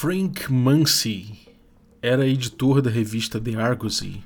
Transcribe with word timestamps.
Frank 0.00 0.48
Munsey 0.52 1.36
era 2.00 2.24
editor 2.24 2.80
da 2.80 2.88
revista 2.88 3.40
The 3.40 3.56
Argosy 3.56 4.22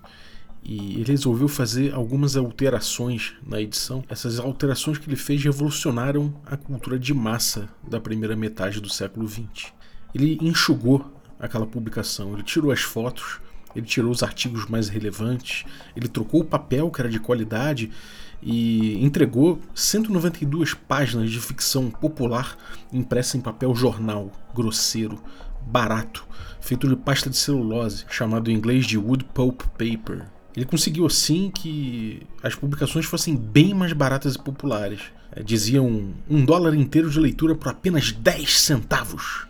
e 0.62 0.96
ele 0.96 1.04
resolveu 1.04 1.48
fazer 1.48 1.94
algumas 1.94 2.36
alterações 2.36 3.32
na 3.42 3.58
edição. 3.58 4.04
Essas 4.06 4.38
alterações 4.38 4.98
que 4.98 5.08
ele 5.08 5.16
fez 5.16 5.42
revolucionaram 5.42 6.34
a 6.44 6.58
cultura 6.58 6.98
de 6.98 7.14
massa 7.14 7.70
da 7.88 7.98
primeira 7.98 8.36
metade 8.36 8.82
do 8.82 8.90
século 8.90 9.26
XX. 9.26 9.72
Ele 10.14 10.36
enxugou 10.42 11.10
aquela 11.40 11.66
publicação, 11.66 12.34
ele 12.34 12.42
tirou 12.42 12.70
as 12.70 12.82
fotos, 12.82 13.40
ele 13.74 13.86
tirou 13.86 14.10
os 14.10 14.22
artigos 14.22 14.66
mais 14.66 14.90
relevantes, 14.90 15.64
ele 15.96 16.06
trocou 16.06 16.42
o 16.42 16.44
papel 16.44 16.90
que 16.90 17.00
era 17.00 17.08
de 17.08 17.18
qualidade 17.18 17.90
e 18.42 19.02
entregou 19.02 19.58
192 19.74 20.74
páginas 20.74 21.30
de 21.30 21.40
ficção 21.40 21.88
popular 21.90 22.58
impressa 22.92 23.38
em 23.38 23.40
papel 23.40 23.74
jornal, 23.74 24.30
grosseiro, 24.54 25.18
barato, 25.66 26.26
feito 26.60 26.88
de 26.88 26.96
pasta 26.96 27.30
de 27.30 27.36
celulose, 27.36 28.04
chamado 28.08 28.50
em 28.50 28.54
inglês 28.54 28.86
de 28.86 28.98
wood 28.98 29.24
pulp 29.32 29.62
paper. 29.78 30.26
Ele 30.54 30.66
conseguiu 30.66 31.06
assim 31.06 31.50
que 31.50 32.26
as 32.42 32.54
publicações 32.54 33.06
fossem 33.06 33.36
bem 33.36 33.72
mais 33.72 33.92
baratas 33.92 34.34
e 34.34 34.38
populares. 34.38 35.00
É, 35.34 35.42
diziam 35.42 36.12
um 36.28 36.44
dólar 36.44 36.74
inteiro 36.74 37.08
de 37.08 37.18
leitura 37.18 37.54
por 37.54 37.68
apenas 37.68 38.12
10 38.12 38.60
centavos 38.60 39.46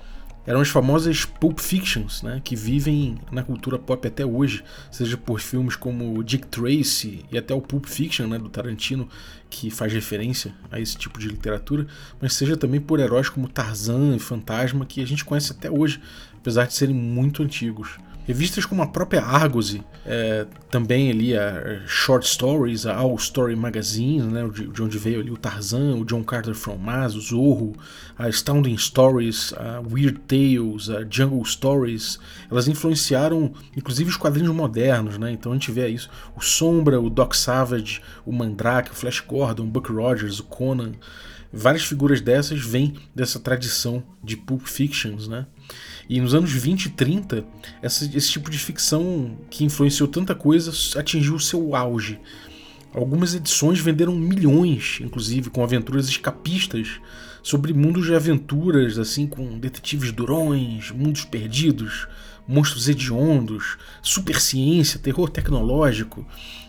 eram 0.47 0.61
as 0.61 0.69
famosas 0.69 1.25
Pulp 1.25 1.61
Fictions, 1.61 2.23
né, 2.23 2.41
que 2.43 2.57
vivem 2.57 3.17
na 3.31 3.43
cultura 3.43 3.79
pop 3.79 4.07
até 4.07 4.25
hoje, 4.27 4.65
seja 4.91 5.17
por 5.17 5.41
filmes 5.41 5.77
como 5.77 6.23
Dick 6.23 6.47
Tracy 6.47 7.25
e 7.31 7.39
até 7.39 7.55
o 7.55 7.61
Pulp 7.61 7.87
Fiction 7.87 8.27
né, 8.27 8.39
do 8.39 8.49
Tarantino, 8.49 9.09
que 9.49 9.71
faz 9.71 9.93
referência 9.93 10.55
a 10.71 10.81
esse 10.81 10.97
tipo 10.97 11.19
de 11.19 11.29
literatura, 11.29 11.87
mas 12.21 12.35
seja 12.35 12.57
também 12.57 12.81
por 12.81 12.99
heróis 12.99 13.29
como 13.29 13.49
Tarzan 13.49 14.17
e 14.17 14.19
Fantasma, 14.19 14.87
que 14.87 15.01
a 15.01 15.07
gente 15.07 15.25
conhece 15.25 15.53
até 15.53 15.71
hoje, 15.71 16.01
apesar 16.35 16.67
de 16.67 16.75
serem 16.75 16.95
muito 16.95 17.43
antigos. 17.43 17.99
Revistas 18.25 18.65
como 18.65 18.83
a 18.83 18.87
própria 18.87 19.23
Argosy, 19.23 19.83
é, 20.07 20.47
também 20.71 21.11
ali 21.11 21.37
a 21.37 21.83
Short 21.87 22.27
Stories, 22.27 22.87
a 22.87 22.95
All 22.97 23.17
Story 23.17 23.57
Magazine, 23.57 24.23
né, 24.23 24.49
de, 24.49 24.83
onde 24.83 24.97
veio 24.97 25.21
ali 25.21 25.31
o 25.31 25.37
Tarzan, 25.37 25.97
o 25.97 26.05
John 26.05 26.23
Carter 26.23 26.55
from 26.55 26.77
Mars, 26.77 27.15
o 27.15 27.21
Zorro, 27.21 27.75
a 28.17 28.27
Astounding 28.27 28.77
Stories, 28.79 29.53
a 29.55 29.81
Weird 29.81 30.21
Tales, 30.21 30.89
a 30.89 31.05
Jungle 31.09 31.45
Stories, 31.45 32.19
elas 32.51 32.69
influenciaram 32.69 33.53
inclusive 33.77 34.11
os 34.11 34.17
quadrinhos 34.17 34.55
modernos, 34.55 35.19
né? 35.19 35.33
Então 35.33 35.51
a 35.51 35.55
gente 35.57 35.73
vê 35.73 35.89
isso, 35.89 36.09
o 36.37 36.41
Sombra, 36.41 37.01
o 37.01 37.11
Doc 37.11 37.35
Savage, 37.35 38.01
o 38.25 38.33
Mandrake, 38.33 38.93
o 38.93 38.95
Flash 38.95 39.21
Gordon, 39.21 39.65
o 39.65 39.67
Buck 39.67 39.91
Rogers, 39.93 40.39
o 40.39 40.45
Conan, 40.45 40.93
várias 41.53 41.85
figuras 41.85 42.21
dessas 42.21 42.61
vêm 42.61 42.95
dessa 43.15 43.39
tradição 43.39 44.03
de 44.23 44.37
Pulp 44.37 44.67
Fictions, 44.67 45.29
né? 45.29 45.47
E 46.09 46.21
nos 46.21 46.35
anos 46.35 46.53
20 46.53 46.87
e 46.87 46.91
30, 46.91 47.45
essa, 47.81 48.05
esse 48.05 48.31
tipo 48.31 48.51
de 48.51 48.59
ficção 48.59 49.37
que 49.51 49.65
influenciou 49.65 50.09
tanta 50.09 50.35
coisa 50.35 50.73
atingiu 50.99 51.39
seu 51.39 51.75
auge. 51.75 52.19
Algumas 52.95 53.35
edições 53.35 53.81
venderam 53.81 54.15
milhões, 54.15 54.99
inclusive, 55.01 55.49
com 55.49 55.65
aventuras 55.65 56.09
escapistas 56.09 57.01
sobre 57.43 57.73
mundos 57.73 58.05
de 58.05 58.15
aventuras, 58.15 58.99
assim, 58.99 59.27
com 59.27 59.59
detetives 59.59 60.13
durões, 60.13 60.91
mundos 60.91 61.25
perdidos, 61.25 62.07
monstros 62.47 62.89
hediondos, 62.89 63.79
superciência, 64.03 65.01
terror 65.01 65.31
tecnológico. 65.31 66.27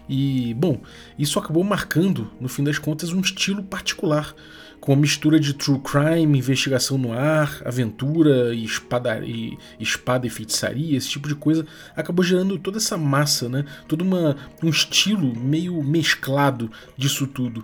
E, 0.07 0.53
bom, 0.55 0.81
isso 1.17 1.39
acabou 1.39 1.63
marcando, 1.63 2.31
no 2.39 2.49
fim 2.49 2.63
das 2.63 2.77
contas, 2.77 3.11
um 3.11 3.21
estilo 3.21 3.63
particular 3.63 4.35
com 4.83 4.91
uma 4.91 4.99
mistura 4.99 5.39
de 5.39 5.53
true 5.53 5.79
crime, 5.79 6.39
investigação 6.39 6.97
no 6.97 7.13
ar, 7.13 7.61
aventura 7.63 8.53
e 8.53 8.65
espada, 8.65 9.17
e, 9.25 9.57
espada 9.79 10.27
e 10.27 10.29
feitiçaria, 10.29 10.97
esse 10.97 11.07
tipo 11.07 11.25
de 11.25 11.35
coisa, 11.35 11.65
acabou 11.95 12.21
gerando 12.21 12.59
toda 12.59 12.79
essa 12.79 12.97
massa, 12.97 13.47
né? 13.47 13.63
todo 13.87 14.01
uma, 14.01 14.35
um 14.61 14.67
estilo 14.69 15.33
meio 15.39 15.81
mesclado 15.81 16.69
disso 16.97 17.25
tudo. 17.25 17.63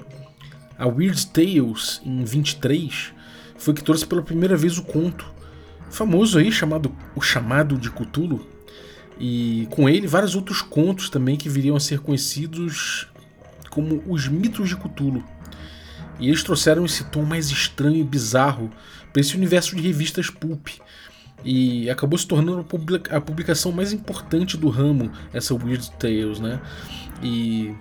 A 0.77 0.87
Weird 0.87 1.27
Tales, 1.27 2.01
em 2.05 2.23
23, 2.23 3.11
foi 3.57 3.73
que 3.73 3.83
trouxe 3.83 4.05
pela 4.05 4.21
primeira 4.21 4.55
vez 4.55 4.77
o 4.77 4.83
conto, 4.83 5.29
famoso 5.89 6.39
aí, 6.39 6.49
chamado 6.49 6.95
O 7.13 7.19
Chamado 7.19 7.77
de 7.77 7.91
Cthulhu, 7.91 8.47
e 9.19 9.67
com 9.71 9.89
ele 9.89 10.07
vários 10.07 10.35
outros 10.35 10.61
contos 10.61 11.09
também 11.09 11.35
que 11.35 11.49
viriam 11.49 11.75
a 11.75 11.79
ser 11.79 11.99
conhecidos 11.99 13.07
como 13.69 14.01
os 14.07 14.27
mitos 14.27 14.69
de 14.69 14.75
Cthulhu. 14.75 15.23
E 16.19 16.27
eles 16.27 16.43
trouxeram 16.43 16.85
esse 16.85 17.03
tom 17.05 17.23
mais 17.23 17.49
estranho 17.49 17.97
e 17.97 18.03
bizarro 18.03 18.69
para 19.11 19.21
esse 19.21 19.35
universo 19.35 19.75
de 19.75 19.81
revistas 19.81 20.29
pulp. 20.29 20.67
E 21.43 21.89
acabou 21.89 22.17
se 22.17 22.27
tornando 22.27 22.65
a 23.09 23.21
publicação 23.21 23.71
mais 23.71 23.93
importante 23.93 24.57
do 24.57 24.67
ramo, 24.67 25.11
essa 25.31 25.53
Weird 25.53 25.89
Tales, 25.91 26.39
né? 26.39 26.59
E 27.23 27.73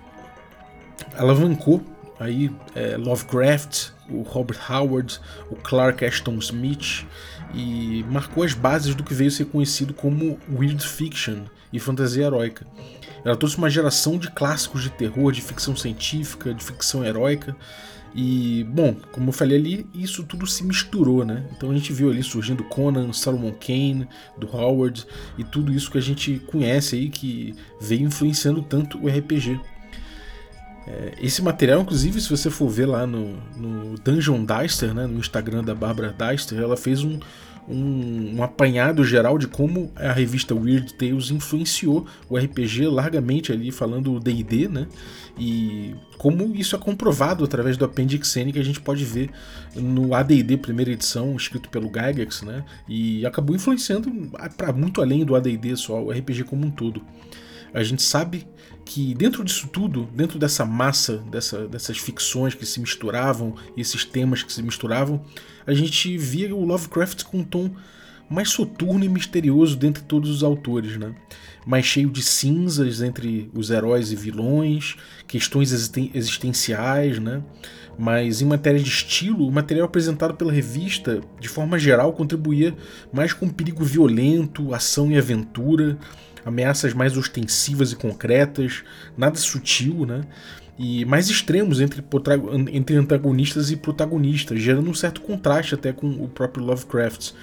alavancou 1.17 1.83
aí 2.19 2.51
é, 2.73 2.95
Lovecraft, 2.95 3.89
o 4.09 4.21
Robert 4.21 4.59
Howard, 4.69 5.19
o 5.49 5.55
Clark 5.55 6.03
Ashton 6.05 6.37
Smith 6.39 7.05
e 7.53 8.05
marcou 8.09 8.43
as 8.43 8.53
bases 8.53 8.95
do 8.95 9.03
que 9.03 9.13
veio 9.13 9.31
ser 9.31 9.45
conhecido 9.45 9.93
como 9.93 10.39
Weird 10.51 10.85
Fiction 10.85 11.45
e 11.71 11.79
fantasia 11.79 12.25
heróica. 12.25 12.65
Ela 13.23 13.35
trouxe 13.35 13.57
uma 13.57 13.69
geração 13.69 14.17
de 14.17 14.31
clássicos 14.31 14.83
de 14.83 14.89
terror, 14.89 15.31
de 15.31 15.41
ficção 15.41 15.75
científica, 15.75 16.53
de 16.53 16.63
ficção 16.63 17.03
heróica 17.03 17.55
e, 18.13 18.65
bom, 18.69 18.95
como 19.11 19.29
eu 19.29 19.33
falei 19.33 19.57
ali, 19.57 19.87
isso 19.93 20.23
tudo 20.23 20.47
se 20.47 20.63
misturou, 20.63 21.23
né? 21.23 21.45
Então 21.55 21.69
a 21.69 21.73
gente 21.73 21.93
viu 21.93 22.09
ali 22.09 22.23
surgindo 22.23 22.63
Conan, 22.63 23.13
Solomon 23.13 23.51
Kane, 23.51 24.07
do 24.37 24.47
Howard, 24.47 25.05
e 25.37 25.43
tudo 25.43 25.71
isso 25.71 25.91
que 25.91 25.97
a 25.97 26.01
gente 26.01 26.39
conhece 26.47 26.95
aí, 26.95 27.09
que 27.09 27.53
veio 27.79 28.07
influenciando 28.07 28.61
tanto 28.61 28.97
o 28.97 29.07
RPG. 29.07 29.59
É, 30.89 31.13
esse 31.21 31.41
material, 31.43 31.81
inclusive, 31.81 32.19
se 32.19 32.29
você 32.29 32.49
for 32.49 32.67
ver 32.67 32.87
lá 32.87 33.05
no, 33.05 33.37
no 33.55 33.95
Dungeon 33.99 34.43
Dicer, 34.43 34.91
né, 34.91 35.05
no 35.05 35.19
Instagram 35.19 35.63
da 35.63 35.75
Barbara 35.75 36.15
Dicer, 36.17 36.59
ela 36.59 36.75
fez 36.75 37.03
um, 37.03 37.19
um, 37.67 38.37
um, 38.37 38.43
apanhado 38.43 39.03
geral 39.03 39.37
de 39.37 39.47
como 39.47 39.91
a 39.95 40.11
revista 40.11 40.55
Weird 40.55 40.95
Tales 40.95 41.29
influenciou 41.29 42.07
o 42.27 42.35
RPG 42.35 42.87
largamente 42.87 43.51
ali, 43.51 43.71
falando 43.71 44.15
o 44.15 44.19
D&D, 44.19 44.67
né? 44.67 44.87
E 45.37 45.95
como 46.17 46.55
isso 46.55 46.75
é 46.75 46.79
comprovado 46.79 47.43
através 47.43 47.77
do 47.77 47.85
Appendix 47.85 48.35
N 48.35 48.51
que 48.51 48.59
a 48.59 48.65
gente 48.65 48.81
pode 48.81 49.05
ver 49.05 49.29
no 49.75 50.15
AD&D 50.15 50.57
primeira 50.57 50.91
edição, 50.91 51.35
escrito 51.35 51.69
pelo 51.69 51.87
Gygax, 51.87 52.41
né? 52.41 52.65
E 52.87 53.23
acabou 53.27 53.55
influenciando 53.55 54.11
para 54.57 54.73
muito 54.73 55.01
além 55.01 55.23
do 55.23 55.35
AD&D 55.35 55.75
só, 55.75 56.03
o 56.03 56.09
RPG 56.09 56.45
como 56.45 56.65
um 56.65 56.71
todo. 56.71 57.03
A 57.71 57.83
gente 57.83 58.01
sabe 58.01 58.47
que 58.89 59.13
dentro 59.13 59.43
disso 59.43 59.69
tudo, 59.71 60.09
dentro 60.15 60.39
dessa 60.39 60.65
massa, 60.65 61.17
dessa, 61.29 61.67
dessas 61.67 61.99
ficções 61.99 62.55
que 62.55 62.65
se 62.65 62.79
misturavam, 62.79 63.53
esses 63.77 64.03
temas 64.03 64.41
que 64.41 64.51
se 64.51 64.63
misturavam, 64.63 65.23
a 65.67 65.75
gente 65.75 66.17
via 66.17 66.55
o 66.55 66.65
Lovecraft 66.65 67.23
com 67.25 67.37
um 67.37 67.43
tom 67.43 67.69
mais 68.27 68.49
soturno 68.49 69.05
e 69.05 69.09
misterioso 69.09 69.77
dentre 69.77 70.01
todos 70.01 70.31
os 70.31 70.43
autores, 70.43 70.97
né? 70.97 71.13
mais 71.67 71.85
cheio 71.85 72.09
de 72.09 72.23
cinzas 72.23 73.03
entre 73.03 73.51
os 73.53 73.69
heróis 73.69 74.11
e 74.11 74.15
vilões, 74.15 74.95
questões 75.27 75.71
existenciais, 75.71 77.19
né? 77.19 77.43
mas 77.95 78.41
em 78.41 78.45
matéria 78.45 78.79
de 78.79 78.89
estilo, 78.89 79.47
o 79.47 79.51
material 79.51 79.85
apresentado 79.85 80.33
pela 80.33 80.51
revista, 80.51 81.21
de 81.39 81.47
forma 81.47 81.77
geral, 81.77 82.13
contribuía 82.13 82.75
mais 83.13 83.33
com 83.33 83.47
perigo 83.49 83.83
violento, 83.83 84.73
ação 84.73 85.11
e 85.11 85.17
aventura, 85.17 85.95
ameaças 86.45 86.93
mais 86.93 87.17
ostensivas 87.17 87.91
e 87.91 87.95
concretas, 87.95 88.83
nada 89.17 89.37
sutil, 89.37 90.05
né? 90.05 90.21
E 90.77 91.03
mais 91.05 91.29
extremos 91.29 91.81
entre, 91.81 92.03
entre 92.71 92.95
antagonistas 92.95 93.69
e 93.69 93.75
protagonistas, 93.75 94.61
gerando 94.61 94.89
um 94.89 94.93
certo 94.93 95.19
contraste 95.19 95.75
até 95.75 95.91
com 95.91 96.07
o 96.07 96.27
próprio 96.29 96.63
Lovecraft. 96.63 97.33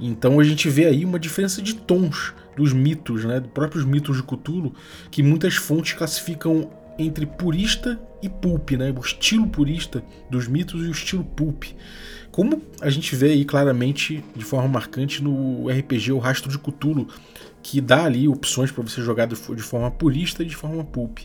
Então 0.00 0.40
a 0.40 0.44
gente 0.44 0.68
vê 0.68 0.86
aí 0.86 1.04
uma 1.04 1.18
diferença 1.18 1.62
de 1.62 1.74
tons 1.74 2.34
dos 2.56 2.72
mitos, 2.72 3.24
né, 3.24 3.40
dos 3.40 3.50
próprios 3.52 3.84
mitos 3.84 4.16
de 4.16 4.22
Cthulhu, 4.22 4.74
que 5.10 5.22
muitas 5.22 5.54
fontes 5.54 5.92
classificam 5.92 6.70
entre 6.98 7.26
purista 7.26 8.00
e 8.22 8.28
pulp, 8.28 8.72
né, 8.72 8.92
o 8.96 9.00
estilo 9.00 9.46
purista 9.48 10.02
dos 10.30 10.46
mitos 10.46 10.84
e 10.84 10.88
o 10.88 10.92
estilo 10.92 11.24
pulp. 11.24 11.64
Como 12.30 12.60
a 12.80 12.90
gente 12.90 13.14
vê 13.14 13.30
aí 13.30 13.44
claramente, 13.44 14.24
de 14.34 14.44
forma 14.44 14.68
marcante, 14.68 15.22
no 15.22 15.68
RPG 15.68 16.12
O 16.12 16.18
Rastro 16.18 16.50
de 16.50 16.58
Cthulhu, 16.58 17.08
que 17.64 17.80
dá 17.80 18.04
ali 18.04 18.28
opções 18.28 18.70
para 18.70 18.82
você 18.82 19.00
jogar 19.00 19.26
de 19.26 19.62
forma 19.62 19.90
purista 19.90 20.42
e 20.42 20.46
de 20.46 20.54
forma 20.54 20.84
pulp. 20.84 21.20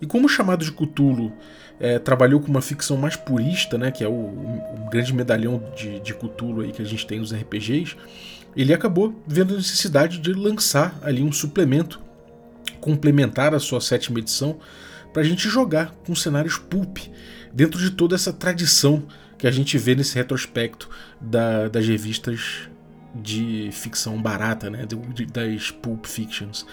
E 0.00 0.06
como 0.06 0.26
o 0.26 0.28
chamado 0.28 0.64
de 0.64 0.72
Cthulhu 0.72 1.32
é, 1.78 2.00
trabalhou 2.00 2.40
com 2.40 2.48
uma 2.48 2.60
ficção 2.60 2.96
mais 2.96 3.14
purista, 3.14 3.78
né, 3.78 3.92
que 3.92 4.02
é 4.02 4.08
o, 4.08 4.12
o 4.12 4.88
grande 4.90 5.14
medalhão 5.14 5.62
de, 5.76 6.00
de 6.00 6.12
Cthulhu 6.14 6.62
aí 6.62 6.72
que 6.72 6.82
a 6.82 6.84
gente 6.84 7.06
tem 7.06 7.20
nos 7.20 7.32
RPGs, 7.32 7.96
ele 8.56 8.74
acabou 8.74 9.14
vendo 9.24 9.54
a 9.54 9.56
necessidade 9.56 10.18
de 10.18 10.32
lançar 10.32 10.98
ali 11.00 11.22
um 11.22 11.30
suplemento 11.30 12.00
complementar 12.80 13.54
à 13.54 13.60
sua 13.60 13.80
sétima 13.80 14.18
edição 14.18 14.58
para 15.12 15.22
a 15.22 15.24
gente 15.24 15.48
jogar 15.48 15.94
com 16.04 16.12
cenários 16.16 16.58
pulp 16.58 16.98
dentro 17.52 17.78
de 17.78 17.92
toda 17.92 18.16
essa 18.16 18.32
tradição 18.32 19.04
que 19.38 19.46
a 19.46 19.50
gente 19.52 19.78
vê 19.78 19.94
nesse 19.94 20.16
retrospecto 20.16 20.90
da, 21.20 21.68
das 21.68 21.86
revistas 21.86 22.68
de 23.14 23.70
ficção 23.72 24.20
barata, 24.20 24.70
né? 24.70 24.86
Das 25.32 25.70
Pulp 25.70 26.06
Fictions. 26.06 26.66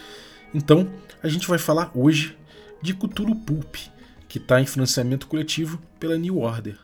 Então, 0.53 0.89
a 1.21 1.27
gente 1.27 1.47
vai 1.47 1.57
falar 1.59 1.91
hoje 1.94 2.38
de 2.81 2.94
Cthulhu 2.94 3.36
Pulp, 3.36 3.75
que 4.27 4.38
está 4.38 4.62
em 4.62 4.65
financiamento 4.65 5.27
coletivo 5.27 5.81
pela 6.00 6.18
New 6.18 6.39
Order. 6.39 6.77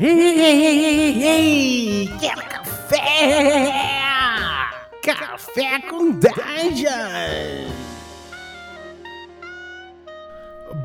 Ei, 0.00 0.08
ei, 0.08 0.40
ei, 0.40 0.84
ei, 0.84 1.22
ei, 1.22 2.08
quer 2.18 2.36
café? 2.48 3.00
Café 5.02 5.80
com 5.88 6.10
Dungeon! 6.10 7.89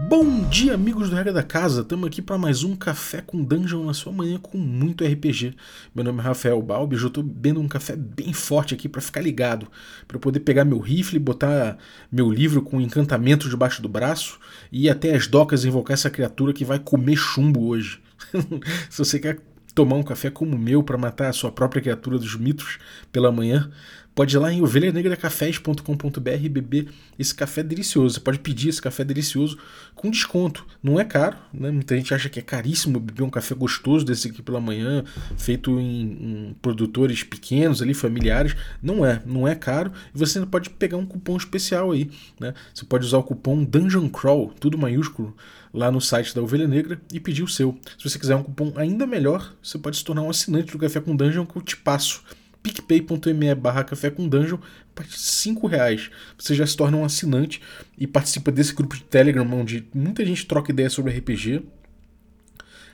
Bom 0.07 0.48
dia, 0.48 0.75
amigos 0.75 1.10
do 1.10 1.16
Regra 1.16 1.34
da 1.34 1.42
Casa! 1.42 1.81
Estamos 1.81 2.06
aqui 2.06 2.22
para 2.22 2.38
mais 2.38 2.63
um 2.63 2.75
Café 2.75 3.22
com 3.22 3.44
Dungeon 3.44 3.86
na 3.86 3.94
sua 3.94 4.13
manhã 4.13 4.38
com 4.38 4.56
muito 4.56 5.04
RPG. 5.04 5.56
Meu 5.96 6.06
nome 6.06 6.19
é 6.19 6.22
Rafael 6.22 6.62
Balbi, 6.62 6.96
eu 6.96 7.07
estou 7.07 7.24
bebendo 7.24 7.60
um 7.60 7.68
café 7.68 7.96
bem 7.96 8.31
forte 8.31 8.75
aqui 8.75 8.88
para 8.88 9.02
ficar 9.02 9.22
ligado, 9.22 9.68
para 10.07 10.19
poder 10.19 10.42
pegar 10.42 10.63
meu 10.63 10.78
rifle, 10.78 11.18
botar 11.18 11.80
meu 12.12 12.30
livro 12.30 12.62
com 12.62 12.80
encantamento 12.80 13.50
debaixo 13.50 13.81
do 13.81 13.90
braço 13.90 14.40
e 14.72 14.86
ir 14.86 14.90
até 14.92 15.16
as 15.16 15.25
docas 15.25 15.66
invocar 15.66 15.96
essa 15.96 16.12
criatura 16.12 16.54
que 16.54 16.63
vai 16.63 16.78
comer 16.78 17.16
chumbo 17.16 17.66
hoje. 17.66 18.00
Se 18.92 19.00
você 19.00 19.18
quer 19.18 19.40
tomar 19.74 19.96
um 19.96 20.04
café 20.04 20.30
como 20.30 20.56
o 20.56 20.60
meu 20.60 20.84
para 20.84 20.98
matar 20.98 21.30
a 21.30 21.34
sua 21.34 21.52
própria 21.52 21.81
criatura 21.81 22.19
dos 22.19 22.36
mitos 22.38 22.78
pela 23.12 23.31
manhã, 23.31 23.72
pode 24.15 24.33
ir 24.35 24.39
lá 24.39 24.51
em 24.51 24.62
ovelhanegracafés.com.br 24.62 26.29
e 26.41 26.50
beber 26.50 26.88
esse 27.19 27.35
café 27.35 27.62
delicioso. 27.62 28.15
Você 28.15 28.19
pode 28.21 28.39
pedir 28.39 28.69
esse 28.69 28.81
café 28.81 29.03
delicioso 29.03 29.59
com 29.94 30.09
desconto. 30.09 30.65
Não 30.81 30.97
é 30.97 31.03
caro, 31.03 31.38
né? 31.53 31.69
Muita 31.69 31.97
gente 31.97 32.13
acha 32.13 32.29
que 32.29 32.39
é 32.39 32.41
caríssimo 32.41 32.97
beber 32.97 33.23
um 33.23 33.29
café 33.29 33.53
gostoso 33.53 34.06
desse 34.06 34.29
aqui 34.29 34.41
pela 34.41 34.62
manhã, 34.62 35.03
feito 35.38 35.77
em, 35.79 36.01
em 36.50 36.56
produtores 36.62 37.23
pequenos 37.23 37.81
ali, 37.81 37.94
familiares. 37.94 38.56
Não 38.81 39.06
é, 39.06 39.21
não 39.25 39.45
é 39.45 39.53
caro. 39.53 39.91
E 40.13 40.18
você 40.18 40.39
ainda 40.39 40.50
pode 40.50 40.69
pegar 40.69 40.95
um 40.95 41.06
cupom 41.06 41.35
especial 41.35 41.91
aí, 41.91 42.09
né? 42.39 42.53
Você 42.73 42.85
pode 42.85 43.06
usar 43.06 43.18
o 43.18 43.23
cupom 43.23 43.63
Dungeon 43.65 44.07
Crawl, 44.07 44.53
tudo 44.57 44.77
maiúsculo, 44.77 45.35
lá 45.73 45.91
no 45.91 46.00
site 46.00 46.33
da 46.33 46.41
Ovelha 46.41 46.68
Negra 46.68 47.01
e 47.11 47.19
pedir 47.19 47.44
o 47.44 47.47
seu. 47.50 47.77
Se 47.97 48.09
você 48.09 48.18
quiser 48.18 48.38
um 48.38 48.44
cupom 48.44 48.71
ainda 48.77 49.06
melhor, 49.06 49.53
você 49.61 49.77
pode 49.77 49.97
se 49.97 50.06
tornar 50.06 50.21
um 50.21 50.29
assinante 50.29 50.71
do 50.71 50.79
Café 50.79 51.01
com 51.01 51.15
Dungeon 51.15 51.45
que 51.45 51.57
eu 51.57 51.61
te 51.61 51.75
passo 51.75 52.23
picpay.me 52.65 53.53
barra 53.53 53.83
café 53.83 54.09
com 54.09 54.27
dungeon, 54.27 54.57
a 54.57 54.95
partir 54.95 55.12
de 55.12 55.19
5 55.19 55.67
reais 55.67 56.09
você 56.35 56.56
já 56.56 56.65
se 56.65 56.75
torna 56.75 56.97
um 56.97 57.06
assinante 57.06 57.62
e 57.95 58.07
participa 58.07 58.51
desse 58.51 58.73
grupo 58.73 58.95
de 58.95 59.03
Telegram 59.03 59.47
onde 59.53 59.88
muita 59.94 60.25
gente 60.25 60.47
troca 60.47 60.71
ideias 60.71 60.94
sobre 60.94 61.15
RPG. 61.15 61.62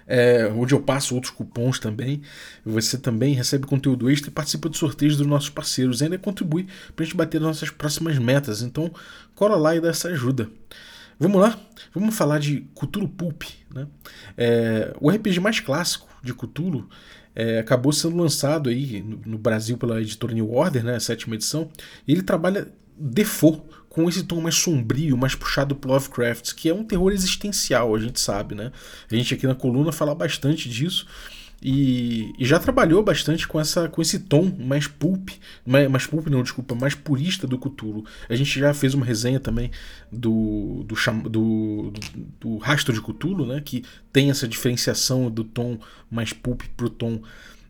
É, 0.07 0.45
onde 0.47 0.73
eu 0.73 0.81
passo 0.81 1.15
outros 1.15 1.31
cupons 1.31 1.79
também. 1.79 2.21
Você 2.65 2.97
também 2.97 3.33
recebe 3.33 3.65
conteúdo 3.65 4.09
extra 4.09 4.29
e 4.29 4.33
participa 4.33 4.67
de 4.67 4.77
sorteios 4.77 5.15
dos 5.15 5.25
nossos 5.25 5.49
parceiros. 5.49 6.01
E 6.01 6.03
ainda 6.03 6.17
contribui 6.17 6.67
para 6.93 7.03
a 7.03 7.05
gente 7.05 7.15
bater 7.15 7.39
nossas 7.39 7.69
próximas 7.69 8.17
metas. 8.17 8.61
Então, 8.61 8.91
cola 9.35 9.55
lá 9.55 9.73
e 9.73 9.79
dá 9.79 9.87
essa 9.87 10.09
ajuda. 10.09 10.49
Vamos 11.17 11.39
lá? 11.39 11.57
Vamos 11.93 12.17
falar 12.17 12.39
de 12.39 12.67
Cthulhu 12.75 13.07
Pulp. 13.07 13.43
Né? 13.73 13.87
É, 14.35 14.93
o 14.99 15.09
RPG 15.09 15.39
mais 15.39 15.61
clássico 15.61 16.09
de 16.21 16.33
Cthulhu 16.33 16.89
é, 17.41 17.57
acabou 17.57 17.91
sendo 17.91 18.17
lançado 18.17 18.69
aí 18.69 19.01
no, 19.01 19.19
no, 19.25 19.37
Brasil 19.39 19.75
pela 19.75 19.99
editora 19.99 20.31
New 20.31 20.53
Order, 20.53 20.83
né, 20.83 20.95
a 20.95 20.99
sétima 20.99 21.33
edição. 21.33 21.71
E 22.07 22.11
ele 22.11 22.21
trabalha 22.21 22.71
default 22.95 23.63
com 23.89 24.07
esse 24.07 24.23
tom 24.23 24.39
mais 24.39 24.53
sombrio, 24.53 25.17
mais 25.17 25.33
puxado 25.33 25.75
pro 25.75 25.89
Lovecraft, 25.89 26.53
que 26.53 26.69
é 26.69 26.73
um 26.73 26.83
terror 26.83 27.11
existencial, 27.11 27.95
a 27.95 27.99
gente 27.99 28.19
sabe, 28.19 28.53
né? 28.53 28.71
A 29.11 29.15
gente 29.15 29.33
aqui 29.33 29.47
na 29.47 29.55
coluna 29.55 29.91
fala 29.91 30.13
bastante 30.13 30.69
disso. 30.69 31.07
E, 31.61 32.33
e, 32.39 32.45
já 32.45 32.57
trabalhou 32.57 33.03
bastante 33.03 33.47
com, 33.47 33.59
essa, 33.59 33.87
com 33.87 34.01
esse 34.01 34.17
tom 34.21 34.51
mais 34.57 34.87
pulp, 34.87 35.29
mais, 35.63 35.87
mais 35.87 36.07
pulp 36.07 36.25
não, 36.27 36.41
desculpa, 36.41 36.73
mais 36.73 36.95
purista 36.95 37.45
do 37.45 37.59
Cthulhu. 37.59 38.03
A 38.27 38.35
gente 38.35 38.59
já 38.59 38.73
fez 38.73 38.95
uma 38.95 39.05
resenha 39.05 39.39
também 39.39 39.69
do, 40.11 40.83
do, 40.87 40.95
do, 41.29 41.93
do, 42.39 42.57
rastro 42.57 42.91
de 42.91 42.99
Cthulhu, 42.99 43.45
né, 43.45 43.61
que 43.63 43.83
tem 44.11 44.31
essa 44.31 44.47
diferenciação 44.47 45.29
do 45.29 45.43
tom 45.43 45.77
mais 46.09 46.33
pulp 46.33 46.63
pro 46.75 46.89
tom 46.89 47.21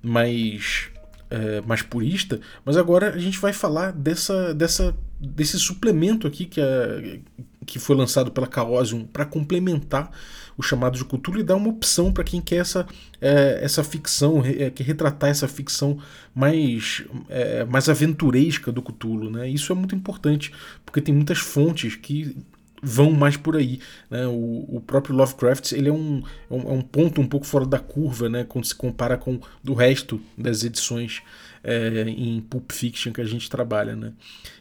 mais, 0.02 0.88
é, 1.30 1.60
mais 1.60 1.82
purista. 1.82 2.40
Mas 2.64 2.78
agora 2.78 3.14
a 3.14 3.20
gente 3.20 3.40
vai 3.40 3.52
falar 3.52 3.92
dessa, 3.92 4.54
dessa, 4.54 4.96
desse 5.20 5.60
suplemento 5.60 6.26
aqui 6.28 6.46
que, 6.46 6.62
é, 6.62 7.20
que 7.66 7.78
foi 7.78 7.98
lançado 7.98 8.32
pela 8.32 8.50
Chaosium 8.50 9.04
para 9.04 9.26
complementar 9.26 10.12
o 10.58 10.64
chamado 10.64 10.98
de 10.98 11.06
cultura 11.06 11.40
e 11.40 11.44
dar 11.44 11.56
uma 11.56 11.70
opção 11.70 12.12
para 12.12 12.24
quem 12.24 12.42
quer 12.42 12.58
essa, 12.58 12.88
é, 13.20 13.60
essa 13.62 13.84
ficção, 13.84 14.44
é, 14.46 14.70
quer 14.70 14.84
retratar 14.84 15.30
essa 15.30 15.48
ficção 15.48 16.00
mais, 16.34 17.04
é, 17.30 17.64
mais 17.66 17.90
aventuresca 17.90 18.72
do 18.72 18.82
Cthulhu. 18.82 19.30
Né? 19.30 19.50
Isso 19.50 19.72
é 19.72 19.76
muito 19.76 19.96
importante, 19.96 20.52
porque 20.86 21.02
tem 21.02 21.14
muitas 21.14 21.40
fontes 21.40 21.96
que 21.96 22.36
vão 22.82 23.12
mais 23.12 23.38
por 23.38 23.56
aí. 23.56 23.80
Né? 24.10 24.26
O, 24.28 24.78
o, 24.78 24.84
próprio 24.86 25.16
Lovecraft 25.16 25.72
ele 25.74 25.90
é 25.90 25.94
um, 25.94 26.24
é 26.50 26.54
um, 26.54 26.62
é 26.62 26.74
um, 26.74 26.82
ponto 26.82 27.22
um 27.22 27.28
pouco 27.28 27.46
fora 27.46 27.66
da 27.66 27.80
curva 27.80 28.28
né? 28.28 28.44
quando 28.44 28.66
se 28.66 28.76
compara 28.76 29.18
com 29.18 29.40
o 29.68 29.74
resto 29.74 30.20
das 30.38 30.64
edições 30.64 31.22
é, 31.64 32.04
em 32.08 32.42
Pulp 32.42 32.72
Fiction 32.72 33.14
que 33.14 33.22
a 33.22 33.26
gente 33.26 33.50
trabalha. 33.50 33.96
Né? 33.96 34.14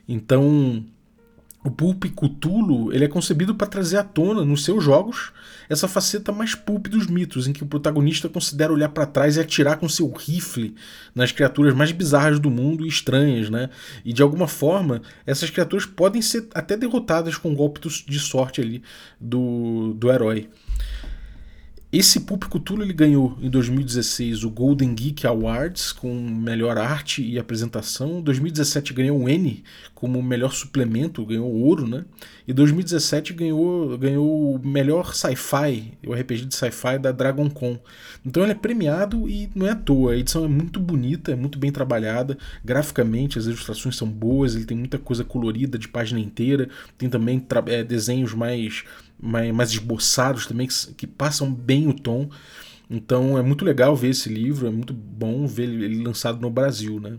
Então 0.06 0.84
o 1.62 1.70
Pulp 1.70 2.04
Cthulhu 2.04 2.92
ele 2.92 3.04
é 3.04 3.08
concebido 3.08 3.54
para 3.54 3.66
trazer 3.66 3.98
à 3.98 4.04
tona 4.04 4.44
nos 4.44 4.64
seus 4.64 4.82
jogos 4.82 5.30
essa 5.68 5.86
faceta 5.86 6.32
mais 6.32 6.54
pulp 6.54 6.88
dos 6.88 7.06
mitos, 7.06 7.46
em 7.46 7.52
que 7.52 7.62
o 7.62 7.66
protagonista 7.66 8.28
considera 8.28 8.72
olhar 8.72 8.88
para 8.88 9.06
trás 9.06 9.36
e 9.36 9.40
atirar 9.40 9.76
com 9.76 9.88
seu 9.88 10.10
rifle 10.10 10.74
nas 11.14 11.32
criaturas 11.32 11.74
mais 11.74 11.92
bizarras 11.92 12.40
do 12.40 12.50
mundo 12.50 12.84
e 12.84 12.88
estranhas, 12.88 13.50
né? 13.50 13.68
E 14.04 14.12
de 14.12 14.22
alguma 14.22 14.48
forma, 14.48 15.02
essas 15.26 15.50
criaturas 15.50 15.86
podem 15.86 16.22
ser 16.22 16.48
até 16.54 16.76
derrotadas 16.76 17.36
com 17.36 17.54
golpes 17.54 18.04
de 18.06 18.18
sorte 18.18 18.60
ali 18.60 18.82
do, 19.20 19.94
do 19.94 20.10
herói. 20.10 20.48
Esse 21.92 22.20
Pulp 22.20 22.44
Cthulhu 22.44 22.84
ele 22.84 22.92
ganhou 22.92 23.36
em 23.42 23.50
2016 23.50 24.44
o 24.44 24.50
Golden 24.50 24.94
Geek 24.94 25.26
Awards 25.26 25.90
com 25.90 26.14
melhor 26.14 26.78
arte 26.78 27.20
e 27.20 27.36
apresentação. 27.36 28.20
Em 28.20 28.22
2017 28.22 28.94
ganhou 28.94 29.18
o 29.18 29.28
N 29.28 29.64
como 29.92 30.22
melhor 30.22 30.52
suplemento, 30.52 31.26
ganhou 31.26 31.52
ouro, 31.52 31.88
né? 31.88 32.04
E 32.46 32.52
2017 32.52 33.32
ganhou 33.32 33.98
ganhou 33.98 34.54
o 34.54 34.64
melhor 34.64 35.12
sci-fi, 35.16 35.92
o 36.06 36.14
RPG 36.14 36.46
de 36.46 36.54
sci-fi 36.54 36.96
da 36.96 37.10
Dragon 37.10 37.50
Con. 37.50 37.76
Então 38.24 38.44
ele 38.44 38.52
é 38.52 38.54
premiado 38.54 39.28
e 39.28 39.50
não 39.52 39.66
é 39.66 39.70
à 39.70 39.74
toa. 39.76 40.12
A 40.12 40.16
edição 40.16 40.44
é 40.44 40.48
muito 40.48 40.78
bonita, 40.78 41.32
é 41.32 41.36
muito 41.36 41.58
bem 41.58 41.72
trabalhada, 41.72 42.38
graficamente 42.64 43.36
as 43.36 43.46
ilustrações 43.46 43.96
são 43.96 44.08
boas, 44.08 44.54
ele 44.54 44.64
tem 44.64 44.76
muita 44.76 44.96
coisa 44.96 45.24
colorida 45.24 45.76
de 45.76 45.88
página 45.88 46.20
inteira, 46.20 46.68
tem 46.96 47.10
também 47.10 47.44
é, 47.66 47.82
desenhos 47.82 48.32
mais 48.32 48.84
mais, 49.22 49.52
mais 49.52 49.70
esboçados 49.70 50.46
também, 50.46 50.66
que, 50.66 50.94
que, 50.94 51.06
passam 51.06 51.52
bem 51.52 51.88
o 51.88 51.94
tom. 51.94 52.28
Então 52.88 53.38
é 53.38 53.42
muito 53.42 53.64
legal 53.64 53.94
ver 53.94 54.10
esse 54.10 54.28
livro, 54.28 54.66
é 54.66 54.70
muito 54.70 54.92
bom 54.92 55.46
ver 55.46 55.68
ele, 55.68 56.02
lançado 56.02 56.40
no 56.40 56.50
Brasil, 56.50 56.98
né? 57.00 57.16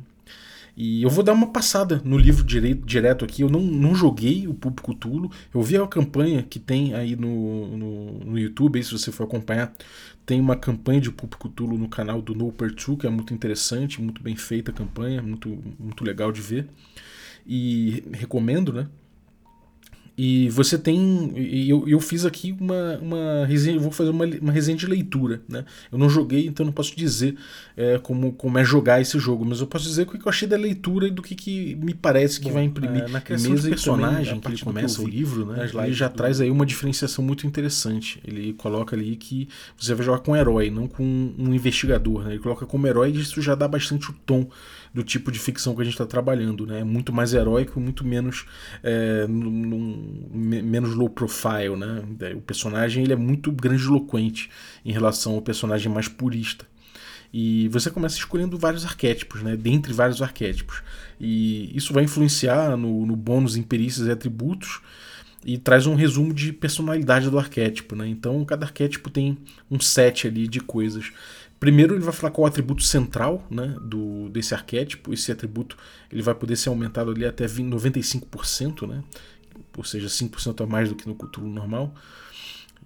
E 0.75 1.03
eu 1.03 1.09
vou 1.09 1.23
dar 1.23 1.33
uma 1.33 1.47
passada 1.47 2.01
no 2.03 2.17
livro 2.17 2.43
direito, 2.43 2.85
direto 2.85 3.25
aqui. 3.25 3.41
Eu 3.41 3.49
não, 3.49 3.61
não 3.61 3.93
joguei 3.93 4.47
o 4.47 4.53
Público 4.53 4.93
Tulo. 4.93 5.29
Eu 5.53 5.61
vi 5.61 5.77
a 5.77 5.85
campanha 5.85 6.43
que 6.43 6.59
tem 6.59 6.93
aí 6.93 7.15
no, 7.15 7.77
no, 7.77 8.19
no, 8.25 8.39
YouTube, 8.39 8.77
aí 8.77 8.83
se 8.83 8.91
você 8.91 9.11
for 9.11 9.25
acompanhar. 9.25 9.73
Tem 10.25 10.39
uma 10.39 10.55
campanha 10.55 11.01
de 11.01 11.11
Público 11.11 11.49
Tulo 11.49 11.77
no 11.77 11.89
canal 11.89 12.21
do 12.21 12.33
No 12.33 12.51
2, 12.51 12.97
que 12.99 13.05
é 13.05 13.09
muito 13.09 13.33
interessante, 13.33 14.01
muito 14.01 14.23
bem 14.23 14.35
feita 14.35 14.71
a 14.71 14.73
campanha, 14.73 15.21
muito, 15.21 15.49
muito 15.77 16.03
legal 16.03 16.31
de 16.31 16.41
ver. 16.41 16.67
E 17.45 18.03
recomendo, 18.13 18.71
né? 18.71 18.87
E 20.23 20.49
você 20.49 20.77
tem. 20.77 21.33
Eu, 21.67 21.83
eu 21.87 21.99
fiz 21.99 22.27
aqui 22.27 22.55
uma, 22.61 22.99
uma 23.01 23.45
resenha. 23.47 23.79
Vou 23.79 23.89
fazer 23.89 24.11
uma, 24.11 24.23
uma 24.23 24.51
resenha 24.51 24.77
de 24.77 24.85
leitura. 24.85 25.41
Né? 25.49 25.65
Eu 25.91 25.97
não 25.97 26.07
joguei, 26.11 26.45
então 26.45 26.63
não 26.63 26.71
posso 26.71 26.95
dizer 26.95 27.35
é, 27.75 27.97
como, 27.97 28.31
como 28.33 28.59
é 28.59 28.63
jogar 28.63 29.01
esse 29.01 29.17
jogo. 29.17 29.43
Mas 29.43 29.61
eu 29.61 29.65
posso 29.65 29.85
dizer 29.85 30.03
o 30.03 30.05
que 30.05 30.23
eu 30.23 30.29
achei 30.29 30.47
da 30.47 30.55
leitura 30.55 31.07
e 31.07 31.09
do 31.09 31.23
que, 31.23 31.33
que 31.33 31.73
me 31.73 31.95
parece 31.95 32.39
que 32.39 32.49
Bom, 32.49 32.53
vai 32.53 32.65
imprimir. 32.65 33.05
É, 33.05 33.07
na 33.07 33.19
criação 33.19 33.55
de 33.55 33.67
personagem 33.67 34.39
que 34.39 34.47
ele 34.47 34.59
começa 34.59 35.01
o 35.01 35.07
livro, 35.07 35.43
né? 35.47 35.67
Ele 35.73 35.93
já 35.93 36.07
do... 36.07 36.13
traz 36.13 36.39
aí 36.39 36.51
uma 36.51 36.67
diferenciação 36.67 37.25
muito 37.25 37.47
interessante. 37.47 38.21
Ele 38.23 38.53
coloca 38.53 38.95
ali 38.95 39.15
que 39.15 39.49
você 39.75 39.95
vai 39.95 40.05
jogar 40.05 40.19
com 40.19 40.33
um 40.33 40.35
herói, 40.35 40.69
não 40.69 40.87
com 40.87 41.03
um 41.03 41.51
investigador. 41.51 42.25
Né? 42.25 42.33
Ele 42.33 42.39
coloca 42.43 42.67
como 42.67 42.85
herói 42.85 43.09
e 43.09 43.19
isso 43.19 43.41
já 43.41 43.55
dá 43.55 43.67
bastante 43.67 44.11
o 44.11 44.13
tom 44.23 44.47
do 44.93 45.03
tipo 45.03 45.31
de 45.31 45.39
ficção 45.39 45.73
que 45.73 45.81
a 45.81 45.85
gente 45.85 45.93
está 45.93 46.05
trabalhando. 46.05 46.65
Né? 46.65 46.81
É 46.81 46.83
muito 46.83 47.13
mais 47.13 47.33
heróico, 47.33 47.79
muito 47.79 48.05
menos. 48.05 48.45
É, 48.83 49.25
num, 49.27 50.10
menos 50.31 50.93
low 50.93 51.09
profile, 51.09 51.75
né? 51.75 52.03
O 52.35 52.41
personagem 52.41 53.03
ele 53.03 53.13
é 53.13 53.15
muito 53.15 53.51
grandiloquente 53.51 54.49
em 54.83 54.91
relação 54.91 55.33
ao 55.33 55.41
personagem 55.41 55.91
mais 55.91 56.07
purista. 56.07 56.65
E 57.33 57.69
você 57.69 57.89
começa 57.89 58.17
escolhendo 58.17 58.57
vários 58.57 58.85
arquétipos, 58.85 59.41
né? 59.41 59.55
Dentre 59.55 59.93
vários 59.93 60.21
arquétipos. 60.21 60.83
E 61.19 61.75
isso 61.75 61.93
vai 61.93 62.03
influenciar 62.03 62.75
no, 62.75 63.05
no 63.05 63.15
bônus 63.15 63.55
em 63.55 63.63
perícias 63.63 64.07
e 64.07 64.11
atributos 64.11 64.81
e 65.45 65.57
traz 65.57 65.87
um 65.87 65.95
resumo 65.95 66.33
de 66.33 66.53
personalidade 66.53 67.29
do 67.29 67.39
arquétipo, 67.39 67.95
né? 67.95 68.07
Então 68.07 68.43
cada 68.45 68.65
arquétipo 68.65 69.09
tem 69.09 69.37
um 69.69 69.79
set 69.79 70.27
ali 70.27 70.47
de 70.47 70.59
coisas. 70.59 71.11
Primeiro 71.59 71.93
ele 71.93 72.03
vai 72.03 72.13
falar 72.13 72.31
qual 72.31 72.45
o 72.45 72.47
atributo 72.47 72.81
central 72.81 73.45
né, 73.49 73.75
do, 73.83 74.29
desse 74.29 74.55
arquétipo. 74.55 75.13
Esse 75.13 75.31
atributo 75.31 75.77
ele 76.11 76.23
vai 76.23 76.33
poder 76.33 76.55
ser 76.55 76.69
aumentado 76.69 77.11
ali 77.11 77.23
até 77.23 77.45
95%, 77.45 78.87
né? 78.87 79.03
Ou 79.77 79.83
seja, 79.83 80.07
5% 80.07 80.63
a 80.63 80.67
mais 80.67 80.89
do 80.89 80.95
que 80.95 81.07
no 81.07 81.15
Cthulhu 81.15 81.47
normal. 81.47 81.93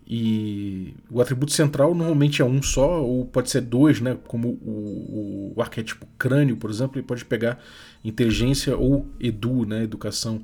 E 0.08 0.94
o 1.10 1.20
atributo 1.20 1.52
central 1.52 1.96
normalmente 1.96 2.42
é 2.42 2.46
um 2.46 2.62
só, 2.62 3.02
ou 3.02 3.26
pode 3.26 3.50
ser 3.50 3.62
dois, 3.62 4.00
né? 4.00 4.16
como 4.28 4.50
o, 4.50 5.54
o, 5.54 5.54
o 5.56 5.62
arquétipo 5.62 6.06
crânio, 6.18 6.56
por 6.58 6.70
exemplo, 6.70 7.00
ele 7.00 7.08
pode 7.08 7.26
pegar 7.26 7.60
inteligência 8.04 8.78
ou 8.78 9.08
edu, 9.20 9.66
né? 9.66 9.84
educação. 9.84 10.44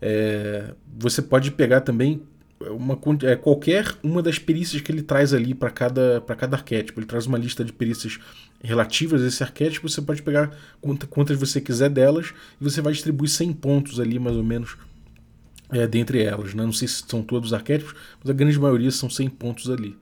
É, 0.00 0.72
você 0.98 1.20
pode 1.20 1.50
pegar 1.50 1.82
também 1.82 2.22
uma, 2.70 2.98
é, 3.24 3.36
qualquer 3.36 3.94
uma 4.02 4.22
das 4.22 4.38
perícias 4.38 4.80
que 4.80 4.90
ele 4.90 5.02
traz 5.02 5.34
ali 5.34 5.54
para 5.54 5.70
cada, 5.70 6.22
cada 6.38 6.56
arquétipo. 6.56 6.98
Ele 6.98 7.06
traz 7.06 7.26
uma 7.26 7.36
lista 7.36 7.64
de 7.64 7.72
perícias 7.72 8.18
relativas 8.62 9.22
a 9.22 9.26
esse 9.26 9.42
arquétipo. 9.42 9.88
Você 9.88 10.00
pode 10.00 10.22
pegar 10.22 10.50
quantas 11.10 11.38
você 11.38 11.60
quiser 11.60 11.90
delas 11.90 12.32
e 12.60 12.64
você 12.64 12.80
vai 12.80 12.92
distribuir 12.92 13.28
100 13.28 13.52
pontos 13.54 14.00
ali, 14.00 14.18
mais 14.18 14.36
ou 14.36 14.44
menos, 14.44 14.76
é, 15.74 15.86
dentre 15.86 16.22
elas. 16.22 16.54
Né? 16.54 16.62
Não 16.62 16.72
sei 16.72 16.88
se 16.88 17.04
são 17.06 17.22
todos 17.22 17.48
os 17.50 17.54
arquétipos, 17.54 17.94
mas 18.20 18.30
a 18.30 18.32
grande 18.32 18.58
maioria 18.58 18.90
são 18.90 19.10
100 19.10 19.28
pontos 19.30 19.68
ali. 19.68 19.96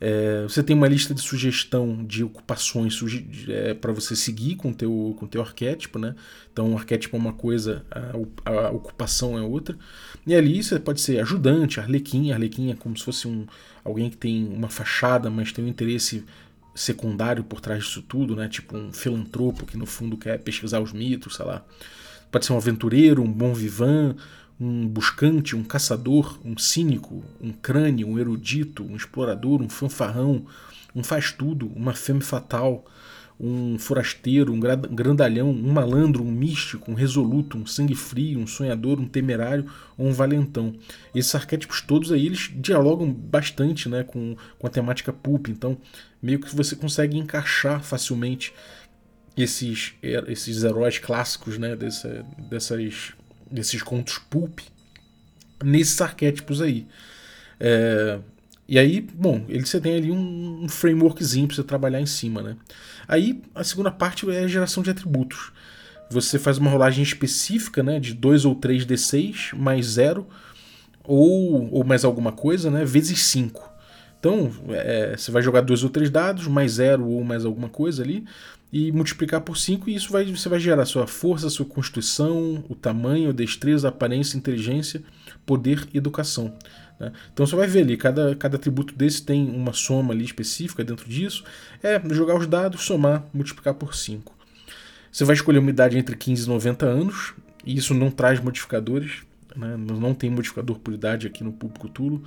É, 0.00 0.44
você 0.44 0.62
tem 0.62 0.76
uma 0.76 0.86
lista 0.86 1.12
de 1.12 1.20
sugestão 1.20 2.04
de 2.06 2.22
ocupações 2.22 3.00
é, 3.48 3.74
para 3.74 3.92
você 3.92 4.14
seguir 4.14 4.54
com 4.54 4.72
teu, 4.72 5.16
com 5.18 5.26
teu 5.26 5.42
arquétipo, 5.42 5.98
né? 5.98 6.14
Então, 6.52 6.72
o 6.72 6.76
arquétipo 6.76 7.16
é 7.16 7.18
uma 7.18 7.32
coisa, 7.32 7.84
a, 7.90 8.50
a, 8.50 8.70
ocupação 8.70 9.36
é 9.36 9.42
outra. 9.42 9.76
E 10.24 10.36
ali 10.36 10.62
você 10.62 10.78
pode 10.78 11.00
ser 11.00 11.18
ajudante, 11.18 11.80
arlequim. 11.80 12.30
Arlequim 12.30 12.70
é 12.70 12.74
como 12.74 12.96
se 12.96 13.04
fosse 13.04 13.26
um, 13.26 13.44
alguém 13.84 14.08
que 14.08 14.16
tem 14.16 14.46
uma 14.46 14.68
fachada, 14.68 15.28
mas 15.30 15.50
tem 15.50 15.64
um 15.64 15.68
interesse 15.68 16.24
secundário 16.76 17.42
por 17.42 17.60
trás 17.60 17.84
disso 17.84 18.02
tudo, 18.02 18.36
né? 18.36 18.48
Tipo 18.48 18.76
um 18.76 18.92
filantropo 18.92 19.66
que 19.66 19.76
no 19.76 19.86
fundo 19.86 20.16
quer 20.16 20.38
pesquisar 20.38 20.78
os 20.78 20.92
mitos, 20.92 21.34
sei 21.34 21.44
lá. 21.44 21.64
Pode 22.30 22.46
ser 22.46 22.52
um 22.52 22.56
aventureiro, 22.56 23.22
um 23.22 23.32
bom 23.32 23.52
vivan, 23.52 24.14
um 24.60 24.88
buscante, 24.88 25.54
um 25.54 25.62
caçador, 25.62 26.38
um 26.44 26.56
cínico, 26.58 27.22
um 27.40 27.52
crânio, 27.52 28.08
um 28.08 28.18
erudito, 28.18 28.82
um 28.82 28.96
explorador, 28.96 29.62
um 29.62 29.68
fanfarrão, 29.68 30.46
um 30.94 31.02
faz-tudo, 31.02 31.70
uma 31.74 31.94
femme 31.94 32.20
fatal, 32.20 32.84
um 33.40 33.78
forasteiro, 33.78 34.52
um 34.52 34.58
grandalhão, 34.58 35.50
um 35.50 35.72
malandro, 35.72 36.24
um 36.24 36.30
místico, 36.30 36.90
um 36.90 36.94
resoluto, 36.94 37.56
um 37.56 37.66
sangue 37.66 37.94
frio, 37.94 38.40
um 38.40 38.46
sonhador, 38.46 38.98
um 38.98 39.06
temerário 39.06 39.66
ou 39.96 40.08
um 40.08 40.12
valentão. 40.12 40.74
Esses 41.14 41.34
arquétipos 41.34 41.80
todos 41.80 42.10
aí 42.10 42.26
eles 42.26 42.50
dialogam 42.52 43.12
bastante 43.12 43.88
né, 43.88 44.02
com, 44.02 44.36
com 44.58 44.66
a 44.66 44.70
temática 44.70 45.12
pulp, 45.12 45.48
então 45.48 45.78
meio 46.20 46.40
que 46.40 46.54
você 46.54 46.74
consegue 46.74 47.16
encaixar 47.16 47.80
facilmente 47.80 48.52
esses, 49.36 49.94
esses 50.02 50.64
heróis 50.64 50.98
clássicos 50.98 51.58
né, 51.58 51.76
dessa, 51.76 52.26
dessas 52.50 53.12
desses 53.50 53.82
contos 53.82 54.18
pulp 54.18 54.60
nesses 55.62 56.00
arquétipos 56.00 56.60
aí. 56.60 56.86
É, 57.58 58.18
e 58.68 58.78
aí, 58.78 59.00
bom, 59.00 59.44
ele 59.48 59.64
você 59.64 59.80
tem 59.80 59.96
ali 59.96 60.10
um, 60.10 60.64
um 60.64 60.68
frameworkzinho 60.68 61.46
para 61.46 61.56
você 61.56 61.64
trabalhar 61.64 62.00
em 62.00 62.06
cima, 62.06 62.42
né? 62.42 62.56
Aí 63.06 63.42
a 63.54 63.64
segunda 63.64 63.90
parte 63.90 64.30
é 64.30 64.44
a 64.44 64.48
geração 64.48 64.82
de 64.82 64.90
atributos. 64.90 65.52
Você 66.10 66.38
faz 66.38 66.58
uma 66.58 66.70
rolagem 66.70 67.02
específica, 67.02 67.82
né, 67.82 68.00
de 68.00 68.14
2 68.14 68.44
ou 68.44 68.54
3 68.54 68.86
D6 68.86 69.54
mais 69.54 69.86
0 69.86 70.26
ou, 71.04 71.70
ou 71.72 71.84
mais 71.84 72.04
alguma 72.04 72.32
coisa, 72.32 72.70
né, 72.70 72.84
vezes 72.84 73.22
5. 73.24 73.67
Então, 74.18 74.50
é, 74.70 75.16
você 75.16 75.30
vai 75.30 75.42
jogar 75.42 75.60
dois 75.60 75.84
ou 75.84 75.90
três 75.90 76.10
dados, 76.10 76.46
mais 76.46 76.72
0 76.72 77.06
ou 77.06 77.22
mais 77.22 77.44
alguma 77.44 77.68
coisa 77.68 78.02
ali, 78.02 78.24
e 78.72 78.92
multiplicar 78.92 79.40
por 79.40 79.56
5 79.56 79.88
e 79.88 79.94
isso 79.94 80.12
vai, 80.12 80.24
você 80.24 80.48
vai 80.48 80.60
gerar 80.60 80.84
sua 80.84 81.06
força, 81.06 81.48
sua 81.48 81.64
constituição, 81.64 82.64
o 82.68 82.74
tamanho, 82.74 83.30
a 83.30 83.32
destreza, 83.32 83.88
aparência, 83.88 84.36
inteligência, 84.36 85.02
poder 85.46 85.88
e 85.92 85.98
educação. 85.98 86.54
Né? 87.00 87.12
Então 87.32 87.46
você 87.46 87.56
vai 87.56 87.66
ver 87.66 87.80
ali, 87.80 87.96
cada, 87.96 88.34
cada 88.36 88.56
atributo 88.56 88.94
desse 88.94 89.22
tem 89.22 89.48
uma 89.48 89.72
soma 89.72 90.12
ali 90.12 90.24
específica 90.24 90.84
dentro 90.84 91.08
disso. 91.08 91.44
É 91.82 92.00
jogar 92.10 92.36
os 92.36 92.46
dados, 92.46 92.82
somar, 92.82 93.24
multiplicar 93.32 93.74
por 93.74 93.94
5. 93.94 94.36
Você 95.10 95.24
vai 95.24 95.34
escolher 95.34 95.58
uma 95.58 95.70
idade 95.70 95.96
entre 95.96 96.14
15 96.14 96.44
e 96.44 96.48
90 96.48 96.86
anos, 96.86 97.34
e 97.64 97.76
isso 97.76 97.94
não 97.94 98.10
traz 98.10 98.40
modificadores, 98.40 99.22
né? 99.56 99.76
não 99.76 100.12
tem 100.12 100.28
modificador 100.28 100.78
por 100.78 100.92
idade 100.92 101.26
aqui 101.26 101.42
no 101.42 101.52
público 101.52 101.88
Tulo. 101.88 102.22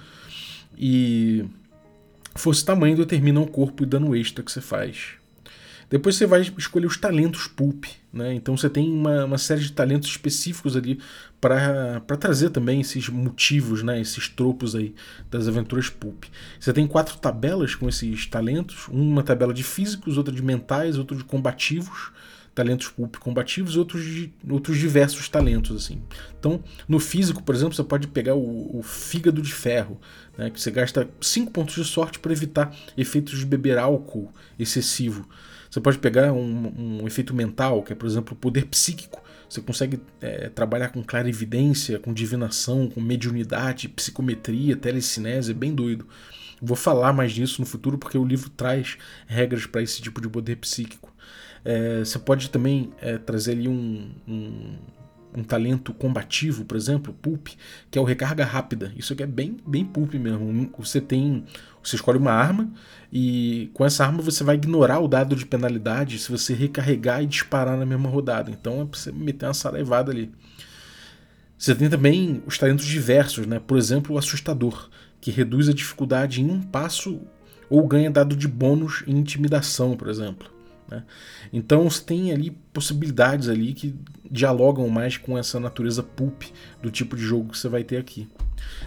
E 0.78 1.46
força 2.36 2.62
e 2.62 2.66
tamanho 2.66 2.98
determinam 2.98 3.44
o 3.44 3.48
corpo 3.48 3.84
e 3.84 3.86
dano 3.86 4.16
extra 4.16 4.44
que 4.44 4.52
você 4.52 4.62
faz. 4.62 5.22
Depois 5.92 6.16
você 6.16 6.26
vai 6.26 6.40
escolher 6.40 6.86
os 6.86 6.96
talentos 6.96 7.48
pulp, 7.48 7.84
né? 8.14 8.34
Então 8.34 8.56
você 8.56 8.70
tem 8.70 8.90
uma, 8.90 9.26
uma 9.26 9.38
série 9.38 9.60
de 9.60 9.74
talentos 9.74 10.08
específicos 10.08 10.78
ali 10.78 10.98
para 11.42 12.00
trazer 12.18 12.50
também 12.50 12.80
esses 12.80 13.10
motivos, 13.10 13.84
né? 13.84 14.00
Esses 14.00 14.30
tropos 14.30 14.74
aí 14.74 14.96
das 15.30 15.50
aventuras 15.50 15.90
pulp. 15.90 16.24
Você 16.58 16.72
tem 16.72 16.88
quatro 16.88 17.18
tabelas 17.18 17.76
com 17.76 17.90
esses 17.90 18.26
talentos, 18.26 18.88
uma 18.88 19.22
tabela 19.22 19.54
de 19.54 19.64
físicos, 19.64 20.18
outra 20.18 20.34
de 20.34 20.42
mentais, 20.42 20.98
outra 20.98 21.18
de 21.18 21.26
combativos, 21.26 22.12
talentos 22.54 22.90
pulp 22.90 23.16
combativos 23.18 23.76
e 23.76 23.80
outros, 23.80 24.30
outros 24.50 24.78
diversos 24.78 25.30
talentos 25.30 25.76
assim. 25.76 26.02
Então, 26.40 26.64
no 26.88 27.00
físico, 27.00 27.42
por 27.42 27.56
exemplo, 27.56 27.74
você 27.74 27.84
pode 27.84 28.08
pegar 28.08 28.36
o, 28.36 28.78
o 28.78 28.84
fígado 28.84 29.42
de 29.42 29.54
ferro, 29.54 30.00
né, 30.38 30.50
que 30.50 30.60
você 30.60 30.72
gasta 30.72 31.10
5 31.20 31.52
pontos 31.52 31.76
de 31.76 31.86
sorte 31.86 32.20
para 32.20 32.32
evitar 32.32 32.76
efeitos 32.98 33.40
de 33.40 33.46
beber 33.46 33.78
álcool 33.78 34.32
excessivo. 34.60 35.28
Você 35.70 35.80
pode 35.80 36.00
pegar 36.00 36.34
um, 36.34 37.02
um 37.02 37.08
efeito 37.08 37.34
mental, 37.34 37.82
que 37.82 37.94
é, 37.94 37.96
por 37.96 38.06
exemplo, 38.06 38.34
o 38.34 38.36
poder 38.36 38.66
psíquico. 38.66 39.24
Você 39.48 39.62
consegue 39.62 40.02
é, 40.20 40.50
trabalhar 40.50 40.90
com 40.90 41.02
clarividência, 41.02 42.00
com 42.00 42.14
divinação, 42.14 42.90
com 42.90 43.00
mediunidade, 43.00 43.88
psicometria, 43.88 44.76
telecinese, 44.76 45.52
é 45.52 45.54
bem 45.54 45.74
doido. 45.74 46.06
Vou 46.62 46.78
falar 46.78 47.12
mais 47.12 47.32
disso 47.32 47.60
no 47.62 47.66
futuro 47.66 47.98
porque 47.98 48.18
o 48.18 48.26
livro 48.26 48.50
traz 48.50 48.98
regras 49.26 49.66
para 49.66 49.82
esse 49.82 50.02
tipo 50.02 50.22
de 50.22 50.30
poder 50.30 50.58
psíquico. 50.58 51.11
É, 51.64 52.00
você 52.00 52.18
pode 52.20 52.50
também 52.50 52.92
é, 53.00 53.18
trazer 53.18 53.52
ali 53.52 53.68
um, 53.68 54.10
um 54.28 54.76
um 55.36 55.44
talento 55.44 55.94
combativo, 55.94 56.66
por 56.66 56.76
exemplo, 56.76 57.14
pulp, 57.14 57.50
que 57.90 57.98
é 57.98 58.02
o 58.02 58.06
recarga 58.06 58.44
rápida. 58.44 58.92
Isso 58.96 59.14
aqui 59.14 59.24
é 59.24 59.28
bem, 59.28 59.58
bem 59.66 59.86
pulp 59.86 60.14
mesmo. 60.16 60.70
Você 60.78 61.00
tem, 61.00 61.46
você 61.82 61.96
escolhe 61.96 62.18
uma 62.18 62.32
arma 62.32 62.72
e 63.12 63.70
com 63.74 63.86
essa 63.86 64.06
arma 64.06 64.22
você 64.22 64.44
vai 64.44 64.56
ignorar 64.56 65.00
o 65.00 65.08
dado 65.08 65.36
de 65.36 65.46
penalidade 65.46 66.20
se 66.20 66.32
você 66.32 66.54
recarregar 66.54 67.24
e 67.24 67.28
disparar 67.28 67.78
na 67.78 67.86
mesma 67.86 68.10
rodada. 68.10 68.52
Então 68.52 68.82
é 68.82 68.86
pra 68.86 69.00
você 69.00 69.12
meter 69.12 69.46
uma 69.46 69.54
saraivada 69.54 70.12
ali. 70.12 70.32
Você 71.58 71.76
tem 71.76 71.90
também 71.90 72.42
os 72.46 72.58
talentos 72.58 72.86
diversos, 72.86 73.46
né? 73.46 73.60
Por 73.60 73.78
exemplo, 73.78 74.16
o 74.16 74.18
assustador, 74.18 74.90
que 75.20 75.30
reduz 75.30 75.70
a 75.70 75.74
dificuldade 75.74 76.42
em 76.42 76.50
um 76.50 76.62
passo 76.62 77.22
ou 77.70 77.88
ganha 77.88 78.10
dado 78.10 78.36
de 78.36 78.48
bônus 78.48 79.04
em 79.08 79.16
intimidação, 79.18 79.96
por 79.96 80.10
exemplo. 80.10 80.61
Né? 80.92 81.04
Então 81.52 81.90
você 81.90 82.04
tem 82.04 82.32
ali 82.32 82.52
possibilidades 82.74 83.48
ali 83.48 83.74
que 83.74 83.96
dialogam 84.30 84.88
mais 84.90 85.18
com 85.18 85.38
essa 85.38 85.60
natureza 85.60 86.04
pulp 86.04 86.44
do 86.82 86.92
tipo 86.92 87.16
de 87.16 87.24
jogo 87.24 87.50
que 87.50 87.58
você 87.58 87.70
vai 87.70 87.84
ter 87.84 87.98
aqui. 87.98 88.28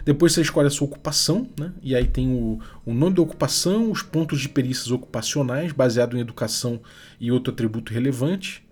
Depois 0.05 0.33
você 0.33 0.43
escolhe 0.43 0.69
a 0.69 0.71
sua 0.71 0.87
ocupação, 0.87 1.49
né? 1.59 1.73
e 1.83 1.97
aí 1.97 2.07
tem 2.07 2.31
o, 2.31 2.61
o 2.85 2.95
nome 2.95 3.17
da 3.17 3.23
ocupação, 3.23 3.91
os 3.91 4.03
pontos 4.03 4.41
de 4.41 4.49
perícias 4.49 4.91
ocupacionais, 4.91 5.73
baseado 5.73 6.17
em 6.17 6.21
educação 6.21 6.81
e 7.19 7.33
outro 7.33 7.53
atributo 7.53 7.93
relevante. 7.93 8.64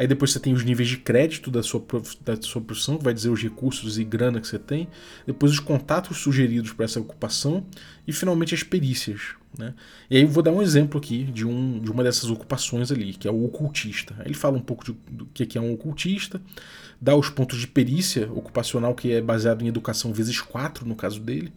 Aí 0.00 0.06
depois 0.06 0.30
você 0.30 0.40
tem 0.40 0.54
os 0.54 0.64
níveis 0.64 0.88
de 0.88 0.96
crédito 0.96 1.50
da 1.50 1.62
sua, 1.62 1.84
da 2.24 2.40
sua 2.40 2.62
profissão, 2.62 2.96
que 2.96 3.04
vai 3.04 3.12
dizer 3.12 3.28
os 3.28 3.42
recursos 3.42 3.98
e 3.98 4.02
grana 4.02 4.40
que 4.40 4.48
você 4.48 4.58
tem. 4.58 4.88
Depois 5.26 5.52
os 5.52 5.60
contatos 5.60 6.16
sugeridos 6.16 6.72
para 6.72 6.86
essa 6.86 6.98
ocupação. 6.98 7.66
E 8.08 8.12
finalmente 8.14 8.54
as 8.54 8.62
perícias. 8.62 9.34
Né? 9.58 9.74
E 10.08 10.16
aí 10.16 10.22
eu 10.22 10.28
vou 10.28 10.42
dar 10.42 10.52
um 10.52 10.62
exemplo 10.62 10.98
aqui 10.98 11.24
de, 11.24 11.46
um, 11.46 11.78
de 11.78 11.90
uma 11.90 12.02
dessas 12.02 12.30
ocupações 12.30 12.90
ali, 12.90 13.12
que 13.12 13.28
é 13.28 13.30
o 13.30 13.44
ocultista. 13.44 14.16
Ele 14.24 14.32
fala 14.32 14.56
um 14.56 14.62
pouco 14.62 14.86
de, 14.86 14.96
do 15.10 15.26
que 15.26 15.58
é 15.58 15.60
um 15.60 15.74
ocultista, 15.74 16.40
dá 16.98 17.14
os 17.14 17.28
pontos 17.28 17.58
de 17.58 17.66
perícia 17.66 18.26
ocupacional, 18.32 18.94
que 18.94 19.12
é 19.12 19.20
baseado 19.20 19.60
em 19.60 19.68
educação 19.68 20.14
vezes 20.14 20.40
4 20.40 20.88
no 20.88 20.96
caso 20.96 21.20
dele. 21.20 21.52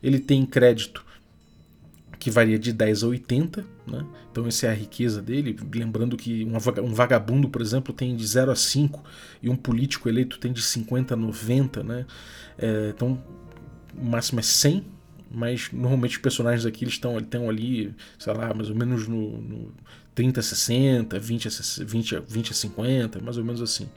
Ele 0.00 0.20
tem 0.20 0.46
crédito 0.46 1.04
que 2.28 2.30
varia 2.30 2.58
de 2.58 2.74
10 2.74 3.04
a 3.04 3.06
80, 3.06 3.64
né? 3.86 4.04
então 4.30 4.46
essa 4.46 4.66
é 4.66 4.70
a 4.70 4.74
riqueza 4.74 5.22
dele. 5.22 5.56
Lembrando 5.74 6.14
que 6.14 6.44
um 6.44 6.92
vagabundo, 6.92 7.48
por 7.48 7.62
exemplo, 7.62 7.92
tem 7.92 8.14
de 8.14 8.26
0 8.26 8.50
a 8.50 8.54
5 8.54 9.02
e 9.42 9.48
um 9.48 9.56
político 9.56 10.10
eleito 10.10 10.38
tem 10.38 10.52
de 10.52 10.60
50 10.60 11.14
a 11.14 11.16
90, 11.16 11.82
né? 11.82 12.06
É, 12.58 12.92
então 12.94 13.22
o 13.96 14.04
máximo 14.04 14.40
é 14.40 14.42
100, 14.42 14.84
mas 15.30 15.70
normalmente 15.72 16.16
os 16.16 16.22
personagens 16.22 16.66
aqui 16.66 16.84
eles 16.84 16.94
estão, 16.94 17.18
estão 17.18 17.48
ali, 17.48 17.94
sei 18.18 18.34
lá, 18.34 18.52
mais 18.52 18.68
ou 18.68 18.76
menos 18.76 19.08
no, 19.08 19.40
no 19.40 19.72
30 20.14 20.40
a 20.40 20.42
60, 20.42 21.18
20 21.18 21.48
a, 21.48 21.50
20, 21.84 22.16
a, 22.16 22.20
20 22.20 22.50
a 22.50 22.54
50, 22.54 23.20
mais 23.22 23.38
ou 23.38 23.44
menos 23.44 23.62
assim. 23.62 23.88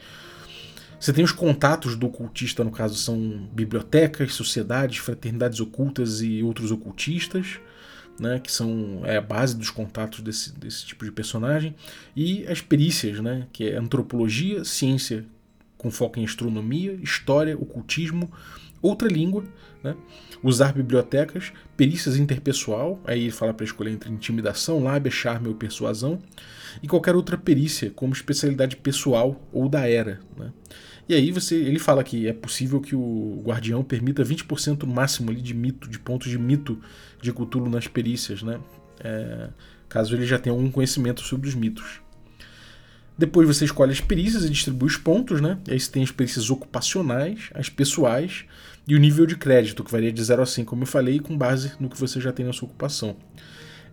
Você 0.98 1.12
tem 1.12 1.24
os 1.24 1.32
contatos 1.34 1.98
do 1.98 2.06
ocultista, 2.06 2.64
no 2.64 2.72
caso, 2.72 2.96
são 2.96 3.50
bibliotecas, 3.52 4.34
sociedades, 4.34 5.00
fraternidades 5.00 5.60
ocultas 5.60 6.22
e 6.22 6.42
outros 6.44 6.72
ocultistas. 6.72 7.60
Né, 8.20 8.40
que 8.40 8.52
são 8.52 9.02
é 9.04 9.18
a 9.18 9.22
base 9.22 9.56
dos 9.58 9.70
contatos 9.70 10.22
desse, 10.22 10.58
desse 10.58 10.86
tipo 10.86 11.04
de 11.06 11.12
personagem, 11.12 11.76
e 12.16 12.46
as 12.48 12.62
perícias, 12.62 13.20
né, 13.20 13.48
que 13.52 13.70
é 13.70 13.78
antropologia, 13.78 14.64
ciência 14.64 15.26
com 15.78 15.90
foco 15.90 16.20
em 16.20 16.26
astronomia, 16.26 16.94
história, 17.02 17.58
ocultismo, 17.58 18.32
outra 18.82 19.08
língua, 19.08 19.44
né, 19.84 19.96
usar 20.44 20.74
bibliotecas, 20.74 21.52
perícias 21.76 22.18
interpessoal, 22.18 23.00
aí 23.06 23.22
ele 23.24 23.32
fala 23.32 23.54
para 23.54 23.66
escolher 23.66 23.92
entre 23.92 24.12
intimidação, 24.12 24.84
lábia, 24.84 25.12
charme 25.12 25.48
ou 25.48 25.56
persuasão, 25.56 26.20
e 26.82 26.88
qualquer 26.88 27.16
outra 27.16 27.38
perícia 27.38 27.92
como 27.92 28.14
especialidade 28.14 28.76
pessoal 28.76 29.42
ou 29.52 29.68
da 29.68 29.90
era. 29.90 30.20
Né. 30.38 30.52
E 31.12 31.14
aí 31.14 31.30
você, 31.30 31.56
ele 31.56 31.78
fala 31.78 32.06
que 32.06 32.26
é 32.26 32.32
possível 32.32 32.80
que 32.80 32.96
o 32.96 33.44
guardião 33.44 33.84
permita 33.84 34.24
20% 34.24 34.88
máximo 34.88 35.30
ali 35.30 35.42
de 35.42 35.54
mito, 35.54 35.90
de 35.90 36.00
pontos 36.00 36.30
de 36.30 36.40
mito 36.40 36.80
de 37.22 37.34
Cthulhu 37.34 37.70
nas 37.70 37.86
perícias, 37.86 38.42
né? 38.42 38.62
É, 39.04 39.50
caso 39.90 40.16
ele 40.16 40.26
já 40.26 40.40
tenha 40.40 40.56
algum 40.56 40.72
conhecimento 40.72 41.20
sobre 41.20 41.50
os 41.50 41.54
mitos. 41.54 42.00
Depois 43.18 43.46
você 43.46 43.66
escolhe 43.66 43.92
as 43.92 44.00
perícias 44.00 44.46
e 44.46 44.50
distribui 44.50 44.88
os 44.88 44.96
pontos, 44.96 45.42
né? 45.42 45.58
E 45.68 45.74
aí 45.74 45.80
você 45.82 45.92
tem 45.92 46.02
as 46.02 46.12
perícias 46.12 46.50
ocupacionais, 46.50 47.50
as 47.54 47.68
pessoais 47.68 48.46
e 48.88 48.96
o 48.96 48.98
nível 48.98 49.26
de 49.26 49.36
crédito, 49.36 49.84
que 49.84 49.92
varia 49.92 50.14
de 50.14 50.24
0 50.24 50.42
a 50.42 50.46
100, 50.46 50.64
como 50.64 50.84
eu 50.84 50.88
falei, 50.88 51.20
com 51.20 51.38
base 51.38 51.74
no 51.78 51.90
que 51.90 52.00
você 52.00 52.22
já 52.22 52.32
tem 52.32 52.46
na 52.46 52.54
sua 52.54 52.70
ocupação. 52.70 53.18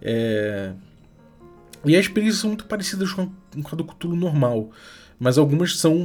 É... 0.01 0.73
E 1.85 1.97
as 1.97 2.07
perícias 2.07 2.39
são 2.39 2.51
muito 2.51 2.67
parecidas 2.67 3.13
com 3.13 3.23
a 3.23 3.75
do 3.75 3.85
Cthulhu 3.85 4.15
normal, 4.15 4.71
mas 5.19 5.37
algumas 5.37 5.77
são 5.77 5.97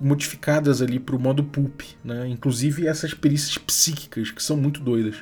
modificadas 0.00 0.82
ali 0.82 0.98
para 0.98 1.16
o 1.16 1.18
modo 1.18 1.42
pulp, 1.42 1.80
né? 2.04 2.28
Inclusive 2.28 2.86
essas 2.86 3.14
perícias 3.14 3.56
psíquicas, 3.56 4.30
que 4.30 4.42
são 4.42 4.56
muito 4.56 4.80
doidas. 4.80 5.16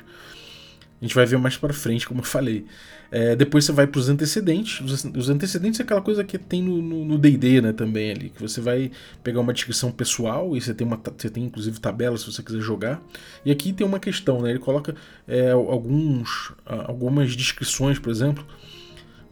A 1.01 1.05
gente 1.05 1.15
vai 1.15 1.25
ver 1.25 1.37
mais 1.37 1.55
para 1.55 1.73
frente, 1.73 2.05
como 2.05 2.19
eu 2.19 2.25
falei. 2.25 2.65
É, 3.11 3.35
depois 3.35 3.65
você 3.65 3.71
vai 3.71 3.87
para 3.87 3.99
os 3.99 4.09
antecedentes. 4.09 4.81
Os, 5.15 5.29
antecedentes 5.29 5.79
é 5.79 5.83
aquela 5.83 6.01
coisa 6.01 6.23
que 6.23 6.37
tem 6.37 6.61
no 6.61 7.17
D&D, 7.17 7.61
né, 7.61 7.73
também 7.73 8.11
ali, 8.11 8.29
que 8.29 8.41
você 8.41 8.61
vai 8.61 8.91
pegar 9.23 9.39
uma 9.39 9.53
descrição 9.53 9.91
pessoal 9.91 10.55
e 10.55 10.61
você 10.61 10.73
tem 10.73 10.85
uma, 10.85 11.01
você 11.17 11.29
tem 11.29 11.45
inclusive 11.45 11.79
tabelas 11.79 12.21
se 12.21 12.31
você 12.31 12.43
quiser 12.43 12.59
jogar. 12.59 13.01
E 13.45 13.51
aqui 13.51 13.71
tem 13.71 13.87
uma 13.87 13.99
questão, 13.99 14.41
né? 14.41 14.51
Ele 14.51 14.59
coloca 14.59 14.93
é, 15.27 15.51
alguns, 15.51 16.51
algumas 16.65 17.35
descrições, 17.35 17.97
por 17.97 18.11
exemplo, 18.11 18.45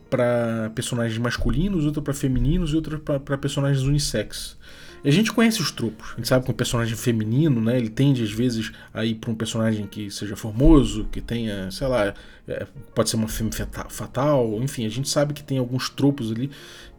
para 0.10 0.72
personagens 0.76 1.18
masculinos, 1.18 1.86
outra 1.86 2.02
para 2.02 2.14
femininos 2.14 2.72
e 2.72 2.76
outra 2.76 2.98
para 2.98 3.38
personagens 3.38 3.84
unissex. 3.84 4.58
A 5.06 5.12
gente 5.12 5.32
conhece 5.32 5.62
os 5.62 5.72
tropos. 5.72 6.12
A 6.14 6.16
gente 6.18 6.28
sabe 6.28 6.44
que 6.44 6.52
um 6.52 6.54
personagem 6.54 6.96
feminino, 6.96 7.62
né, 7.62 7.78
ele 7.78 7.90
tende 7.90 8.24
às 8.24 8.32
vezes 8.32 8.72
a 8.94 9.06
ir 9.06 9.16
para 9.16 9.32
um 9.32 9.36
personagem 9.36 9.86
que 9.86 10.10
seja 10.10 10.36
formoso, 10.36 11.08
que 11.12 11.22
tenha, 11.22 11.70
sei 11.72 11.88
lá, 11.88 12.14
é, 12.48 12.66
pode 12.96 13.10
ser 13.10 13.16
uma 13.16 13.28
fêmea 13.28 13.52
fatal, 13.90 14.62
enfim, 14.62 14.86
a 14.86 14.90
gente 14.90 15.08
sabe 15.08 15.34
que 15.34 15.44
tem 15.44 15.60
alguns 15.60 15.90
tropos 15.90 16.32
ali 16.32 16.50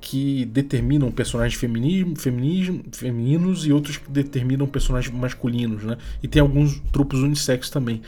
que 0.01 0.45
determinam 0.47 1.11
personagens 1.11 1.61
femininos, 1.61 2.23
femininos 2.93 3.67
e 3.67 3.73
outros 3.73 3.97
que 3.97 4.11
determinam 4.11 4.67
personagens 4.67 5.15
masculinos, 5.15 5.83
né? 5.83 5.99
E 6.23 6.29
tem 6.29 6.41
alguns 6.41 6.81
tropos 6.93 7.21
unissex 7.21 7.69
também. 7.69 8.01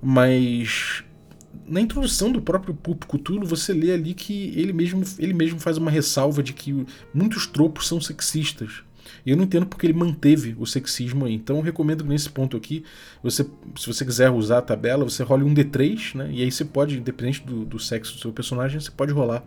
Mas 0.00 1.02
na 1.66 1.80
introdução 1.80 2.30
do 2.30 2.40
próprio 2.40 2.74
Pulp 2.74 3.04
Cthulhu, 3.04 3.46
você 3.46 3.72
lê 3.72 3.92
ali 3.92 4.14
que 4.14 4.52
ele 4.56 4.72
mesmo, 4.72 5.02
ele 5.18 5.32
mesmo 5.32 5.58
faz 5.58 5.76
uma 5.76 5.90
ressalva 5.90 6.42
de 6.42 6.52
que 6.52 6.86
muitos 7.14 7.46
tropos 7.46 7.86
são 7.86 8.00
sexistas. 8.00 8.82
E 9.24 9.30
eu 9.30 9.36
não 9.36 9.44
entendo 9.44 9.66
porque 9.66 9.86
ele 9.86 9.92
manteve 9.92 10.54
o 10.58 10.66
sexismo 10.66 11.24
aí. 11.24 11.34
Então 11.34 11.56
eu 11.56 11.62
recomendo 11.62 12.04
que 12.04 12.08
nesse 12.08 12.30
ponto 12.30 12.56
aqui, 12.56 12.84
você, 13.22 13.44
se 13.76 13.86
você 13.86 14.04
quiser 14.04 14.30
usar 14.30 14.58
a 14.58 14.62
tabela, 14.62 15.04
você 15.04 15.22
role 15.22 15.44
um 15.44 15.54
D3, 15.54 16.14
né? 16.14 16.30
E 16.32 16.42
aí 16.42 16.50
você 16.50 16.64
pode, 16.64 16.98
independente 16.98 17.42
do, 17.44 17.64
do 17.64 17.78
sexo 17.78 18.14
do 18.14 18.20
seu 18.20 18.32
personagem, 18.32 18.80
você 18.80 18.90
pode 18.90 19.12
rolar 19.12 19.44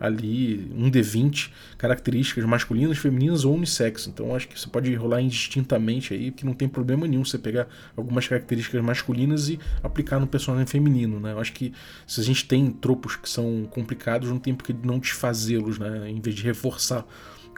ali 0.00 0.70
um 0.74 0.90
D20, 0.90 1.50
características 1.76 2.44
masculinas, 2.44 2.98
femininas 2.98 3.44
ou 3.44 3.54
unissex. 3.54 4.06
Então 4.06 4.34
acho 4.34 4.48
que 4.48 4.58
você 4.58 4.68
pode 4.68 4.94
rolar 4.94 5.20
indistintamente 5.20 6.14
aí, 6.14 6.30
que 6.30 6.44
não 6.44 6.54
tem 6.54 6.68
problema 6.68 7.06
nenhum 7.06 7.24
você 7.24 7.38
pegar 7.38 7.68
algumas 7.96 8.26
características 8.26 8.82
masculinas 8.82 9.48
e 9.48 9.58
aplicar 9.82 10.18
no 10.18 10.26
personagem 10.26 10.66
feminino, 10.66 11.20
né? 11.20 11.32
Eu 11.32 11.40
acho 11.40 11.52
que 11.52 11.72
se 12.06 12.20
a 12.20 12.24
gente 12.24 12.46
tem 12.46 12.70
tropos 12.70 13.16
que 13.16 13.28
são 13.28 13.66
complicados, 13.70 14.28
não 14.28 14.38
tem 14.38 14.54
por 14.54 14.64
que 14.64 14.72
não 14.72 14.98
desfazê-los, 14.98 15.78
né? 15.78 16.10
Em 16.10 16.20
vez 16.20 16.36
de 16.36 16.42
reforçar 16.42 17.06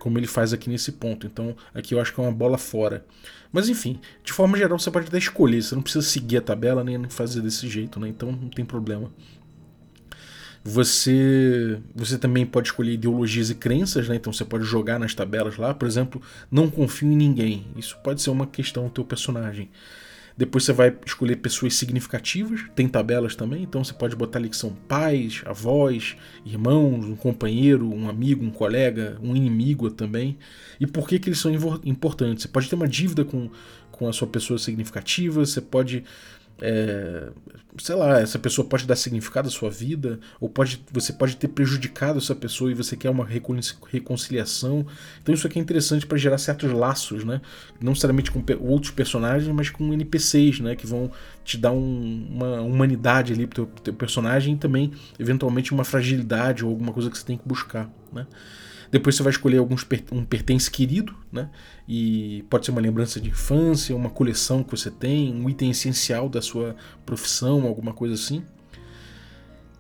como 0.01 0.19
ele 0.19 0.27
faz 0.27 0.53
aqui 0.53 0.69
nesse 0.69 0.93
ponto. 0.93 1.27
Então, 1.27 1.55
aqui 1.75 1.95
eu 1.95 2.01
acho 2.01 2.13
que 2.13 2.21
é 2.21 2.23
uma 2.23 2.33
bola 2.33 2.57
fora. 2.57 3.05
Mas 3.53 3.69
enfim, 3.69 4.01
de 4.25 4.33
forma 4.33 4.57
geral 4.57 4.79
você 4.79 4.91
pode 4.91 5.09
até 5.09 5.19
escolher, 5.19 5.63
você 5.63 5.75
não 5.75 5.83
precisa 5.83 6.05
seguir 6.05 6.39
a 6.39 6.41
tabela 6.41 6.83
nem 6.83 7.09
fazer 7.09 7.41
desse 7.43 7.69
jeito, 7.69 8.01
né? 8.01 8.09
Então 8.09 8.33
não 8.33 8.49
tem 8.49 8.65
problema. 8.65 9.13
Você, 10.63 11.81
você 11.95 12.19
também 12.19 12.45
pode 12.45 12.69
escolher 12.69 12.93
ideologias 12.93 13.49
e 13.49 13.55
crenças, 13.55 14.09
né? 14.09 14.17
Então 14.17 14.33
você 14.33 14.45
pode 14.45 14.65
jogar 14.65 14.99
nas 14.99 15.15
tabelas 15.15 15.57
lá, 15.57 15.73
por 15.73 15.89
exemplo, 15.89 16.21
não 16.51 16.69
confio 16.69 17.11
em 17.11 17.17
ninguém. 17.17 17.67
Isso 17.77 17.97
pode 18.05 18.21
ser 18.21 18.31
uma 18.31 18.47
questão 18.47 18.85
do 18.85 18.91
teu 18.91 19.05
personagem. 19.05 19.71
Depois 20.41 20.65
você 20.65 20.73
vai 20.73 20.97
escolher 21.05 21.37
pessoas 21.37 21.75
significativas, 21.75 22.63
tem 22.75 22.89
tabelas 22.89 23.37
também, 23.37 23.63
então 23.63 23.85
você 23.85 23.93
pode 23.93 24.17
botar 24.17 24.39
ali 24.39 24.49
que 24.49 24.57
são 24.57 24.71
pais, 24.71 25.43
avós, 25.45 26.17
irmãos, 26.47 27.05
um 27.05 27.15
companheiro, 27.15 27.93
um 27.93 28.09
amigo, 28.09 28.43
um 28.43 28.51
colega, 28.51 29.19
um 29.23 29.37
inimigo 29.37 29.91
também. 29.91 30.39
E 30.81 30.87
por 30.87 31.07
que, 31.07 31.19
que 31.19 31.29
eles 31.29 31.39
são 31.39 31.53
importantes? 31.85 32.45
Você 32.45 32.49
pode 32.49 32.71
ter 32.71 32.75
uma 32.75 32.89
dívida 32.89 33.23
com, 33.23 33.51
com 33.91 34.09
a 34.09 34.15
sua 34.15 34.29
pessoa 34.29 34.59
significativa, 34.59 35.45
você 35.45 35.61
pode 35.61 36.05
é, 36.61 37.31
sei 37.79 37.95
lá, 37.95 38.21
essa 38.21 38.39
pessoa 38.39 38.67
pode 38.67 38.87
dar 38.87 38.97
significado 38.97 39.49
à 39.49 39.51
sua 39.51 39.71
vida, 39.71 40.21
ou 40.41 40.49
pode, 40.49 40.85
você 40.93 41.13
pode 41.13 41.37
ter 41.37 41.49
prejudicado 41.49 42.19
essa 42.19 42.35
pessoa 42.35 42.71
e 42.71 42.75
você 42.75 42.97
quer 42.97 43.11
uma 43.11 43.25
reconciliação. 43.25 44.87
Então 45.23 45.35
isso 45.35 45.47
aqui 45.47 45.59
é 45.59 45.63
interessante 45.63 46.07
para 46.07 46.19
gerar 46.19 46.39
certos 46.39 46.71
laços, 46.73 47.25
né? 47.25 47.41
Não 47.81 47.91
necessariamente 47.91 48.31
com 48.31 48.45
outros 48.61 48.93
personagens, 48.93 49.51
mas 49.55 49.71
com 49.71 49.93
NPCs, 49.93 50.61
né? 50.61 50.77
Que 50.77 50.87
vão 50.87 51.11
te 51.45 51.57
dar 51.57 51.73
um, 51.73 52.27
uma 52.31 52.61
humanidade 52.61 53.33
ali 53.33 53.47
pro 53.47 53.67
teu, 53.67 53.83
teu 53.85 53.95
personagem 53.95 54.55
e 54.55 54.59
também, 54.59 54.93
eventualmente, 55.19 55.73
uma 55.73 55.85
fragilidade 55.85 56.65
ou 56.65 56.71
alguma 56.71 56.93
coisa 56.93 57.11
que 57.11 57.17
você 57.17 57.25
tem 57.25 57.39
que 57.39 57.47
buscar, 57.47 57.91
né? 58.13 58.27
Depois 58.91 59.15
você 59.15 59.23
vai 59.23 59.31
escolher 59.31 59.59
alguns 59.59 59.87
um 60.11 60.25
pertence 60.25 60.71
querido, 60.71 61.15
né? 61.31 61.49
E 61.89 62.45
pode 62.51 62.65
ser 62.67 62.73
uma 62.73 62.81
lembrança 62.81 63.21
de 63.21 63.29
infância, 63.29 63.95
uma 63.95 64.11
coleção 64.11 64.65
que 64.65 64.71
você 64.71 64.91
tem, 64.91 65.33
um 65.33 65.49
item 65.49 65.71
essencial 65.71 66.29
da 66.29 66.43
sua 66.43 66.75
profissão, 67.07 67.67
alguma 67.67 67.93
coisa 67.93 68.15
assim. 68.15 68.43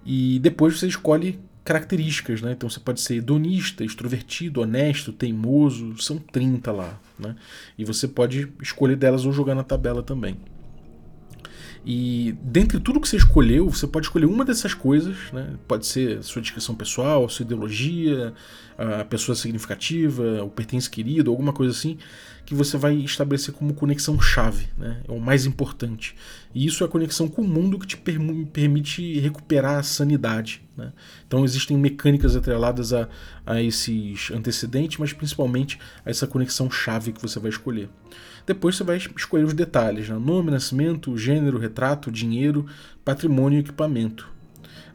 E 0.07 0.38
depois 0.38 0.79
você 0.79 0.87
escolhe 0.87 1.40
características, 1.64 2.40
né? 2.40 2.53
Então 2.53 2.68
você 2.68 2.81
pode 2.81 3.01
ser 3.01 3.16
hedonista, 3.16 3.85
extrovertido, 3.85 4.61
honesto, 4.61 5.12
teimoso, 5.12 6.01
são 6.01 6.18
30 6.18 6.73
lá, 6.73 7.01
né? 7.18 7.37
E 7.77 7.85
você 7.85 8.07
pode 8.07 8.49
escolher 8.62 8.96
delas 8.96 9.25
ou 9.27 9.33
jogar 9.33 9.55
na 9.55 9.64
tabela 9.64 10.03
também. 10.03 10.37
E 11.85 12.35
dentre 12.43 12.79
tudo 12.79 13.01
que 13.01 13.09
você 13.09 13.16
escolheu, 13.16 13.69
você 13.69 13.87
pode 13.87 14.07
escolher 14.07 14.27
uma 14.27 14.45
dessas 14.45 14.75
coisas, 14.75 15.16
né? 15.33 15.55
Pode 15.66 15.87
ser 15.87 16.23
sua 16.23 16.43
descrição 16.43 16.75
pessoal, 16.75 17.29
sua 17.29 17.43
ideologia, 17.43 18.35
a 18.77 19.05
pessoa 19.05 19.35
significativa, 19.35 20.43
o 20.45 20.51
pertence 20.51 20.88
querido, 20.90 21.31
alguma 21.31 21.53
coisa 21.53 21.73
assim, 21.73 21.97
que 22.51 22.55
você 22.57 22.77
vai 22.77 22.97
estabelecer 22.97 23.55
como 23.55 23.73
conexão 23.75 24.21
chave, 24.21 24.67
né? 24.77 25.03
É 25.07 25.13
o 25.13 25.21
mais 25.21 25.47
importante. 25.47 26.17
E 26.53 26.67
isso 26.67 26.83
é 26.83 26.87
a 26.89 26.91
conexão 26.91 27.29
com 27.29 27.43
o 27.43 27.47
mundo 27.47 27.79
que 27.79 27.87
te 27.87 27.97
permite 27.97 29.21
recuperar 29.21 29.79
a 29.79 29.85
sanidade. 29.85 30.61
Né? 30.77 30.93
Então 31.25 31.45
existem 31.45 31.77
mecânicas 31.77 32.35
atreladas 32.35 32.93
a, 32.93 33.09
a 33.47 33.63
esses 33.63 34.33
antecedentes, 34.33 34.99
mas 34.99 35.13
principalmente 35.13 35.79
a 36.05 36.11
essa 36.11 36.27
conexão 36.27 36.69
chave 36.69 37.13
que 37.13 37.23
você 37.23 37.39
vai 37.39 37.51
escolher. 37.51 37.89
Depois 38.45 38.75
você 38.75 38.83
vai 38.83 38.97
escolher 38.97 39.45
os 39.45 39.55
detalhes: 39.55 40.09
né? 40.09 40.19
nome, 40.19 40.51
nascimento, 40.51 41.17
gênero, 41.17 41.57
retrato, 41.57 42.11
dinheiro, 42.11 42.67
patrimônio 43.05 43.59
e 43.59 43.61
equipamento. 43.61 44.29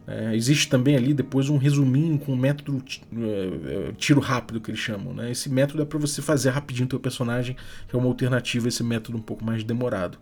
É, 0.06 0.36
existe 0.36 0.68
também 0.68 0.96
ali 0.96 1.12
depois 1.12 1.48
um 1.48 1.56
resuminho 1.56 2.16
com 2.16 2.32
o 2.32 2.36
método 2.36 2.82
é, 3.12 3.88
é, 3.88 3.92
tiro 3.98 4.20
rápido 4.20 4.60
que 4.60 4.70
eles 4.70 4.80
chamam. 4.80 5.12
Né? 5.12 5.32
Esse 5.32 5.48
método 5.48 5.82
é 5.82 5.84
para 5.84 5.98
você 5.98 6.22
fazer 6.22 6.50
rapidinho 6.50 6.86
o 6.86 6.88
teu 6.88 7.00
personagem, 7.00 7.56
que 7.88 7.96
é 7.96 7.98
uma 7.98 8.06
alternativa 8.06 8.66
a 8.66 8.68
esse 8.68 8.84
método 8.84 9.18
um 9.18 9.22
pouco 9.22 9.44
mais 9.44 9.64
demorado. 9.64 10.18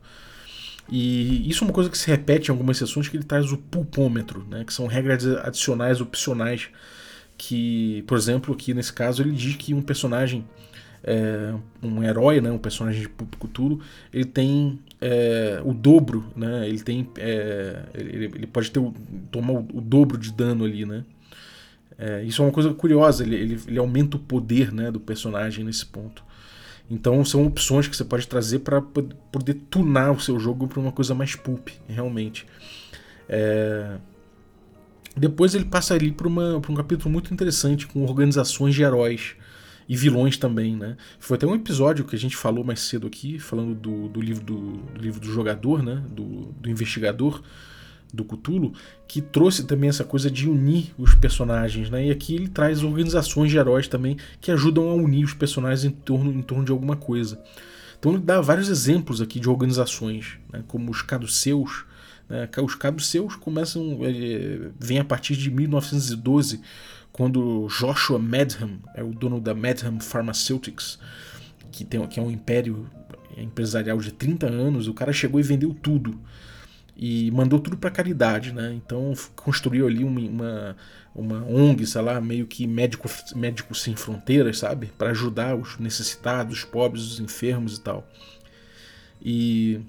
E 0.91 1.49
isso 1.49 1.65
é 1.65 1.67
uma 1.67 1.73
coisa 1.73 1.91
que 1.91 1.99
se 1.99 2.07
repete 2.07 2.51
em 2.51 2.53
algumas 2.53 2.79
sessões 2.79 3.09
que 3.09 3.17
ele 3.17 3.25
traz 3.25 3.53
o 3.53 3.59
pulpômetro, 3.59 4.47
né? 4.49 4.65
que 4.65 4.73
são 4.73 4.87
regras 4.87 5.27
adicionais, 5.27 6.01
opcionais, 6.01 6.69
que, 7.37 8.03
por 8.07 8.17
exemplo, 8.17 8.55
aqui 8.55 8.73
nesse 8.73 8.93
caso 8.93 9.23
ele 9.23 9.33
diz 9.33 9.57
que 9.57 9.75
um 9.75 9.83
personagem 9.83 10.47
é, 11.05 11.55
um 11.83 12.03
herói, 12.03 12.41
né, 12.41 12.51
um 12.51 12.59
personagem 12.59 13.03
de 13.03 13.09
público 13.09 13.47
Cthulhu, 13.47 13.81
ele 14.13 14.25
tem 14.25 14.79
é, 15.01 15.61
o 15.63 15.75
dobro, 15.75 16.25
né, 16.35 16.67
ele 16.67 16.81
tem 16.81 17.07
é, 17.19 17.85
ele, 17.95 18.25
ele, 18.25 18.47
pode 18.47 18.71
ter 18.71 18.81
o, 18.81 18.93
tomar 19.31 19.53
o, 19.53 19.69
o, 19.75 19.81
dobro 19.83 20.17
de 20.17 20.33
dano 20.33 20.65
ali, 20.65 20.87
né. 20.87 21.05
É, 21.99 22.25
isso 22.25 22.43
é 22.43 22.47
uma 22.47 22.51
coisa 22.51 22.73
curiosa, 22.73 23.23
ele, 23.23 23.37
ele, 23.37 23.61
ele, 23.69 23.79
aumenta 23.79 24.17
o 24.17 24.21
poder 24.21 24.73
né, 24.73 24.91
do 24.91 24.99
personagem 24.99 25.63
nesse 25.63 25.87
ponto. 25.87 26.25
Então 26.91 27.25
são 27.25 27.47
opções 27.47 27.87
que 27.87 27.97
você 27.97 28.05
pode 28.05 28.27
trazer 28.27 28.61
para 28.61 28.83
poder 28.83 29.55
tunar 29.71 30.11
o 30.11 30.21
seu 30.21 30.39
jogo 30.41 30.67
para 30.67 30.81
uma 30.81 30.91
coisa 30.91 31.15
mais 31.15 31.37
pulp, 31.37 31.69
realmente. 31.87 32.47
É, 33.29 33.97
Depois 35.17 35.55
ele 35.55 35.67
passa 35.67 35.95
ali 35.95 36.11
para 36.11 36.29
um 36.29 36.75
capítulo 36.75 37.11
muito 37.11 37.33
interessante 37.33 37.87
com 37.87 38.05
organizações 38.05 38.75
de 38.75 38.83
heróis 38.83 39.37
e 39.89 39.97
vilões 39.97 40.37
também, 40.37 40.77
né? 40.77 40.97
Foi 41.19 41.37
até 41.37 41.47
um 41.47 41.55
episódio 41.55 42.05
que 42.05 42.17
a 42.17 42.19
gente 42.19 42.37
falou 42.37 42.65
mais 42.65 42.81
cedo 42.81 43.07
aqui, 43.07 43.39
falando 43.39 43.75
do, 43.75 44.09
do 44.09 44.21
livro, 44.21 44.45
do, 44.45 44.73
do, 44.77 45.01
livro 45.01 45.21
do 45.21 45.31
jogador, 45.31 45.83
né? 45.83 46.03
Do, 46.11 46.53
do 46.61 46.71
investigador 46.71 47.43
do 48.13 48.25
Cthulhu, 48.25 48.73
que 49.09 49.21
trouxe 49.21 49.65
também 49.65 49.89
essa 49.89 50.05
coisa 50.05 50.31
de 50.31 50.49
unir 50.49 50.95
os 50.97 51.15
personagens, 51.15 51.91
né? 51.91 52.07
E 52.07 52.11
aqui 52.11 52.35
ele 52.35 52.49
traz 52.49 52.83
organizações 52.83 53.51
de 53.51 53.59
heróis 53.59 53.89
também 53.89 54.17
que 54.41 54.51
ajudam 54.51 54.89
a 54.89 54.95
unir 54.95 55.25
os 55.25 55.35
personagens 55.35 55.85
em 55.85 55.91
torno, 55.91 56.33
em 56.33 56.43
torno 56.43 56.65
de 56.65 56.73
alguma 56.73 56.97
coisa. 56.97 57.43
Então 57.99 58.13
ele 58.13 58.23
dá 58.23 58.41
vários 58.41 58.69
exemplos 58.69 59.21
aqui 59.21 59.41
de 59.41 59.49
organizações, 59.49 60.39
né? 60.53 60.63
como 60.69 60.91
os 60.91 61.03
caduceus. 61.03 61.85
Né? 62.29 62.49
Os 62.63 62.75
caduceus 62.75 63.35
começam, 63.35 63.99
é, 64.03 64.71
vêm 64.79 64.99
a 64.99 65.05
partir 65.05 65.37
de 65.37 65.51
1912, 65.51 66.61
quando 67.15 67.69
Joshua 67.69 68.19
Madham, 68.19 68.81
é 68.93 69.01
o 69.01 69.13
dono 69.13 69.41
da 69.41 69.55
Madham 69.55 70.01
Pharmaceutics, 70.01 70.99
que, 71.71 71.85
tem, 71.85 72.05
que 72.09 72.19
é 72.19 72.23
um 72.23 72.29
império 72.29 72.91
empresarial 73.37 73.99
de 73.99 74.11
30 74.11 74.49
anos, 74.49 74.89
o 74.89 74.95
cara 74.95 75.13
chegou 75.13 75.39
e 75.39 75.43
vendeu 75.45 75.73
tudo 75.73 76.21
e 76.97 77.31
mandou 77.31 77.61
tudo 77.61 77.77
para 77.77 77.89
caridade, 77.89 78.53
né? 78.53 78.73
Então 78.75 79.13
construiu 79.37 79.87
ali 79.87 80.03
uma, 80.03 80.77
uma, 81.15 81.45
ONG, 81.45 81.87
sei 81.87 82.03
lá, 82.03 82.21
meio 82.21 82.49
que 82.49 82.67
médico, 82.67 83.09
médicos 83.37 83.81
sem 83.81 83.95
fronteiras, 83.95 84.59
sabe? 84.59 84.89
Para 84.99 85.11
ajudar 85.11 85.55
os 85.55 85.79
necessitados, 85.79 86.59
os 86.59 86.65
pobres, 86.65 87.05
os 87.05 87.21
enfermos 87.21 87.79
e 87.79 87.81
tal. 87.81 88.09
E, 89.23 89.81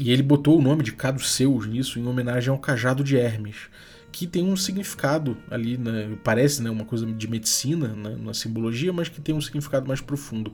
e 0.00 0.10
ele 0.10 0.24
botou 0.24 0.58
o 0.58 0.62
nome 0.62 0.82
de 0.82 0.90
Caduceus 0.90 1.68
nisso 1.68 2.00
em 2.00 2.06
homenagem 2.06 2.50
ao 2.50 2.58
cajado 2.58 3.04
de 3.04 3.16
Hermes, 3.16 3.68
que 4.12 4.26
tem 4.26 4.44
um 4.44 4.56
significado 4.56 5.36
ali, 5.50 5.76
né? 5.76 6.16
parece 6.24 6.62
né, 6.62 6.70
uma 6.70 6.84
coisa 6.84 7.06
de 7.06 7.28
medicina 7.28 7.88
né, 7.88 8.16
na 8.20 8.34
simbologia, 8.34 8.92
mas 8.92 9.08
que 9.08 9.20
tem 9.20 9.34
um 9.34 9.40
significado 9.40 9.86
mais 9.86 10.00
profundo. 10.00 10.52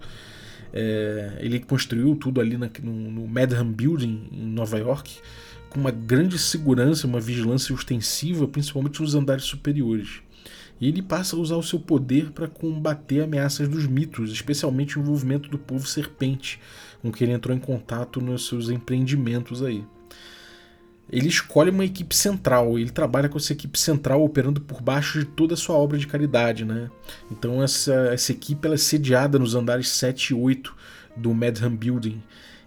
É, 0.72 1.38
ele 1.40 1.60
construiu 1.60 2.14
tudo 2.16 2.40
ali 2.40 2.56
na, 2.56 2.70
no, 2.82 2.92
no 2.92 3.64
Building 3.64 4.28
em 4.32 4.46
Nova 4.46 4.78
York 4.78 5.20
com 5.70 5.80
uma 5.80 5.90
grande 5.90 6.38
segurança, 6.38 7.06
uma 7.06 7.20
vigilância 7.20 7.74
ostensiva, 7.74 8.46
principalmente 8.46 9.00
nos 9.00 9.14
andares 9.14 9.44
superiores. 9.44 10.20
E 10.78 10.88
ele 10.88 11.00
passa 11.00 11.34
a 11.34 11.38
usar 11.38 11.56
o 11.56 11.62
seu 11.62 11.80
poder 11.80 12.30
para 12.32 12.46
combater 12.46 13.22
ameaças 13.22 13.66
dos 13.68 13.86
mitos, 13.86 14.30
especialmente 14.30 14.98
o 14.98 15.02
envolvimento 15.02 15.48
do 15.48 15.58
povo 15.58 15.86
serpente, 15.86 16.60
com 17.00 17.10
que 17.10 17.24
ele 17.24 17.32
entrou 17.32 17.56
em 17.56 17.60
contato 17.60 18.20
nos 18.20 18.46
seus 18.46 18.68
empreendimentos 18.68 19.62
aí 19.62 19.82
ele 21.10 21.28
escolhe 21.28 21.70
uma 21.70 21.84
equipe 21.84 22.14
central, 22.14 22.78
ele 22.78 22.90
trabalha 22.90 23.28
com 23.28 23.38
essa 23.38 23.52
equipe 23.52 23.78
central 23.78 24.24
operando 24.24 24.60
por 24.60 24.80
baixo 24.80 25.20
de 25.20 25.24
toda 25.24 25.54
a 25.54 25.56
sua 25.56 25.76
obra 25.76 25.96
de 25.96 26.06
caridade, 26.06 26.64
né? 26.64 26.90
Então 27.30 27.62
essa, 27.62 27.94
essa 28.12 28.32
equipe 28.32 28.66
ela 28.66 28.74
é 28.74 28.78
sediada 28.78 29.38
nos 29.38 29.54
andares 29.54 29.88
7 29.88 30.30
e 30.30 30.34
8 30.34 30.74
do 31.16 31.32
Madham 31.32 31.74
Building. 31.74 32.22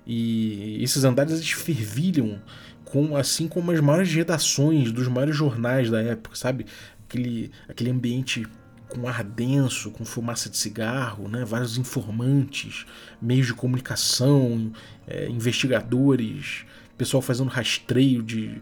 E 0.08 0.82
esses 0.82 1.04
andares 1.04 1.34
eles 1.34 1.52
fervilham 1.52 2.42
com 2.86 3.16
assim 3.16 3.48
como 3.48 3.72
as 3.72 3.80
maiores 3.80 4.12
redações 4.12 4.92
dos 4.92 5.08
maiores 5.08 5.36
jornais 5.36 5.90
da 5.90 6.02
época, 6.02 6.36
sabe? 6.36 6.66
Aquele, 7.08 7.52
aquele 7.68 7.92
ambiente 7.92 8.48
com 8.88 9.08
ar 9.08 9.24
denso, 9.24 9.92
com 9.92 10.04
fumaça 10.04 10.50
de 10.50 10.58
cigarro, 10.58 11.28
né? 11.28 11.46
vários 11.46 11.78
informantes, 11.78 12.86
meios 13.22 13.46
de 13.46 13.54
comunicação, 13.54 14.72
é, 15.08 15.30
investigadores, 15.30 16.66
pessoal 17.00 17.22
fazendo 17.22 17.48
rastreio 17.48 18.22
de, 18.22 18.62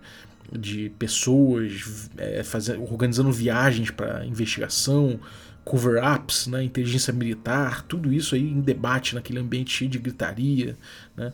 de 0.52 0.92
pessoas, 0.98 2.10
é, 2.16 2.44
fazendo, 2.44 2.84
organizando 2.84 3.32
viagens 3.32 3.90
para 3.90 4.24
investigação, 4.26 5.20
cover-ups, 5.66 6.46
né, 6.48 6.64
inteligência 6.64 7.12
militar, 7.12 7.82
tudo 7.82 8.14
isso 8.14 8.36
aí 8.36 8.44
em 8.44 8.62
debate 8.62 9.16
naquele 9.16 9.40
ambiente 9.40 9.72
cheio 9.72 9.90
de 9.90 9.98
gritaria, 9.98 10.78
né, 11.16 11.34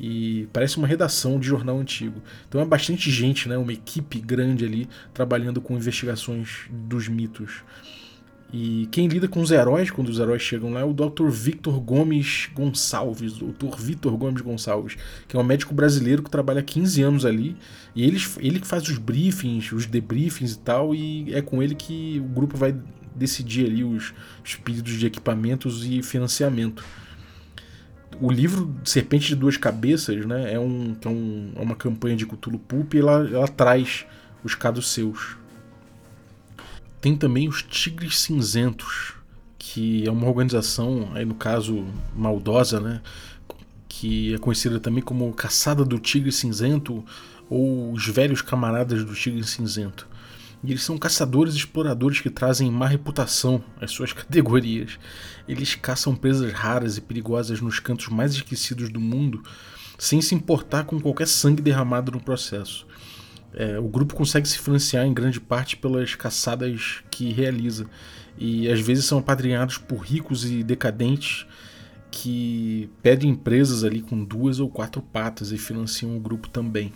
e 0.00 0.48
parece 0.50 0.78
uma 0.78 0.88
redação 0.88 1.38
de 1.38 1.46
jornal 1.46 1.78
antigo. 1.78 2.22
Então 2.48 2.60
é 2.60 2.64
bastante 2.64 3.10
gente, 3.10 3.46
né, 3.48 3.58
uma 3.58 3.72
equipe 3.72 4.18
grande 4.18 4.64
ali 4.64 4.88
trabalhando 5.12 5.60
com 5.60 5.76
investigações 5.76 6.66
dos 6.70 7.06
mitos. 7.06 7.62
E 8.52 8.88
quem 8.90 9.06
lida 9.06 9.28
com 9.28 9.40
os 9.40 9.52
heróis, 9.52 9.90
quando 9.90 10.08
os 10.08 10.18
heróis 10.18 10.42
chegam 10.42 10.72
lá, 10.72 10.80
é 10.80 10.84
o 10.84 10.92
Dr. 10.92 11.28
Victor 11.28 11.80
Gomes 11.80 12.50
Gonçalves, 12.52 13.34
Dr. 13.34 13.76
Victor 13.78 14.16
Gomes 14.16 14.40
Gonçalves, 14.40 14.96
que 15.28 15.36
é 15.36 15.38
um 15.38 15.44
médico 15.44 15.72
brasileiro 15.72 16.22
que 16.22 16.30
trabalha 16.30 16.58
há 16.58 16.62
15 16.62 17.02
anos 17.02 17.24
ali, 17.24 17.56
e 17.94 18.02
ele, 18.02 18.18
ele 18.38 18.58
que 18.58 18.66
faz 18.66 18.88
os 18.88 18.98
briefings, 18.98 19.70
os 19.70 19.86
debriefings 19.86 20.54
e 20.54 20.58
tal, 20.58 20.94
e 20.94 21.32
é 21.32 21.40
com 21.40 21.62
ele 21.62 21.76
que 21.76 22.20
o 22.24 22.28
grupo 22.28 22.56
vai 22.56 22.74
decidir 23.14 23.66
ali 23.66 23.84
os, 23.84 24.12
os 24.44 24.56
pedidos 24.56 24.94
de 24.94 25.06
equipamentos 25.06 25.84
e 25.86 26.02
financiamento. 26.02 26.84
O 28.20 28.30
livro 28.32 28.74
Serpente 28.84 29.28
de 29.28 29.36
Duas 29.36 29.56
Cabeças 29.56 30.26
né, 30.26 30.54
é, 30.54 30.58
um, 30.58 30.96
é, 31.02 31.08
um, 31.08 31.52
é 31.54 31.60
uma 31.60 31.76
campanha 31.76 32.16
de 32.16 32.26
Cthulhu 32.26 32.58
Pulp 32.58 32.94
e 32.94 32.98
ela, 32.98 33.28
ela 33.32 33.48
traz 33.48 34.04
os 34.42 34.54
caduceus 34.54 35.36
tem 37.00 37.16
também 37.16 37.48
os 37.48 37.62
Tigres 37.62 38.18
Cinzentos, 38.18 39.14
que 39.58 40.06
é 40.06 40.10
uma 40.10 40.26
organização, 40.26 41.10
aí 41.14 41.24
no 41.24 41.34
caso 41.34 41.86
maldosa, 42.14 42.78
né? 42.78 43.00
Que 43.88 44.34
é 44.34 44.38
conhecida 44.38 44.78
também 44.78 45.02
como 45.02 45.32
Caçada 45.32 45.84
do 45.84 45.98
Tigre 45.98 46.30
Cinzento 46.30 47.04
ou 47.48 47.92
os 47.92 48.06
Velhos 48.06 48.42
Camaradas 48.42 49.04
do 49.04 49.14
Tigre 49.14 49.44
Cinzento. 49.44 50.06
E 50.62 50.70
eles 50.70 50.82
são 50.82 50.98
caçadores 50.98 51.54
e 51.54 51.58
exploradores 51.58 52.20
que 52.20 52.28
trazem 52.28 52.70
má 52.70 52.86
reputação 52.86 53.64
às 53.80 53.90
suas 53.90 54.12
categorias. 54.14 54.98
Eles 55.48 55.74
caçam 55.74 56.14
presas 56.14 56.52
raras 56.52 56.98
e 56.98 57.00
perigosas 57.00 57.60
nos 57.60 57.80
cantos 57.80 58.08
mais 58.08 58.34
esquecidos 58.34 58.90
do 58.90 59.00
mundo, 59.00 59.42
sem 59.98 60.20
se 60.20 60.34
importar 60.34 60.84
com 60.84 61.00
qualquer 61.00 61.26
sangue 61.26 61.62
derramado 61.62 62.12
no 62.12 62.20
processo. 62.20 62.86
É, 63.54 63.78
o 63.78 63.88
grupo 63.88 64.14
consegue 64.14 64.48
se 64.48 64.58
financiar 64.58 65.04
em 65.04 65.12
grande 65.12 65.40
parte 65.40 65.76
pelas 65.76 66.14
caçadas 66.14 67.02
que 67.10 67.32
realiza 67.32 67.86
e 68.38 68.70
às 68.70 68.80
vezes 68.80 69.04
são 69.04 69.18
apadrinhados 69.18 69.76
por 69.76 69.98
ricos 69.98 70.44
e 70.44 70.62
decadentes 70.62 71.46
que 72.10 72.88
pedem 73.02 73.30
empresas 73.30 73.84
ali 73.84 74.00
com 74.00 74.24
duas 74.24 74.60
ou 74.60 74.68
quatro 74.68 75.02
patas 75.02 75.52
e 75.52 75.58
financiam 75.58 76.16
o 76.16 76.20
grupo 76.20 76.48
também. 76.48 76.92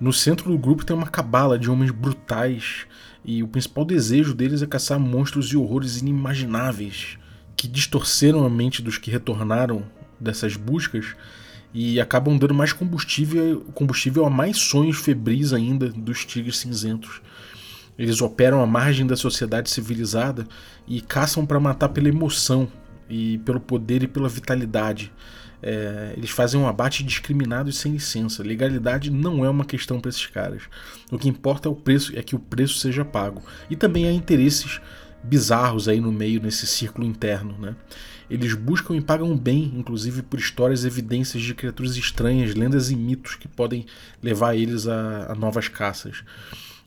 No 0.00 0.12
centro 0.12 0.50
do 0.50 0.58
grupo 0.58 0.84
tem 0.84 0.96
uma 0.96 1.08
cabala 1.08 1.58
de 1.58 1.70
homens 1.70 1.90
brutais 1.90 2.86
e 3.24 3.42
o 3.42 3.48
principal 3.48 3.84
desejo 3.84 4.34
deles 4.34 4.62
é 4.62 4.66
caçar 4.66 4.98
monstros 4.98 5.52
e 5.52 5.56
horrores 5.56 6.00
inimagináveis 6.00 7.18
que 7.56 7.66
distorceram 7.66 8.44
a 8.44 8.50
mente 8.50 8.80
dos 8.80 8.96
que 8.96 9.10
retornaram 9.10 9.84
dessas 10.20 10.56
buscas 10.56 11.16
e 11.72 12.00
acabam 12.00 12.36
dando 12.36 12.54
mais 12.54 12.72
combustível, 12.72 13.60
combustível 13.74 14.24
a 14.24 14.30
mais 14.30 14.58
sonhos 14.58 14.98
febris 14.98 15.52
ainda 15.52 15.88
dos 15.88 16.24
tigres 16.24 16.58
cinzentos. 16.58 17.20
Eles 17.98 18.22
operam 18.22 18.62
à 18.62 18.66
margem 18.66 19.06
da 19.06 19.16
sociedade 19.16 19.68
civilizada 19.68 20.46
e 20.86 21.00
caçam 21.00 21.44
para 21.44 21.58
matar 21.58 21.88
pela 21.88 22.08
emoção 22.08 22.68
e 23.10 23.38
pelo 23.38 23.60
poder 23.60 24.02
e 24.02 24.06
pela 24.06 24.28
vitalidade. 24.28 25.12
É, 25.60 26.14
eles 26.16 26.30
fazem 26.30 26.60
um 26.60 26.68
abate 26.68 27.02
discriminado 27.02 27.68
e 27.68 27.72
sem 27.72 27.92
licença. 27.92 28.44
Legalidade 28.44 29.10
não 29.10 29.44
é 29.44 29.50
uma 29.50 29.64
questão 29.64 30.00
para 30.00 30.10
esses 30.10 30.26
caras. 30.26 30.62
O 31.10 31.18
que 31.18 31.28
importa 31.28 31.68
é 31.68 31.72
o 31.72 31.74
preço, 31.74 32.16
é 32.16 32.22
que 32.22 32.36
o 32.36 32.38
preço 32.38 32.78
seja 32.78 33.04
pago. 33.04 33.42
E 33.68 33.74
também 33.74 34.06
há 34.06 34.12
interesses 34.12 34.80
bizarros 35.22 35.88
aí 35.88 36.00
no 36.00 36.12
meio 36.12 36.40
nesse 36.40 36.66
círculo 36.66 37.04
interno, 37.04 37.56
né? 37.58 37.74
Eles 38.30 38.54
buscam 38.54 38.94
e 38.96 39.00
pagam 39.00 39.36
bem, 39.36 39.72
inclusive 39.76 40.22
por 40.22 40.38
histórias 40.38 40.84
e 40.84 40.86
evidências 40.86 41.42
de 41.42 41.54
criaturas 41.54 41.96
estranhas, 41.96 42.54
lendas 42.54 42.90
e 42.90 42.96
mitos 42.96 43.34
que 43.34 43.48
podem 43.48 43.86
levar 44.22 44.54
eles 44.54 44.86
a, 44.86 45.32
a 45.32 45.34
novas 45.34 45.68
caças. 45.68 46.22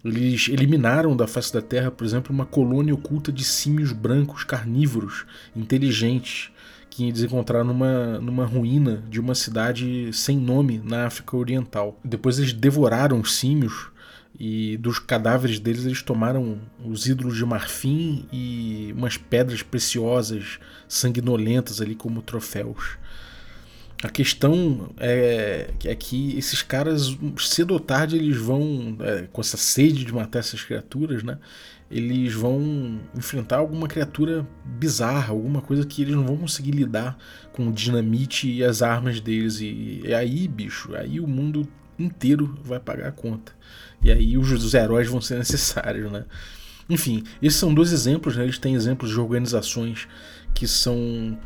Eles 0.04 0.50
eliminaram 0.50 1.16
da 1.16 1.28
face 1.28 1.54
da 1.54 1.62
Terra, 1.62 1.92
por 1.92 2.06
exemplo, 2.06 2.34
uma 2.34 2.46
colônia 2.46 2.94
oculta 2.94 3.32
de 3.32 3.44
símios 3.44 3.92
brancos 3.92 4.44
carnívoros, 4.44 5.26
inteligentes, 5.56 6.52
que 6.90 7.08
eles 7.08 7.22
encontraram 7.22 7.66
numa, 7.66 8.20
numa 8.20 8.46
ruína 8.46 9.04
de 9.10 9.20
uma 9.20 9.34
cidade 9.34 10.12
sem 10.12 10.38
nome 10.38 10.82
na 10.84 11.06
África 11.06 11.38
Oriental. 11.38 12.00
Depois 12.04 12.38
eles 12.38 12.52
devoraram 12.52 13.20
os 13.20 13.36
símios 13.36 13.91
e 14.44 14.76
dos 14.78 14.98
cadáveres 14.98 15.60
deles 15.60 15.86
eles 15.86 16.02
tomaram 16.02 16.58
os 16.84 17.06
ídolos 17.06 17.38
de 17.38 17.46
marfim 17.46 18.26
e 18.34 18.92
umas 18.98 19.16
pedras 19.16 19.62
preciosas, 19.62 20.58
sanguinolentas 20.88 21.80
ali 21.80 21.94
como 21.94 22.24
troféus. 22.24 22.98
A 24.04 24.10
questão 24.10 24.90
é, 24.98 25.70
é 25.86 25.94
que 25.94 26.36
esses 26.40 26.64
caras, 26.64 27.16
cedo 27.38 27.76
ou 27.76 27.80
tarde, 27.80 28.16
eles 28.16 28.36
vão, 28.36 28.98
é, 29.02 29.28
com 29.32 29.42
essa 29.42 29.58
sede 29.58 30.04
de 30.04 30.12
matar 30.12 30.40
essas 30.40 30.64
criaturas, 30.64 31.22
né? 31.22 31.38
Eles 31.92 32.34
vão 32.34 33.00
enfrentar 33.16 33.58
alguma 33.58 33.88
criatura 33.88 34.48
bizarra, 34.66 35.34
alguma 35.34 35.62
coisa 35.62 35.86
que 35.86 36.02
eles 36.02 36.16
não 36.16 36.26
vão 36.26 36.38
conseguir 36.38 36.72
lidar 36.72 37.16
com 37.54 37.68
o 37.68 37.72
dinamite 37.72 38.50
e 38.50 38.64
as 38.64 38.82
armas 38.82 39.22
deles. 39.22 39.60
E 39.62 40.02
é 40.04 40.16
aí, 40.16 40.48
bicho, 40.48 40.96
aí 40.96 41.20
o 41.20 41.28
mundo 41.28 41.68
inteiro 42.00 42.58
vai 42.64 42.80
pagar 42.80 43.10
a 43.10 43.12
conta. 43.12 43.54
E 44.04 44.12
aí 44.12 44.38
os, 44.38 44.74
heróis 44.74 45.08
vão 45.08 45.22
ser 45.22 45.38
necessários, 45.40 46.12
né? 46.12 46.26
Enfim, 46.90 47.24
esses 47.42 47.60
são 47.60 47.74
dois 47.74 47.94
exemplos, 47.94 48.36
né? 48.36 48.44
Eles 48.44 48.58
têm 48.58 48.76
exemplos 48.76 49.12
de 49.12 49.20
organizações 49.20 50.08
que 50.54 50.68
são 50.68 51.38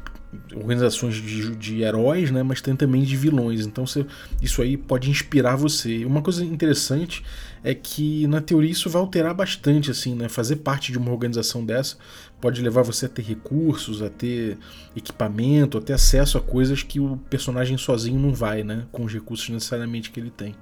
organizações 0.53 1.15
de, 1.15 1.55
de 1.55 1.81
heróis, 1.81 2.31
né? 2.31 2.43
Mas 2.43 2.61
tem 2.61 2.75
também 2.75 3.03
de 3.03 3.15
vilões. 3.15 3.65
Então 3.65 3.85
você, 3.85 4.05
isso 4.41 4.61
aí 4.61 4.75
pode 4.75 5.09
inspirar 5.09 5.55
você. 5.55 6.05
Uma 6.05 6.21
coisa 6.21 6.43
interessante 6.43 7.23
é 7.63 7.73
que 7.73 8.27
na 8.27 8.41
teoria 8.41 8.71
isso 8.71 8.89
vai 8.89 9.01
alterar 9.01 9.33
bastante, 9.33 9.91
assim, 9.91 10.15
né? 10.15 10.29
Fazer 10.29 10.57
parte 10.57 10.91
de 10.91 10.97
uma 10.97 11.11
organização 11.11 11.65
dessa 11.65 11.97
pode 12.41 12.61
levar 12.61 12.81
você 12.81 13.05
a 13.05 13.09
ter 13.09 13.23
recursos, 13.23 14.01
a 14.01 14.09
ter 14.09 14.57
equipamento, 14.95 15.77
a 15.77 15.81
ter 15.81 15.93
acesso 15.93 16.37
a 16.37 16.41
coisas 16.41 16.83
que 16.83 16.99
o 16.99 17.17
personagem 17.29 17.77
sozinho 17.77 18.19
não 18.19 18.33
vai, 18.33 18.63
né? 18.63 18.85
Com 18.91 19.05
os 19.05 19.13
recursos 19.13 19.49
necessariamente 19.49 20.11
que 20.11 20.19
ele 20.19 20.31
tem. 20.31 20.55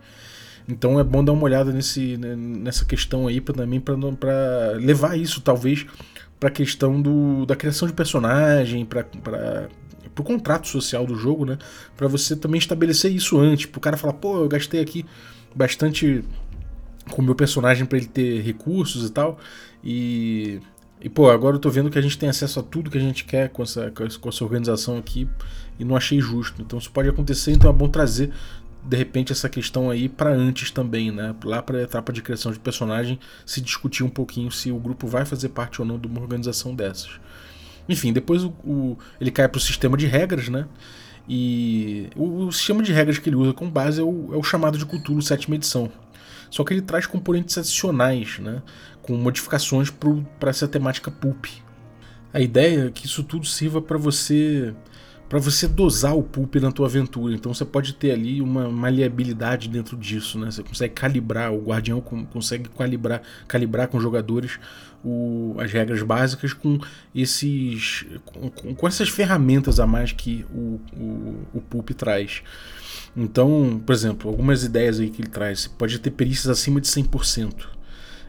Então 0.67 0.99
é 0.99 1.03
bom 1.03 1.23
dar 1.23 1.33
uma 1.33 1.43
olhada 1.43 1.71
nesse, 1.71 2.17
né, 2.17 2.35
nessa 2.35 2.85
questão 2.85 3.27
aí 3.27 3.41
pra, 3.41 3.53
também 3.53 3.79
para 3.79 4.71
levar 4.77 5.17
isso 5.17 5.41
talvez 5.41 5.85
para 6.39 6.49
a 6.49 6.51
questão 6.51 7.01
do, 7.01 7.45
da 7.45 7.55
criação 7.55 7.87
de 7.87 7.93
personagem, 7.93 8.85
para 8.85 9.05
o 10.17 10.23
contrato 10.23 10.67
social 10.67 11.05
do 11.05 11.15
jogo, 11.15 11.45
né? 11.45 11.57
Para 11.95 12.07
você 12.07 12.35
também 12.35 12.59
estabelecer 12.59 13.11
isso 13.11 13.39
antes, 13.39 13.65
para 13.65 13.77
o 13.77 13.81
cara 13.81 13.95
falar, 13.95 14.13
pô, 14.13 14.39
eu 14.39 14.49
gastei 14.49 14.81
aqui 14.81 15.05
bastante 15.55 16.23
com 17.09 17.21
o 17.21 17.25
meu 17.25 17.35
personagem 17.35 17.85
para 17.85 17.97
ele 17.97 18.07
ter 18.07 18.41
recursos 18.41 19.07
e 19.07 19.11
tal, 19.11 19.39
e 19.83 20.59
e 21.03 21.09
pô, 21.09 21.29
agora 21.29 21.57
eu 21.57 21.59
tô 21.59 21.69
vendo 21.69 21.89
que 21.89 21.99
a 21.99 22.01
gente 22.01 22.17
tem 22.17 22.29
acesso 22.29 22.61
a 22.61 22.63
tudo 22.63 22.89
que 22.89 22.97
a 22.97 23.01
gente 23.01 23.25
quer 23.25 23.49
com 23.49 23.61
essa, 23.61 23.91
com 23.91 24.29
essa 24.29 24.43
organização 24.45 24.97
aqui 24.97 25.27
e 25.77 25.83
não 25.83 25.97
achei 25.97 26.21
justo. 26.21 26.61
Então 26.61 26.79
isso 26.79 26.89
pode 26.89 27.09
acontecer, 27.09 27.51
então 27.51 27.69
é 27.69 27.73
bom 27.73 27.89
trazer 27.89 28.31
de 28.85 28.97
repente 28.97 29.31
essa 29.31 29.47
questão 29.47 29.89
aí 29.89 30.09
para 30.09 30.31
antes 30.31 30.69
também, 30.71 31.11
né? 31.11 31.33
Lá 31.43 31.61
para 31.61 31.77
a 31.77 31.81
etapa 31.83 32.11
de 32.11 32.21
criação 32.21 32.51
de 32.51 32.59
personagem 32.59 33.19
se 33.45 33.61
discutir 33.61 34.03
um 34.03 34.09
pouquinho 34.09 34.51
se 34.51 34.71
o 34.71 34.77
grupo 34.77 35.07
vai 35.07 35.25
fazer 35.25 35.49
parte 35.49 35.81
ou 35.81 35.87
não 35.87 35.97
de 35.97 36.07
uma 36.07 36.19
organização 36.19 36.75
dessas. 36.75 37.19
Enfim, 37.87 38.11
depois 38.11 38.43
o, 38.43 38.49
o 38.63 38.97
ele 39.19 39.31
cai 39.31 39.47
para 39.47 39.57
o 39.57 39.61
sistema 39.61 39.97
de 39.97 40.05
regras, 40.05 40.49
né? 40.49 40.67
E 41.27 42.09
o, 42.15 42.45
o, 42.45 42.51
sistema 42.51 42.83
de 42.83 42.91
regras 42.91 43.17
que 43.17 43.29
ele 43.29 43.37
usa 43.37 43.53
com 43.53 43.69
base 43.69 44.01
é 44.01 44.03
o, 44.03 44.31
é 44.33 44.37
o 44.37 44.43
chamado 44.43 44.77
de 44.77 44.85
Cthulhu 44.85 45.21
sétima 45.21 45.55
edição. 45.55 45.89
Só 46.49 46.63
que 46.63 46.73
ele 46.73 46.81
traz 46.81 47.05
componentes 47.05 47.57
adicionais, 47.57 48.39
né? 48.39 48.61
Com 49.01 49.15
modificações 49.15 49.89
para 50.39 50.49
essa 50.49 50.67
temática 50.67 51.09
pulp. 51.09 51.45
A 52.33 52.41
ideia 52.41 52.87
é 52.87 52.91
que 52.91 53.05
isso 53.05 53.23
tudo 53.23 53.45
sirva 53.45 53.81
para 53.81 53.97
você 53.97 54.73
para 55.33 55.39
você 55.39 55.67
dosar 55.67 56.15
o 56.15 56.21
pulp 56.21 56.57
na 56.57 56.71
tua 56.71 56.85
aventura. 56.85 57.33
Então 57.33 57.51
você 57.51 57.65
pode 57.65 57.95
ter 57.95 58.11
ali 58.11 58.39
uma 58.39 58.69
maleabilidade 58.69 59.67
dentro 59.67 59.97
disso, 59.97 60.37
né? 60.37 60.51
Você 60.51 60.61
consegue 60.61 60.93
calibrar, 60.93 61.51
o 61.51 61.59
guardião 61.59 61.99
consegue 61.99 62.69
calibrar, 62.69 63.19
calibrar 63.47 63.87
com 63.87 63.97
os 63.97 64.03
jogadores 64.03 64.59
o, 65.03 65.55
as 65.57 65.71
regras 65.71 66.03
básicas 66.03 66.53
com 66.53 66.77
esses 67.15 68.05
com, 68.23 68.75
com, 68.75 68.87
essas 68.87 69.09
ferramentas 69.09 69.79
a 69.79 69.87
mais 69.87 70.11
que 70.11 70.45
o, 70.53 70.79
o, 70.95 71.47
o 71.55 71.61
pulp 71.61 71.89
traz. 71.97 72.43
Então, 73.17 73.81
por 73.83 73.91
exemplo, 73.91 74.29
algumas 74.29 74.63
ideias 74.63 74.99
aí 74.99 75.09
que 75.09 75.23
ele 75.23 75.29
traz, 75.29 75.61
você 75.61 75.69
pode 75.69 75.97
ter 75.97 76.11
perícias 76.11 76.47
acima 76.47 76.79
de 76.79 76.87
100%. 76.87 77.55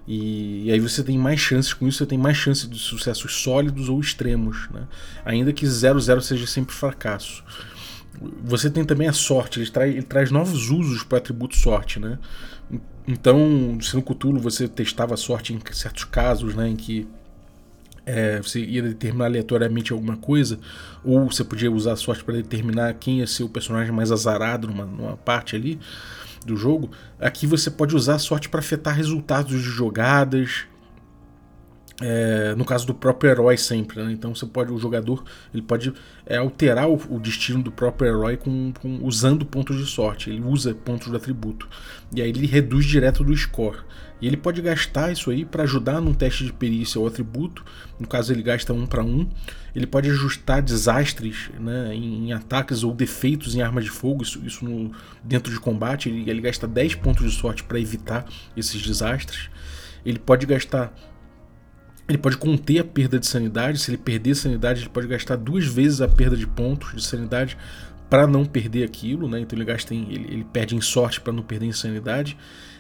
E, 0.07 0.65
e, 0.67 0.73
aí 0.73 0.81
você 0.81 1.03
tem 1.03 1.17
mais 1.17 1.41
chances 1.41 1.73
com 1.73 1.89
isso, 1.89 1.99
você 1.99 2.07
tem 2.07 2.19
mais 2.19 2.37
chances 2.37 2.69
de 2.69 2.79
sucessos 2.79 3.37
sólidos 3.37 3.89
ou 3.89 3.99
extremos, 4.01 4.69
né? 4.71 4.87
ainda 5.25 5.53
que 5.53 5.65
0-0 5.65 6.21
seja 6.21 6.47
sempre 6.47 6.75
fracasso. 6.75 7.43
Você 8.45 8.71
tem 8.71 8.85
também 8.85 9.09
a 9.09 9.13
sorte, 9.13 9.61
ele, 9.61 9.71
traz, 9.71 9.91
ele 9.91 10.03
traz 10.03 10.31
novos 10.31 10.71
usos 10.71 11.03
para 11.03 11.17
o 11.17 11.19
atributo 11.19 11.57
sorte. 11.57 11.99
Né? 11.99 12.19
Então, 13.09 13.79
se 13.81 13.97
no 13.97 14.03
Cthulhu 14.03 14.39
você 14.39 14.69
testava 14.69 15.15
a 15.15 15.17
sorte 15.17 15.53
em 15.53 15.61
certos 15.73 16.05
casos, 16.05 16.55
né, 16.55 16.69
em 16.69 16.77
que 16.77 17.09
é, 18.07 18.41
você 18.41 18.61
ia 18.61 18.83
determinar 18.83 19.27
aleatoriamente 19.27 19.93
alguma 19.93 20.17
coisa, 20.17 20.59
ou 21.03 21.31
você 21.31 21.43
podia 21.43 21.71
usar 21.73 21.93
a 21.93 21.97
sorte 21.97 22.23
para 22.23 22.35
determinar 22.35 22.93
quem 22.95 23.21
ia 23.21 23.27
ser 23.27 23.43
o 23.45 23.49
personagem 23.49 23.93
mais 23.93 24.13
azarado 24.13 24.69
numa, 24.69 24.85
numa 24.85 25.17
parte 25.17 25.57
ali 25.57 25.81
do 26.47 26.57
jogo, 26.57 26.91
aqui 27.19 27.47
você 27.47 27.71
pode 27.71 27.95
usar 27.95 28.17
a 28.17 28.19
sorte 28.19 28.49
para 28.49 28.61
afetar 28.61 28.95
resultados 28.95 29.53
de 29.53 29.69
jogadas. 29.69 30.67
É, 32.03 32.55
no 32.57 32.65
caso 32.65 32.85
do 32.89 32.93
próprio 32.93 33.31
herói 33.31 33.57
sempre, 33.57 34.03
né? 34.03 34.11
então 34.11 34.35
você 34.35 34.45
pode 34.45 34.73
o 34.73 34.79
jogador 34.79 35.23
ele 35.53 35.63
pode 35.63 35.95
é, 36.27 36.39
alterar 36.39 36.91
o, 36.91 37.01
o, 37.09 37.21
destino 37.21 37.63
do 37.63 37.71
próprio 37.71 38.09
herói 38.09 38.37
com, 38.37 38.73
com, 38.81 38.99
usando 39.01 39.47
pontos 39.47 39.77
de 39.79 39.87
sorte. 39.87 40.29
Ele 40.29 40.41
usa 40.41 40.75
pontos 40.75 41.07
do 41.07 41.17
atributo 41.17 41.69
e 42.13 42.21
aí 42.21 42.31
ele 42.31 42.47
reduz 42.47 42.85
direto 42.85 43.23
do 43.23 43.35
score. 43.37 43.79
E 44.21 44.27
ele 44.27 44.37
pode 44.37 44.63
gastar 44.63 45.13
isso 45.13 45.31
aí 45.31 45.45
para 45.45 45.65
ajudar 45.65 46.01
num 46.01 46.15
teste 46.15 46.45
de 46.45 46.53
perícia 46.53 47.01
ou 47.01 47.07
atributo. 47.07 47.65
No 48.01 48.07
caso, 48.07 48.33
ele 48.33 48.43
gasta 48.43 48.73
um 48.73 48.87
para 48.87 49.05
um. 49.05 49.29
Ele 49.75 49.87
pode 49.87 50.09
ajustar 50.09 50.63
desastres 50.63 51.51
né, 51.59 51.95
em, 51.95 52.29
em, 52.29 52.33
ataques 52.33 52.85
ou 52.85 52.95
defeitos 52.95 53.57
em 53.57 53.63
armas 53.63 53.85
de 53.85 53.91
fogo. 53.91 54.23
Isso, 54.23 54.41
isso 54.45 54.65
no, 54.65 54.93
dentro 55.23 55.53
de 55.53 55.59
combate. 55.59 56.09
Ele, 56.09 56.31
ele 56.31 56.41
gasta 56.41 56.69
10 56.69 56.95
pontos 56.97 57.31
de 57.31 57.37
sorte 57.37 57.65
para 57.65 57.81
evitar 57.81 58.25
esses 58.57 58.81
desastres. 58.81 59.51
Ele 60.05 60.19
pode 60.19 60.47
gastar 60.47 60.95
ele 62.07 62.19
pode 62.19 62.37
conter 62.37 62.81
a 62.81 62.85
perda 62.85 63.19
de 63.19 63.27
sanidade. 63.27 63.79
Se 63.79 63.91
ele 63.91 63.99
perder 63.99 64.35
sanidade, 64.35 64.81
ele 64.81 64.91
pode 64.91 65.07
gastar 65.07 65.37
duas 65.37 65.67
vezes 65.67 66.01
a 66.01 66.09
perda 66.09 66.37
de 66.37 66.47
pontos 66.47 66.95
de 66.95 67.03
sanidade 67.03 67.57
para 68.11 68.27
não 68.27 68.45
perder 68.45 68.85
aquilo, 68.85 69.29
né? 69.29 69.41
Então 69.41 69.59
ele 69.59 69.65
gasta 69.65 69.95
em, 69.95 70.03
ele, 70.13 70.33
ele 70.33 70.45
perde 70.45 70.77
em 70.77 70.81
sorte 70.81 71.21
para 71.21 71.33
não 71.33 71.43
perder 71.43 71.67
em 71.67 71.73
sanidade. 71.73 72.37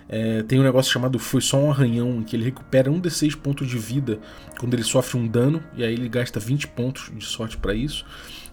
É, 0.08 0.42
tem 0.42 0.60
um 0.60 0.62
negócio 0.62 0.92
chamado 0.92 1.18
Foi 1.18 1.40
Só 1.40 1.58
um 1.58 1.70
Arranhão, 1.70 2.16
em 2.16 2.22
que 2.22 2.36
ele 2.36 2.44
recupera 2.44 2.90
um 2.90 3.00
desses 3.00 3.34
pontos 3.34 3.68
de 3.68 3.78
vida 3.78 4.18
quando 4.58 4.74
ele 4.74 4.84
sofre 4.84 5.18
um 5.18 5.26
dano, 5.26 5.62
e 5.76 5.82
aí 5.82 5.94
ele 5.94 6.08
gasta 6.08 6.38
20 6.38 6.68
pontos 6.68 7.10
de 7.14 7.24
sorte 7.24 7.56
para 7.56 7.74
isso. 7.74 8.04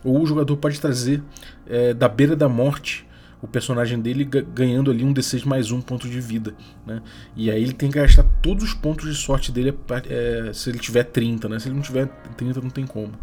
Ou 0.03 0.21
o 0.21 0.25
jogador 0.25 0.55
pode 0.57 0.79
trazer 0.79 1.21
é, 1.67 1.93
da 1.93 2.07
beira 2.07 2.35
da 2.35 2.49
morte 2.49 3.05
o 3.41 3.47
personagem 3.47 3.99
dele 3.99 4.23
ganhando 4.23 4.91
ali 4.91 5.03
um 5.03 5.13
D6 5.13 5.45
mais 5.45 5.71
um 5.71 5.81
ponto 5.81 6.07
de 6.07 6.21
vida. 6.21 6.53
Né? 6.85 7.01
E 7.35 7.49
aí 7.49 7.61
ele 7.61 7.73
tem 7.73 7.89
que 7.89 7.97
gastar 7.97 8.23
todos 8.41 8.63
os 8.63 8.73
pontos 8.73 9.09
de 9.09 9.15
sorte 9.15 9.51
dele 9.51 9.75
é, 10.07 10.51
se 10.53 10.69
ele 10.69 10.77
tiver 10.77 11.03
30, 11.05 11.49
né? 11.49 11.57
Se 11.57 11.67
ele 11.67 11.75
não 11.75 11.81
tiver 11.81 12.05
30, 12.37 12.61
não 12.61 12.69
tem 12.69 12.85
como. 12.85 13.13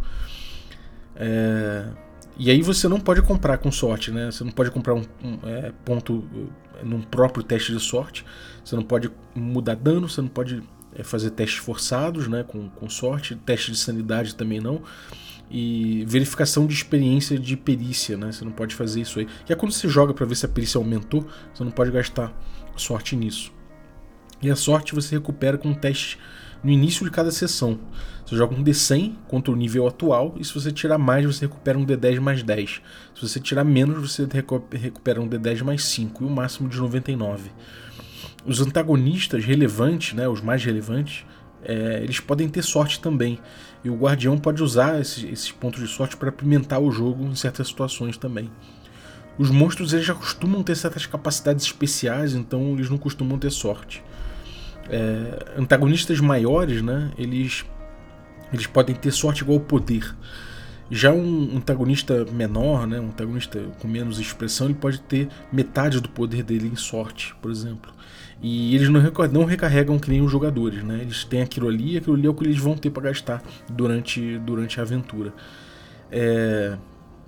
É, 1.14 1.86
e 2.38 2.50
aí 2.50 2.62
você 2.62 2.86
não 2.86 3.00
pode 3.00 3.20
comprar 3.22 3.58
com 3.58 3.72
sorte, 3.72 4.12
né? 4.12 4.30
Você 4.30 4.44
não 4.44 4.52
pode 4.52 4.70
comprar 4.70 4.94
um, 4.94 5.02
um 5.22 5.38
é, 5.42 5.72
ponto 5.84 6.24
é, 6.80 6.84
num 6.84 7.02
próprio 7.02 7.42
teste 7.42 7.72
de 7.72 7.80
sorte. 7.80 8.24
Você 8.64 8.76
não 8.76 8.82
pode 8.84 9.10
mudar 9.34 9.74
dano, 9.74 10.08
você 10.08 10.20
não 10.20 10.28
pode 10.28 10.62
é, 10.94 11.02
fazer 11.02 11.30
testes 11.30 11.58
forçados, 11.58 12.28
né? 12.28 12.44
Com, 12.44 12.68
com 12.68 12.88
sorte, 12.88 13.34
teste 13.34 13.72
de 13.72 13.78
sanidade 13.78 14.36
também 14.36 14.60
não. 14.60 14.82
E 15.50 16.04
verificação 16.06 16.66
de 16.66 16.74
experiência 16.74 17.36
de 17.36 17.56
perícia, 17.56 18.16
né? 18.16 18.30
Você 18.30 18.44
não 18.44 18.52
pode 18.52 18.74
fazer 18.74 19.00
isso 19.00 19.18
aí. 19.18 19.26
E 19.48 19.52
é 19.52 19.56
quando 19.56 19.72
você 19.72 19.88
joga 19.88 20.14
para 20.14 20.24
ver 20.24 20.36
se 20.36 20.46
a 20.46 20.48
perícia 20.48 20.78
aumentou, 20.78 21.26
você 21.52 21.64
não 21.64 21.72
pode 21.72 21.90
gastar 21.90 22.32
sorte 22.76 23.16
nisso. 23.16 23.52
E 24.40 24.48
a 24.48 24.54
sorte 24.54 24.94
você 24.94 25.16
recupera 25.16 25.58
com 25.58 25.70
um 25.70 25.74
teste 25.74 26.18
no 26.62 26.70
início 26.70 27.04
de 27.04 27.10
cada 27.10 27.30
sessão. 27.30 27.78
Você 28.24 28.36
joga 28.36 28.54
um 28.54 28.62
D100 28.62 29.14
contra 29.26 29.52
o 29.52 29.56
nível 29.56 29.86
atual, 29.86 30.34
e 30.38 30.44
se 30.44 30.52
você 30.52 30.70
tirar 30.70 30.98
mais, 30.98 31.24
você 31.24 31.46
recupera 31.46 31.78
um 31.78 31.86
D10 31.86 32.20
mais 32.20 32.42
10. 32.42 32.82
Se 33.14 33.22
você 33.22 33.40
tirar 33.40 33.64
menos, 33.64 34.12
você 34.12 34.28
recupera 34.72 35.20
um 35.20 35.28
D10 35.28 35.62
mais 35.62 35.84
5, 35.84 36.22
e 36.22 36.26
o 36.26 36.30
máximo 36.30 36.68
de 36.68 36.78
99. 36.78 37.50
Os 38.44 38.60
antagonistas 38.60 39.44
relevantes, 39.44 40.14
né, 40.14 40.28
os 40.28 40.40
mais 40.40 40.62
relevantes, 40.64 41.24
é, 41.62 42.00
eles 42.02 42.20
podem 42.20 42.48
ter 42.48 42.62
sorte 42.62 43.00
também. 43.00 43.38
E 43.82 43.90
o 43.90 43.96
guardião 43.96 44.36
pode 44.36 44.62
usar 44.62 45.00
esses, 45.00 45.24
esses 45.24 45.50
pontos 45.50 45.80
de 45.80 45.88
sorte 45.88 46.16
para 46.16 46.28
apimentar 46.28 46.80
o 46.80 46.90
jogo 46.90 47.24
em 47.24 47.34
certas 47.34 47.68
situações 47.68 48.16
também. 48.16 48.50
Os 49.38 49.50
monstros 49.50 49.92
eles 49.92 50.04
já 50.04 50.14
costumam 50.14 50.62
ter 50.62 50.74
certas 50.74 51.06
capacidades 51.06 51.64
especiais, 51.64 52.34
então 52.34 52.72
eles 52.72 52.90
não 52.90 52.98
costumam 52.98 53.38
ter 53.38 53.50
sorte 53.50 54.02
é, 54.90 55.58
antagonistas 55.58 56.20
maiores, 56.20 56.82
né, 56.82 57.10
eles, 57.18 57.64
eles 58.52 58.66
podem 58.66 58.94
ter 58.94 59.12
sorte 59.12 59.42
igual 59.42 59.58
ao 59.58 59.64
poder. 59.64 60.14
Já 60.90 61.12
um 61.12 61.56
antagonista 61.56 62.24
menor, 62.32 62.86
né, 62.86 62.98
um 62.98 63.08
antagonista 63.08 63.60
com 63.78 63.86
menos 63.86 64.18
expressão, 64.18 64.68
ele 64.68 64.74
pode 64.74 65.00
ter 65.02 65.28
metade 65.52 66.00
do 66.00 66.08
poder 66.08 66.42
dele 66.42 66.68
em 66.72 66.76
sorte, 66.76 67.34
por 67.42 67.50
exemplo. 67.50 67.92
E 68.40 68.74
eles 68.74 68.88
não, 68.88 69.02
não 69.32 69.44
recarregam 69.44 69.98
que 69.98 70.08
nem 70.08 70.22
os 70.22 70.30
jogadores, 70.30 70.82
né? 70.84 71.00
Eles 71.00 71.24
têm 71.24 71.42
aquilo 71.42 71.68
ali 71.68 71.94
e 71.94 71.96
aquilo 71.98 72.14
ali 72.14 72.26
é 72.26 72.30
o 72.30 72.34
que 72.34 72.44
eles 72.44 72.58
vão 72.58 72.76
ter 72.76 72.90
para 72.90 73.02
gastar 73.02 73.42
durante, 73.68 74.38
durante 74.38 74.78
a 74.78 74.84
aventura. 74.84 75.34
É, 76.10 76.78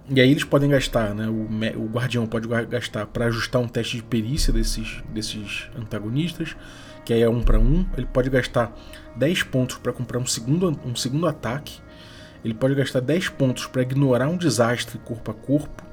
e 0.09 0.20
aí 0.20 0.31
eles 0.31 0.44
podem 0.44 0.70
gastar, 0.70 1.14
né? 1.14 1.29
O, 1.29 1.49
o 1.81 1.87
guardião 1.88 2.27
pode 2.27 2.46
gastar 2.66 3.07
para 3.07 3.27
ajustar 3.27 3.61
um 3.61 3.68
teste 3.68 3.96
de 3.96 4.03
perícia 4.05 4.53
desses, 4.53 5.03
desses 5.12 5.68
antagonistas 5.77 6.57
que 7.04 7.12
aí 7.12 7.22
é 7.22 7.28
um 7.28 7.42
para 7.42 7.58
um. 7.58 7.86
Ele 7.96 8.06
pode 8.06 8.30
gastar 8.30 8.72
10 9.16 9.44
pontos 9.44 9.78
para 9.78 9.92
comprar 9.92 10.18
um 10.18 10.26
segundo, 10.26 10.78
um 10.84 10.94
segundo 10.94 11.26
ataque. 11.26 11.80
Ele 12.44 12.54
pode 12.54 12.74
gastar 12.74 13.00
10 13.00 13.28
pontos 13.30 13.66
para 13.66 13.82
ignorar 13.82 14.28
um 14.28 14.36
desastre 14.36 14.98
corpo 14.98 15.30
a 15.30 15.34
corpo. 15.34 15.84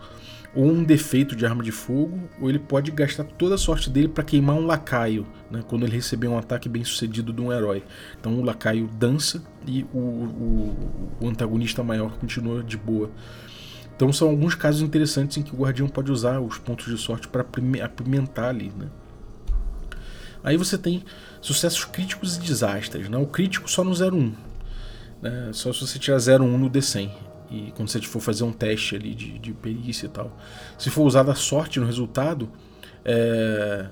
ou 0.55 0.65
um 0.71 0.83
defeito 0.83 1.35
de 1.35 1.45
arma 1.45 1.61
de 1.61 1.71
fogo, 1.71 2.17
ou 2.41 2.49
ele 2.49 2.57
pode 2.57 2.89
gastar 2.89 3.23
toda 3.23 3.55
a 3.55 3.57
sorte 3.59 3.91
dele 3.91 4.07
para 4.07 4.23
queimar 4.23 4.55
um 4.55 4.65
lacaio, 4.65 5.27
né, 5.51 5.63
quando 5.67 5.85
ele 5.85 5.95
receber 5.95 6.27
um 6.27 6.37
ataque 6.37 6.67
bem 6.67 6.83
sucedido 6.83 7.31
de 7.31 7.39
um 7.41 7.53
herói. 7.53 7.83
Então 8.19 8.39
o 8.39 8.43
lacaio 8.43 8.87
dança 8.87 9.43
e 9.67 9.85
o, 9.93 9.99
o, 9.99 10.75
o 11.21 11.27
antagonista 11.27 11.83
maior 11.83 12.17
continua 12.17 12.63
de 12.63 12.75
boa. 12.75 13.11
Então 13.95 14.13
são 14.13 14.29
alguns 14.29 14.55
casos 14.55 14.81
interessantes 14.81 15.37
em 15.37 15.41
que 15.43 15.53
o 15.53 15.59
guardião 15.59 15.87
pode 15.87 16.11
usar 16.11 16.39
os 16.39 16.57
pontos 16.57 16.85
de 16.85 16.97
sorte 16.99 17.27
para 17.27 17.45
apimentar 17.83 18.49
ali. 18.49 18.71
Né? 18.77 18.87
Aí 20.47 20.55
você 20.55 20.77
tem 20.77 21.03
sucessos 21.41 21.83
críticos 21.83 22.38
e 22.38 22.39
desastres. 22.39 23.10
Né? 23.10 23.17
O 23.17 23.25
crítico 23.25 23.69
só 23.69 23.83
no 23.83 23.91
01. 23.91 24.33
Né? 25.21 25.49
Só 25.51 25.73
se 25.73 25.81
você 25.81 25.99
tirar 25.99 26.19
01 26.19 26.57
no 26.57 26.69
D100 26.69 27.12
e 27.51 27.73
quando 27.75 27.89
você 27.89 28.01
for 28.01 28.21
fazer 28.21 28.45
um 28.45 28.53
teste 28.53 28.95
ali 28.95 29.13
de, 29.13 29.38
de 29.39 29.51
perícia 29.51 30.05
e 30.05 30.10
tal. 30.10 30.38
Se 30.77 30.89
for 30.89 31.03
usada 31.03 31.33
a 31.33 31.36
sorte 31.36 31.81
no 31.81 31.86
resultado, 31.86 32.49
é... 33.03 33.88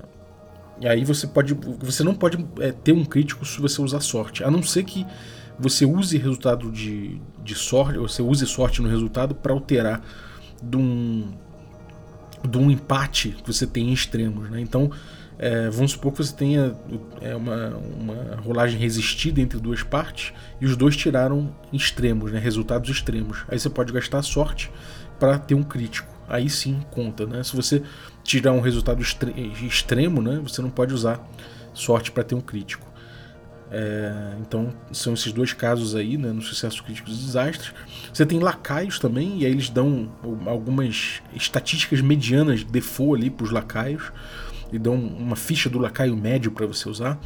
e 0.80 0.88
aí 0.88 1.04
você 1.04 1.26
pode, 1.26 1.52
você 1.52 2.02
não 2.02 2.14
pode 2.14 2.42
é, 2.60 2.72
ter 2.72 2.92
um 2.92 3.04
crítico 3.04 3.44
se 3.44 3.60
você 3.60 3.82
usar 3.82 4.00
sorte, 4.00 4.42
a 4.42 4.50
não 4.50 4.62
ser 4.62 4.84
que 4.84 5.06
você 5.58 5.84
use 5.84 6.16
resultado 6.16 6.72
de, 6.72 7.20
de 7.44 7.54
sorte, 7.54 7.98
você 7.98 8.22
use 8.22 8.46
sorte 8.46 8.80
no 8.80 8.88
resultado 8.88 9.34
para 9.34 9.52
alterar 9.52 10.02
de 10.62 10.76
um, 10.78 11.34
de 12.48 12.56
um 12.56 12.70
empate 12.70 13.36
que 13.42 13.52
você 13.52 13.66
tem 13.66 13.90
em 13.90 13.92
extremos, 13.92 14.48
né? 14.48 14.58
Então 14.58 14.90
é, 15.38 15.68
vamos 15.68 15.92
supor 15.92 16.12
que 16.12 16.18
você 16.18 16.34
tenha 16.34 16.74
é, 17.20 17.34
uma, 17.36 17.68
uma 17.76 18.36
rolagem 18.36 18.78
resistida 18.78 19.40
entre 19.40 19.58
duas 19.58 19.82
partes 19.82 20.32
e 20.60 20.64
os 20.64 20.76
dois 20.76 20.96
tiraram 20.96 21.54
extremos, 21.72 22.32
né, 22.32 22.38
resultados 22.38 22.88
extremos. 22.88 23.44
Aí 23.48 23.58
você 23.58 23.68
pode 23.68 23.92
gastar 23.92 24.22
sorte 24.22 24.70
para 25.18 25.38
ter 25.38 25.54
um 25.54 25.62
crítico. 25.62 26.08
Aí 26.28 26.48
sim 26.48 26.80
conta. 26.90 27.26
Né? 27.26 27.42
Se 27.42 27.54
você 27.54 27.82
tirar 28.24 28.52
um 28.52 28.60
resultado 28.60 29.02
extremo, 29.02 30.22
né, 30.22 30.40
você 30.42 30.62
não 30.62 30.70
pode 30.70 30.94
usar 30.94 31.20
sorte 31.74 32.10
para 32.10 32.24
ter 32.24 32.34
um 32.34 32.40
crítico. 32.40 32.86
É, 33.70 34.36
então 34.40 34.72
são 34.92 35.12
esses 35.12 35.32
dois 35.32 35.52
casos 35.52 35.96
aí, 35.96 36.16
né, 36.16 36.32
no 36.32 36.40
sucesso 36.40 36.82
crítico 36.82 37.10
e 37.10 37.12
desastres. 37.12 37.74
Você 38.10 38.24
tem 38.24 38.38
lacaios 38.38 38.98
também, 38.98 39.40
e 39.40 39.44
aí 39.44 39.52
eles 39.52 39.68
dão 39.68 40.10
algumas 40.46 41.20
estatísticas 41.34 42.00
medianas 42.00 42.60
de 42.60 42.66
default 42.66 43.20
ali 43.20 43.28
para 43.28 43.44
os 43.44 43.50
lacaios 43.50 44.10
e 44.72 44.78
dão 44.78 44.94
uma 44.94 45.36
ficha 45.36 45.68
do 45.68 45.78
lacaio 45.78 46.16
médio 46.16 46.50
para 46.50 46.66
você 46.66 46.88
usar. 46.88 47.18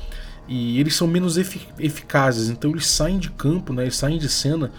E 0.48 0.80
eles 0.80 0.94
são 0.94 1.06
menos 1.06 1.36
efic 1.36 1.66
eficazes, 1.78 2.48
então 2.48 2.70
eles 2.70 2.86
saem 2.86 3.18
de 3.18 3.30
campo, 3.30 3.72
né? 3.72 3.82
Eles 3.82 3.96
saem 3.96 4.18
de 4.18 4.28
cena 4.28 4.72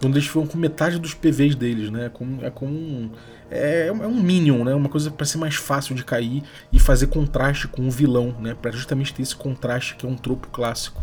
quando 0.00 0.16
eles 0.16 0.26
ficam 0.26 0.46
com 0.46 0.58
metade 0.58 0.98
dos 0.98 1.14
PVs 1.14 1.54
deles, 1.54 1.90
né? 1.90 2.06
É 2.06 2.08
como, 2.08 2.44
é 2.44 2.50
como 2.50 2.72
um, 2.72 3.10
é, 3.50 3.86
é 3.86 3.92
um 3.92 4.20
minion, 4.20 4.64
né? 4.64 4.74
Uma 4.74 4.88
coisa 4.88 5.10
para 5.10 5.24
ser 5.24 5.38
mais 5.38 5.54
fácil 5.54 5.94
de 5.94 6.04
cair 6.04 6.42
e 6.72 6.78
fazer 6.78 7.06
contraste 7.06 7.68
com 7.68 7.86
o 7.86 7.90
vilão, 7.90 8.36
né? 8.38 8.54
Para 8.54 8.70
justamente 8.70 9.14
ter 9.14 9.22
esse 9.22 9.34
contraste 9.34 9.94
que 9.94 10.04
é 10.04 10.08
um 10.08 10.16
tropo 10.16 10.48
clássico. 10.48 11.02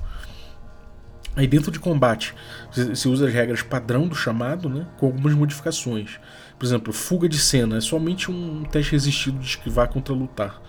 Aí 1.36 1.48
dentro 1.48 1.72
de 1.72 1.80
combate, 1.80 2.36
você 2.72 3.08
usa 3.08 3.26
as 3.26 3.34
regras 3.34 3.64
padrão 3.64 4.08
do 4.08 4.14
chamado, 4.14 4.70
né? 4.70 4.86
Com 4.98 5.08
algumas 5.08 5.34
modificações. 5.34 6.20
Por 6.60 6.66
exemplo, 6.66 6.94
fuga 6.94 7.28
de 7.28 7.40
cena 7.40 7.78
é 7.78 7.82
somente 7.82 8.30
um 8.30 8.64
teste 8.66 8.92
resistido 8.92 9.40
de 9.40 9.48
esquivar 9.48 9.88
contra 9.88 10.14
lutar 10.14 10.62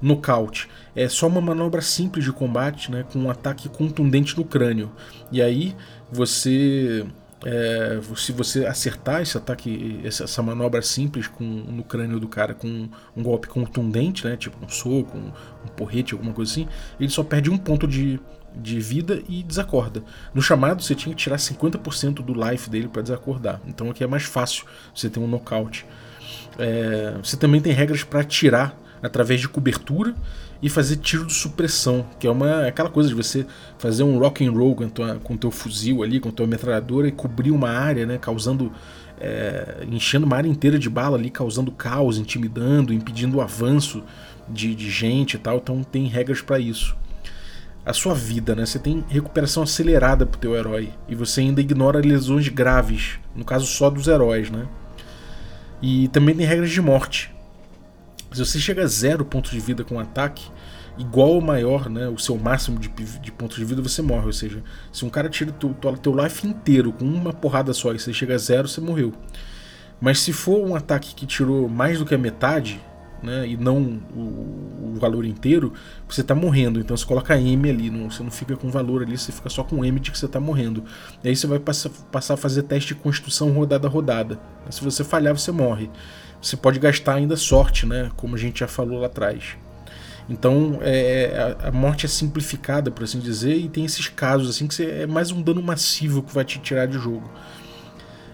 nocaute. 0.00 0.68
É 0.94 1.08
só 1.08 1.26
uma 1.26 1.40
manobra 1.40 1.80
simples 1.80 2.24
de 2.24 2.32
combate, 2.32 2.90
né, 2.90 3.04
com 3.12 3.18
um 3.18 3.30
ataque 3.30 3.68
contundente 3.68 4.36
no 4.36 4.44
crânio. 4.44 4.90
E 5.30 5.40
aí 5.42 5.76
você 6.10 7.06
é, 7.44 7.98
se 8.16 8.32
você 8.32 8.66
acertar 8.66 9.22
esse 9.22 9.36
ataque, 9.36 10.00
essa, 10.04 10.42
manobra 10.42 10.82
simples 10.82 11.26
com, 11.26 11.44
no 11.44 11.82
crânio 11.82 12.20
do 12.20 12.28
cara 12.28 12.54
com 12.54 12.88
um 13.16 13.22
golpe 13.22 13.48
contundente, 13.48 14.26
né, 14.26 14.36
tipo 14.36 14.62
um 14.62 14.68
soco, 14.68 15.16
um, 15.16 15.32
um 15.64 15.68
porrete, 15.74 16.12
alguma 16.12 16.32
coisa 16.32 16.52
assim, 16.52 16.68
ele 16.98 17.08
só 17.08 17.24
perde 17.24 17.50
um 17.50 17.56
ponto 17.56 17.88
de, 17.88 18.20
de 18.54 18.78
vida 18.80 19.22
e 19.28 19.42
desacorda. 19.42 20.02
No 20.34 20.42
chamado 20.42 20.82
você 20.82 20.94
tinha 20.94 21.14
que 21.14 21.22
tirar 21.22 21.36
50% 21.36 22.22
do 22.22 22.34
life 22.34 22.68
dele 22.68 22.88
para 22.88 23.02
desacordar. 23.02 23.60
Então 23.66 23.90
aqui 23.90 24.04
é 24.04 24.06
mais 24.06 24.24
fácil 24.24 24.66
você 24.94 25.08
ter 25.08 25.18
um 25.18 25.26
nocaute. 25.26 25.86
É, 26.58 27.14
você 27.22 27.38
também 27.38 27.60
tem 27.60 27.72
regras 27.72 28.04
para 28.04 28.22
tirar 28.22 28.78
através 29.02 29.40
de 29.40 29.48
cobertura 29.48 30.14
e 30.62 30.68
fazer 30.68 30.96
tiro 30.96 31.26
de 31.26 31.32
supressão, 31.32 32.06
que 32.18 32.26
é 32.26 32.30
uma 32.30 32.66
aquela 32.66 32.90
coisa 32.90 33.08
de 33.08 33.14
você 33.14 33.46
fazer 33.78 34.02
um 34.02 34.18
rock 34.18 34.46
and 34.46 34.52
roll 34.52 34.74
com 34.74 34.88
tua, 34.88 35.16
com 35.16 35.36
teu 35.36 35.50
fuzil 35.50 36.02
ali, 36.02 36.20
com 36.20 36.30
tua 36.30 36.46
metralhadora 36.46 37.08
e 37.08 37.12
cobrir 37.12 37.50
uma 37.50 37.70
área, 37.70 38.04
né, 38.04 38.18
causando 38.18 38.70
é, 39.20 39.84
enchendo 39.90 40.24
uma 40.24 40.36
área 40.36 40.48
inteira 40.48 40.78
de 40.78 40.88
bala 40.88 41.18
ali, 41.18 41.30
causando 41.30 41.70
caos, 41.70 42.18
intimidando, 42.18 42.92
impedindo 42.92 43.36
o 43.36 43.40
avanço 43.40 44.02
de, 44.48 44.74
de 44.74 44.90
gente 44.90 45.34
e 45.34 45.38
tal. 45.38 45.58
Então 45.58 45.82
tem 45.84 46.06
regras 46.06 46.40
para 46.40 46.58
isso. 46.58 46.96
A 47.84 47.92
sua 47.92 48.14
vida, 48.14 48.54
né? 48.54 48.66
Você 48.66 48.78
tem 48.78 49.04
recuperação 49.08 49.62
acelerada 49.62 50.26
pro 50.26 50.38
teu 50.38 50.54
herói 50.54 50.90
e 51.08 51.14
você 51.14 51.40
ainda 51.40 51.60
ignora 51.60 51.98
lesões 51.98 52.48
graves, 52.48 53.18
no 53.34 53.44
caso 53.44 53.66
só 53.66 53.90
dos 53.90 54.06
heróis, 54.06 54.50
né? 54.50 54.66
E 55.82 56.08
também 56.08 56.34
tem 56.34 56.46
regras 56.46 56.70
de 56.70 56.80
morte. 56.80 57.34
Se 58.32 58.44
você 58.44 58.58
chega 58.58 58.82
a 58.82 58.86
zero 58.86 59.24
pontos 59.24 59.50
de 59.50 59.58
vida 59.58 59.82
com 59.82 59.96
um 59.96 60.00
ataque, 60.00 60.50
igual 60.96 61.30
ou 61.30 61.40
maior, 61.40 61.88
né, 61.88 62.08
o 62.08 62.18
seu 62.18 62.36
máximo 62.36 62.78
de, 62.78 62.88
de 62.88 63.30
de 63.30 63.64
vida, 63.64 63.82
você 63.82 64.02
morre. 64.02 64.26
Ou 64.26 64.32
seja, 64.32 64.62
se 64.92 65.04
um 65.04 65.10
cara 65.10 65.28
tira 65.28 65.50
o 65.50 65.96
teu, 65.96 66.14
life 66.14 66.46
inteiro 66.46 66.92
com 66.92 67.04
uma 67.04 67.32
porrada 67.32 67.72
só 67.72 67.92
e 67.92 67.98
você 67.98 68.12
chega 68.12 68.34
a 68.34 68.38
zero, 68.38 68.68
você 68.68 68.80
morreu. 68.80 69.12
Mas 70.00 70.20
se 70.20 70.32
for 70.32 70.66
um 70.66 70.74
ataque 70.74 71.14
que 71.14 71.26
tirou 71.26 71.68
mais 71.68 71.98
do 71.98 72.06
que 72.06 72.14
a 72.14 72.18
metade, 72.18 72.80
né, 73.22 73.46
e 73.46 73.56
não 73.56 74.00
o, 74.14 74.92
o 74.92 74.98
valor 74.98 75.24
inteiro, 75.24 75.72
você 76.08 76.20
está 76.20 76.34
morrendo. 76.34 76.80
Então 76.80 76.96
você 76.96 77.04
coloca 77.04 77.38
M 77.38 77.68
ali, 77.68 77.90
não, 77.90 78.10
você 78.10 78.22
não 78.22 78.30
fica 78.30 78.56
com 78.56 78.70
valor 78.70 79.02
ali, 79.02 79.18
você 79.18 79.32
fica 79.32 79.50
só 79.50 79.64
com 79.64 79.84
M 79.84 79.98
de 80.00 80.10
que 80.10 80.18
você 80.18 80.26
está 80.26 80.40
morrendo. 80.40 80.84
E 81.22 81.28
aí 81.28 81.36
você 81.36 81.46
vai 81.46 81.58
passar, 81.58 81.90
passar 82.10 82.34
a 82.34 82.36
fazer 82.36 82.62
teste 82.62 82.94
de 82.94 83.00
construção 83.00 83.50
rodada 83.50 83.88
a 83.88 83.90
rodada. 83.90 84.40
Se 84.70 84.82
você 84.82 85.02
falhar, 85.02 85.36
você 85.36 85.52
morre 85.52 85.90
você 86.40 86.56
pode 86.56 86.78
gastar 86.78 87.14
ainda 87.14 87.36
sorte, 87.36 87.86
né? 87.86 88.10
Como 88.16 88.34
a 88.34 88.38
gente 88.38 88.60
já 88.60 88.68
falou 88.68 89.00
lá 89.00 89.06
atrás. 89.06 89.56
Então 90.28 90.78
é, 90.80 91.56
a 91.62 91.72
morte 91.72 92.06
é 92.06 92.08
simplificada, 92.08 92.90
por 92.90 93.02
assim 93.02 93.18
dizer, 93.18 93.56
e 93.56 93.68
tem 93.68 93.84
esses 93.84 94.08
casos 94.08 94.48
assim 94.48 94.68
que 94.68 94.82
é 94.82 95.06
mais 95.06 95.32
um 95.32 95.42
dano 95.42 95.60
massivo 95.60 96.22
que 96.22 96.32
vai 96.32 96.44
te 96.44 96.60
tirar 96.60 96.86
de 96.86 96.98
jogo. 96.98 97.28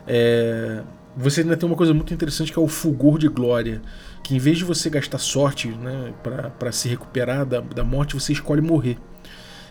É, 0.07 0.83
você 1.17 1.41
ainda 1.41 1.57
tem 1.57 1.67
uma 1.67 1.77
coisa 1.77 1.95
muito 1.95 2.13
interessante 2.13 2.53
que 2.53 2.59
é 2.59 2.63
o 2.63 2.69
fulgor 2.69 3.19
de 3.19 3.29
glória, 3.29 3.81
que 4.23 4.37
em 4.37 4.39
vez 4.39 4.59
de 4.59 4.65
você 4.65 4.91
gastar 4.91 5.19
sorte 5.19 5.69
né, 5.69 6.13
para 6.59 6.71
se 6.71 6.89
recuperar 6.89 7.47
da, 7.47 7.61
da 7.61 7.83
morte, 7.83 8.15
você 8.15 8.33
escolhe 8.33 8.61
morrer. 8.61 8.99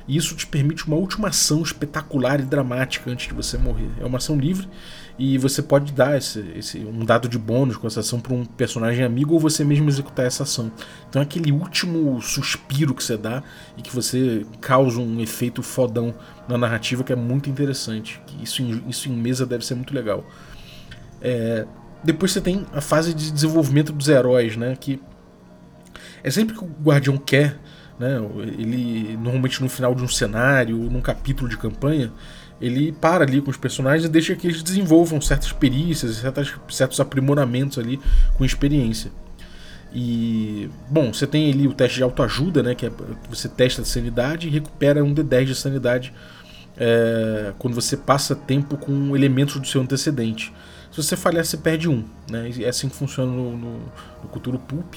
E 0.08 0.18
isso 0.18 0.36
te 0.36 0.48
permite 0.48 0.88
uma 0.88 0.98
última 0.98 1.30
ação 1.30 1.62
espetacular 1.62 2.40
e 2.40 2.44
dramática 2.44 3.10
antes 3.10 3.28
de 3.28 3.34
você 3.34 3.58
morrer. 3.58 3.90
É 4.00 4.06
uma 4.06 4.18
ação 4.18 4.38
livre 4.38 4.68
e 5.18 5.38
você 5.38 5.62
pode 5.62 5.94
dar 5.94 6.18
esse, 6.18 6.40
esse 6.56 6.80
um 6.80 7.06
dado 7.06 7.30
de 7.30 7.40
bônus 7.40 7.78
com 7.78 7.88
essa 7.88 8.02
ação 8.02 8.20
para 8.20 8.34
um 8.34 8.44
personagem 8.44 9.04
amigo 9.04 9.34
ou 9.34 9.40
você 9.40 9.64
mesmo 9.64 9.88
executar 9.88 10.26
essa 10.26 10.44
ação. 10.44 10.72
Então 11.10 11.22
é 11.22 11.24
aquele 11.24 11.52
último 11.52 12.22
suspiro 12.22 12.94
que 12.94 13.04
você 13.04 13.16
dá 13.16 13.42
e 13.78 13.82
que 13.82 13.94
você 13.94 14.46
causa 14.60 15.00
um 15.00 15.22
efeito 15.22 15.64
fodão 15.64 16.14
na 16.50 16.58
narrativa 16.58 17.04
que 17.04 17.14
é 17.14 17.16
muito 17.16 17.50
interessante. 17.50 18.22
Isso 18.42 18.62
em, 18.62 18.84
isso 18.90 19.08
em 19.08 19.14
mesa 19.14 19.46
deve 19.46 19.66
ser 19.66 19.76
muito 19.76 19.94
legal. 19.94 20.26
É, 21.22 21.66
depois 22.04 22.34
você 22.34 22.42
tem 22.42 22.66
a 22.74 22.82
fase 22.82 23.14
de 23.14 23.32
desenvolvimento 23.32 23.94
dos 23.94 24.10
heróis, 24.10 24.58
né? 24.58 24.76
Que 24.78 25.02
é 26.24 26.30
sempre 26.30 26.56
que 26.56 26.64
o 26.64 26.68
Guardião 26.84 27.18
quer 27.18 27.58
né? 28.00 28.18
Ele 28.58 29.18
normalmente 29.18 29.62
no 29.62 29.70
final 29.70 29.96
de 29.96 30.04
um 30.04 30.08
cenário, 30.08 30.78
num 30.78 31.02
capítulo 31.02 31.50
de 31.50 31.58
campanha, 31.58 32.12
ele 32.62 32.92
para 32.92 33.24
ali 33.24 33.42
com 33.42 33.52
os 33.52 33.58
personagens 33.58 34.06
e 34.06 34.10
deixa 34.10 34.36
que 34.36 34.48
eles 34.48 34.64
desenvolvam 34.64 35.20
certas 35.20 35.52
perícias, 35.52 36.18
certas, 36.18 36.54
certos 36.70 37.00
aprimoramentos 37.00 37.78
ali 37.78 38.00
com 38.38 38.46
experiência. 38.46 39.12
E 39.94 40.70
bom, 40.90 41.14
você 41.14 41.26
tem 41.26 41.52
ali 41.52 41.68
o 41.68 41.74
teste 41.74 41.98
de 41.98 42.04
autoajuda, 42.04 42.62
né? 42.62 42.76
Que 42.76 42.88
é 42.88 42.92
você 43.30 43.48
testa 43.48 43.82
a 43.82 43.86
sanidade 43.86 44.48
e 44.48 44.52
recupera 44.52 45.04
um 45.04 45.14
D10 45.14 45.46
de 45.46 45.56
sanidade 45.56 46.14
é, 46.78 47.54
quando 47.58 47.74
você 47.74 47.96
passa 47.96 48.36
tempo 48.36 48.78
com 48.78 49.16
elementos 49.16 49.60
do 49.60 49.68
seu 49.68 49.82
antecedente. 49.82 50.54
Se 50.92 51.02
você 51.02 51.16
falhar, 51.16 51.46
você 51.46 51.58
perde 51.58 51.90
um. 51.90 52.04
Né? 52.30 52.52
É 52.60 52.70
assim 52.70 52.90
que 52.90 52.96
funciona 52.96 53.32
no, 53.32 53.58
no, 53.58 53.80
no 54.24 54.30
Cthulhu 54.30 54.60
Pulp 54.60 54.96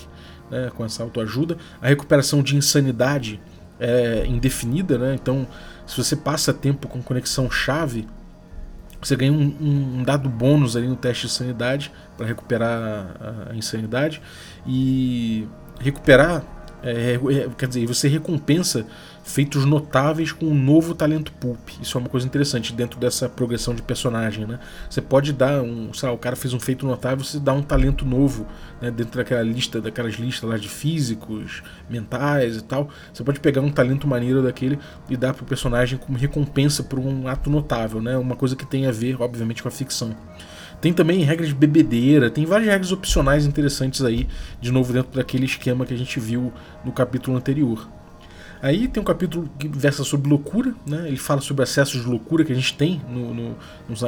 né, 0.50 0.70
com 0.76 0.84
essa 0.84 1.02
autoajuda. 1.02 1.56
A 1.80 1.88
recuperação 1.88 2.42
de 2.42 2.56
insanidade 2.56 3.40
é 3.80 4.26
indefinida, 4.26 4.98
né? 4.98 5.14
então 5.14 5.46
se 5.88 5.96
você 5.96 6.14
passa 6.14 6.52
tempo 6.52 6.86
com 6.86 7.02
conexão 7.02 7.50
chave, 7.50 8.06
você 9.00 9.16
ganha 9.16 9.32
um, 9.32 9.56
um, 9.60 10.02
dado 10.02 10.28
bônus 10.28 10.76
ali 10.76 10.86
no 10.86 10.96
teste 10.96 11.26
de 11.26 11.32
sanidade 11.32 11.90
para 12.16 12.26
recuperar 12.26 13.16
a, 13.20 13.52
a, 13.52 13.56
insanidade. 13.56 14.20
E 14.66 15.48
recuperar 15.80 16.44
É, 16.82 17.14
é, 17.14 17.48
quer 17.56 17.66
dizer, 17.66 17.86
você 17.86 18.06
recompensa 18.06 18.86
feitos 19.28 19.66
notáveis 19.66 20.32
com 20.32 20.46
um 20.46 20.54
novo 20.54 20.94
talento 20.94 21.30
pulp. 21.32 21.58
Isso 21.82 21.98
é 21.98 22.00
uma 22.00 22.08
coisa 22.08 22.26
interessante 22.26 22.72
dentro 22.72 22.98
dessa 22.98 23.28
progressão 23.28 23.74
de 23.74 23.82
personagem, 23.82 24.46
né? 24.46 24.58
Você 24.88 25.02
pode 25.02 25.34
dar 25.34 25.62
um, 25.62 25.92
sei 25.92 26.08
lá, 26.08 26.14
o 26.14 26.18
cara 26.18 26.34
fez 26.34 26.54
um 26.54 26.58
feito 26.58 26.86
notável, 26.86 27.22
você 27.22 27.38
dá 27.38 27.52
um 27.52 27.62
talento 27.62 28.06
novo, 28.06 28.46
né, 28.80 28.90
dentro 28.90 29.18
daquela 29.18 29.42
lista, 29.42 29.82
daquelas 29.82 30.14
listas 30.14 30.48
lá 30.48 30.56
de 30.56 30.68
físicos, 30.68 31.62
mentais 31.90 32.56
e 32.56 32.64
tal. 32.64 32.88
Você 33.12 33.22
pode 33.22 33.38
pegar 33.38 33.60
um 33.60 33.70
talento 33.70 34.08
maneiro 34.08 34.42
daquele 34.42 34.78
e 35.10 35.16
dar 35.16 35.34
pro 35.34 35.44
personagem 35.44 35.98
como 35.98 36.16
recompensa 36.16 36.82
por 36.82 36.98
um 36.98 37.28
ato 37.28 37.50
notável, 37.50 38.00
né? 38.00 38.16
Uma 38.16 38.34
coisa 38.34 38.56
que 38.56 38.64
tem 38.64 38.86
a 38.86 38.90
ver, 38.90 39.20
obviamente, 39.20 39.62
com 39.62 39.68
a 39.68 39.72
ficção. 39.72 40.16
Tem 40.80 40.92
também 40.92 41.22
regras 41.22 41.48
de 41.48 41.54
bebedeira, 41.54 42.30
tem 42.30 42.46
várias 42.46 42.70
regras 42.70 42.92
opcionais 42.92 43.44
interessantes 43.44 44.02
aí, 44.02 44.26
de 44.58 44.72
novo 44.72 44.90
dentro 44.90 45.12
daquele 45.16 45.44
esquema 45.44 45.84
que 45.84 45.92
a 45.92 45.98
gente 45.98 46.18
viu 46.18 46.50
no 46.82 46.92
capítulo 46.92 47.36
anterior. 47.36 47.97
Aí 48.60 48.88
tem 48.88 49.00
um 49.00 49.06
capítulo 49.06 49.48
que 49.58 49.68
versa 49.68 50.02
sobre 50.02 50.28
loucura, 50.28 50.74
né? 50.84 51.06
ele 51.06 51.16
fala 51.16 51.40
sobre 51.40 51.62
acessos 51.62 52.02
de 52.02 52.08
loucura 52.08 52.44
que 52.44 52.52
a 52.52 52.54
gente 52.54 52.74
tem 52.74 53.00
no, 53.08 53.32
no, 53.32 53.56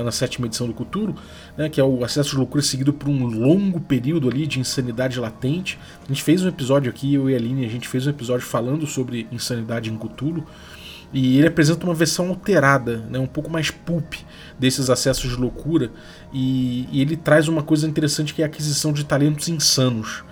na 0.05 0.11
sétima 0.11 0.47
edição 0.47 0.67
do 0.67 0.75
Cthulhu, 0.75 1.15
né? 1.57 1.69
que 1.69 1.81
é 1.81 1.85
o 1.85 2.05
acesso 2.05 2.31
de 2.31 2.37
loucura 2.37 2.63
seguido 2.63 2.93
por 2.93 3.09
um 3.09 3.27
longo 3.27 3.81
período 3.81 4.29
ali 4.29 4.47
de 4.47 4.59
insanidade 4.59 5.21
latente. 5.21 5.79
A 6.05 6.09
gente 6.09 6.23
fez 6.23 6.43
um 6.45 6.49
episódio 6.49 6.91
aqui, 6.91 7.15
eu 7.15 7.31
e 7.31 7.35
a 7.35 7.37
Aline, 7.37 7.65
a 7.65 7.69
gente 7.69 7.87
fez 7.87 8.07
um 8.07 8.11
episódio 8.11 8.45
falando 8.45 8.87
sobre 8.87 9.29
insanidade 9.31 9.91
em 9.91 9.97
Cthulhu. 9.97 10.45
E 11.13 11.39
ele 11.39 11.49
apresenta 11.49 11.85
uma 11.85 11.95
versão 11.95 12.29
alterada, 12.29 12.99
né, 13.11 13.19
um 13.19 13.27
pouco 13.27 13.51
mais 13.51 13.71
pulp 13.71 14.15
desses 14.59 14.89
acessos 14.89 15.31
de 15.31 15.37
loucura. 15.37 15.91
E, 16.33 16.89
e, 16.93 17.01
ele 17.01 17.17
traz 17.17 17.49
uma 17.49 17.63
coisa 17.63 17.87
interessante 17.87 18.33
que 18.33 18.43
é 18.43 18.45
a 18.45 18.49
aquisição 18.49 18.93
de 18.93 19.05
talentos 19.05 19.49
insanos. 19.49 20.23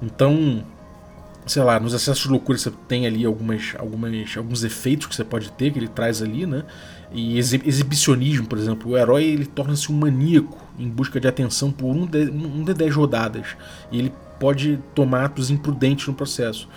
Então, 0.00 0.64
sei 1.50 1.64
lá, 1.64 1.80
nos 1.80 1.92
acessos 1.92 2.22
de 2.22 2.28
loucura 2.28 2.56
você 2.56 2.70
tem 2.86 3.08
ali 3.08 3.24
algumas, 3.24 3.74
algumas, 3.76 4.36
alguns 4.36 4.62
efeitos 4.62 5.08
que 5.08 5.16
você 5.16 5.24
pode 5.24 5.50
ter, 5.50 5.72
que 5.72 5.80
ele 5.80 5.88
traz 5.88 6.22
ali, 6.22 6.46
né? 6.46 6.62
E 7.12 7.38
exibicionismo, 7.38 8.46
por 8.46 8.56
exemplo. 8.56 8.92
O 8.92 8.96
herói 8.96 9.24
ele 9.24 9.46
torna-se 9.46 9.90
um 9.90 9.96
maníaco 9.96 10.56
em 10.78 10.88
busca 10.88 11.18
de 11.18 11.26
atenção 11.26 11.72
por 11.72 11.88
um 11.88 12.06
de, 12.06 12.30
um 12.30 12.62
de 12.62 12.72
dez 12.72 12.94
rodadas. 12.94 13.56
E 13.90 13.98
ele 13.98 14.12
pode 14.38 14.78
tomar 14.94 15.24
atos 15.24 15.50
imprudentes 15.50 16.06
no 16.06 16.14
processo. 16.14 16.68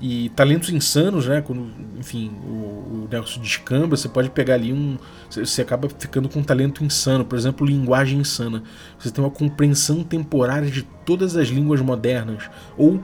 E 0.00 0.28
talentos 0.30 0.70
insanos, 0.70 1.28
né? 1.28 1.40
Quando, 1.40 1.70
enfim, 1.96 2.32
o, 2.44 3.04
o 3.04 3.08
negócio 3.08 3.40
descamba, 3.40 3.96
você 3.96 4.08
pode 4.08 4.28
pegar 4.30 4.54
ali 4.54 4.72
um. 4.72 4.98
Você 5.30 5.62
acaba 5.62 5.88
ficando 5.88 6.28
com 6.28 6.40
um 6.40 6.42
talento 6.42 6.84
insano, 6.84 7.24
por 7.24 7.38
exemplo, 7.38 7.64
linguagem 7.64 8.18
insana. 8.18 8.64
Você 8.98 9.10
tem 9.12 9.24
uma 9.24 9.30
compreensão 9.30 10.02
temporária 10.02 10.68
de 10.68 10.82
todas 10.82 11.36
as 11.36 11.48
línguas 11.48 11.80
modernas, 11.80 12.50
ou 12.76 13.00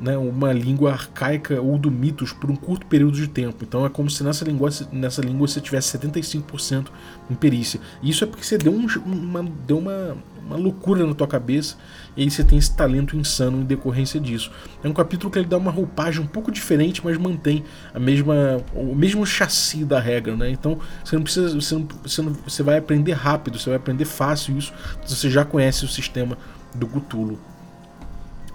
né, 0.00 0.16
uma 0.16 0.52
língua 0.52 0.92
arcaica 0.92 1.60
ou 1.60 1.78
do 1.78 1.90
mitos 1.90 2.32
por 2.32 2.50
um 2.50 2.56
curto 2.56 2.86
período 2.86 3.16
de 3.16 3.28
tempo. 3.28 3.64
Então 3.64 3.84
é 3.84 3.88
como 3.88 4.10
se 4.10 4.22
nessa 4.22 4.44
língua, 4.44 4.70
nessa 4.92 5.22
língua 5.22 5.46
você 5.46 5.60
tivesse 5.60 5.96
75% 5.98 6.86
em 7.30 7.34
perícia. 7.34 7.80
E 8.02 8.10
isso 8.10 8.24
é 8.24 8.26
porque 8.26 8.44
você 8.44 8.58
deu, 8.58 8.72
um, 8.72 8.86
uma, 9.06 9.42
deu 9.66 9.78
uma, 9.78 10.16
uma 10.46 10.56
loucura 10.56 11.06
na 11.06 11.14
tua 11.14 11.26
cabeça 11.26 11.76
e 12.16 12.22
aí 12.22 12.30
você 12.30 12.44
tem 12.44 12.58
esse 12.58 12.74
talento 12.74 13.16
insano 13.16 13.60
em 13.60 13.64
decorrência 13.64 14.20
disso. 14.20 14.50
É 14.82 14.88
um 14.88 14.92
capítulo 14.92 15.30
que 15.30 15.38
ele 15.38 15.48
dá 15.48 15.56
uma 15.56 15.70
roupagem 15.70 16.22
um 16.22 16.26
pouco 16.26 16.50
diferente, 16.50 17.04
mas 17.04 17.18
mantém 17.18 17.64
a 17.92 17.98
mesma, 17.98 18.62
o 18.74 18.94
mesmo 18.94 19.26
chassi 19.26 19.84
da 19.84 19.98
regra. 19.98 20.36
Né? 20.36 20.50
Então 20.50 20.78
você 21.04 21.16
não 21.16 21.22
precisa. 21.22 21.54
Você, 21.54 21.74
não, 21.74 21.88
você, 22.02 22.22
não, 22.22 22.32
você 22.32 22.62
vai 22.62 22.78
aprender 22.78 23.12
rápido, 23.12 23.58
você 23.58 23.70
vai 23.70 23.76
aprender 23.76 24.04
fácil 24.04 24.56
isso. 24.56 24.72
Você 25.06 25.28
já 25.30 25.44
conhece 25.44 25.84
o 25.84 25.88
sistema 25.88 26.38
do 26.74 26.86
Cthulhu. 26.86 27.38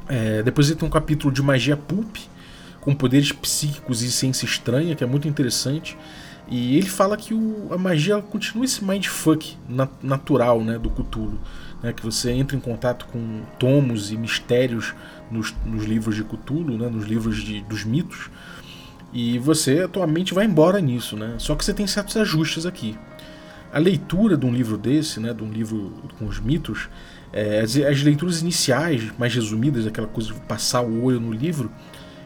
É, 0.07 0.43
depois 0.43 0.69
ele 0.69 0.79
tem 0.79 0.87
um 0.87 0.91
capítulo 0.91 1.33
de 1.33 1.41
magia 1.41 1.77
pulp, 1.77 2.17
com 2.81 2.95
poderes 2.95 3.31
psíquicos 3.31 4.01
e 4.01 4.11
ciência 4.11 4.45
estranha, 4.45 4.95
que 4.95 5.03
é 5.03 5.07
muito 5.07 5.27
interessante. 5.27 5.97
E 6.49 6.75
ele 6.77 6.89
fala 6.89 7.15
que 7.15 7.33
o, 7.33 7.67
a 7.71 7.77
magia 7.77 8.21
continua 8.21 8.65
esse 8.65 8.83
mindfuck 8.83 9.57
nat 9.69 9.89
natural 10.03 10.61
né, 10.61 10.77
do 10.77 10.89
Cthulhu. 10.89 11.39
Né, 11.81 11.93
que 11.93 12.03
você 12.03 12.31
entra 12.31 12.57
em 12.57 12.59
contato 12.59 13.05
com 13.05 13.41
tomos 13.57 14.11
e 14.11 14.17
mistérios 14.17 14.93
nos, 15.31 15.55
nos 15.65 15.85
livros 15.85 16.15
de 16.15 16.23
Cthulhu, 16.23 16.77
né, 16.77 16.89
nos 16.89 17.05
livros 17.05 17.41
de, 17.41 17.61
dos 17.61 17.85
mitos. 17.85 18.29
E 19.13 19.39
você 19.39 19.79
atualmente 19.79 20.33
vai 20.33 20.45
embora 20.45 20.79
nisso. 20.81 21.15
Né? 21.15 21.35
Só 21.37 21.55
que 21.55 21.63
você 21.63 21.73
tem 21.73 21.87
certos 21.87 22.17
ajustes 22.17 22.65
aqui. 22.65 22.97
A 23.71 23.79
leitura 23.79 24.35
de 24.35 24.45
um 24.45 24.51
livro 24.51 24.77
desse, 24.77 25.19
né, 25.19 25.33
de 25.33 25.43
um 25.43 25.49
livro 25.49 25.93
com 26.19 26.25
os 26.25 26.39
mitos, 26.39 26.89
é, 27.33 27.61
as, 27.61 27.75
as, 27.77 28.01
leituras 28.01 28.41
iniciais, 28.41 29.11
mais 29.17 29.33
resumidas, 29.33 29.87
aquela 29.87 30.07
coisa 30.07 30.33
de 30.33 30.39
passar 30.41 30.81
o 30.81 31.03
olho 31.03 31.19
no 31.19 31.31
livro, 31.31 31.71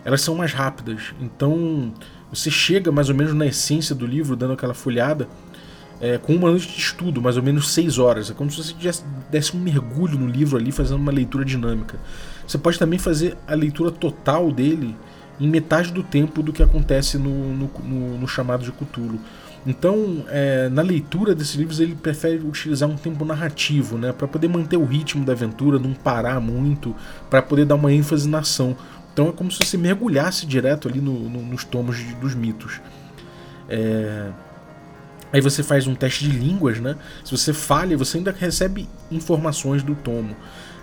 elas 0.03 0.22
são 0.22 0.36
mais 0.36 0.53
rápidas. 0.53 1.14
Então 1.22 1.93
você 2.32 2.49
chega 2.49 2.91
mais 2.91 3.10
ou 3.10 3.16
menos 3.16 3.34
na 3.34 3.45
essência 3.45 3.93
do 3.95 4.06
livro, 4.06 4.36
dando 4.36 4.53
aquela 4.53 4.74
folhada, 4.74 5.28
é, 6.01 6.18
com 6.18 6.36
uma 6.36 6.49
noite 6.49 6.68
de 6.68 6.78
estudo, 6.78 7.22
mais 7.22 7.38
ou 7.38 7.43
menos 7.43 7.72
seis 7.72 7.97
horas. 7.97 8.30
É 8.30 8.34
como 8.34 8.51
se 8.51 8.58
você 8.58 8.74
desse 9.30 9.56
um 9.56 9.60
mergulho 9.60 10.18
no 10.18 10.28
livro 10.28 10.58
ali, 10.58 10.72
fazendo 10.72 10.97
uma 10.97 11.12
leitura 11.12 11.45
dinâmica. 11.45 11.99
Você 12.47 12.58
pode 12.58 12.78
também 12.78 12.99
fazer 12.99 13.38
a 13.47 13.53
leitura 13.56 13.91
total 13.91 14.51
dele 14.51 14.95
em 15.39 15.47
metade 15.47 15.91
do 15.91 16.03
tempo 16.03 16.41
do 16.41 16.53
que 16.53 16.64
acontece 16.64 17.18
no, 17.18 17.53
no, 17.53 17.72
no, 17.84 18.18
no 18.20 18.28
chamado 18.28 18.64
de 18.64 18.72
Cthulhu. 18.72 19.20
Então, 19.66 20.26
é, 20.30 20.70
na 20.70 20.82
leitura 20.82 21.34
desses 21.34 21.55
livros, 21.55 21.80
ele 21.80 21.95
prefere 21.95 22.38
utilizar 22.38 22.88
um 22.88 22.95
tempo 22.95 23.26
narrativo, 23.26 23.97
né, 23.97 24.11
para 24.11 24.28
poder 24.28 24.47
manter 24.47 24.78
o 24.78 24.86
ritmo 24.86 25.26
da 25.26 25.34
aventura, 25.34 25.80
não 25.80 25.93
parar 25.93 26.39
muito, 26.39 26.95
para 27.30 27.41
poder 27.41 27.66
dar 27.66 27.76
uma 27.76 27.91
ênfase 27.91 28.30
na 28.30 28.39
ação. 28.39 28.78
Então, 29.11 29.30
é 29.30 29.32
como 29.32 29.51
se 29.51 29.66
você 29.66 29.78
mergulhasse 29.78 30.45
direto 30.45 30.88
ali 30.88 31.01
no, 31.01 31.30
no, 31.30 31.41
nos 31.41 31.63
tomos 31.63 31.97
de, 31.97 32.13
dos 32.16 32.36
mitos. 32.36 32.80
É... 33.68 34.30
Aí 35.34 35.41
você 35.41 35.63
faz 35.63 35.88
um 35.88 35.95
teste 35.95 36.30
de 36.30 36.38
línguas, 36.38 36.80
né? 36.80 36.95
Se 37.24 37.32
você 37.32 37.51
falha, 37.51 37.97
você 37.97 38.18
ainda 38.18 38.32
recebe 38.32 38.88
informações 39.11 39.84
do 39.84 39.95
tomo. 39.95 40.36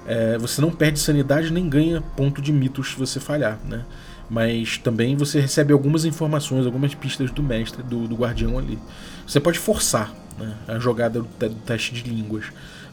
É, 0.06 0.36
você 0.36 0.60
não 0.60 0.70
perde 0.70 0.98
sanidade 0.98 1.52
nem 1.52 1.68
ganha 1.68 2.02
ponto 2.16 2.42
de 2.42 2.52
mitos 2.52 2.90
se 2.90 2.98
você 2.98 3.20
falhar, 3.20 3.58
né? 3.64 3.84
Mas 4.32 4.78
também 4.78 5.14
você 5.14 5.38
recebe 5.38 5.74
algumas 5.74 6.06
informações, 6.06 6.64
algumas 6.64 6.94
pistas 6.94 7.30
do 7.30 7.42
mestre, 7.42 7.82
do, 7.82 8.08
do 8.08 8.16
guardião 8.16 8.58
ali. 8.58 8.78
Você 9.26 9.38
pode 9.38 9.58
forçar 9.58 10.10
né, 10.38 10.56
a 10.66 10.78
jogada 10.78 11.20
do, 11.20 11.28
do, 11.28 11.54
teste 11.66 11.92
de 11.92 12.08
línguas. 12.08 12.46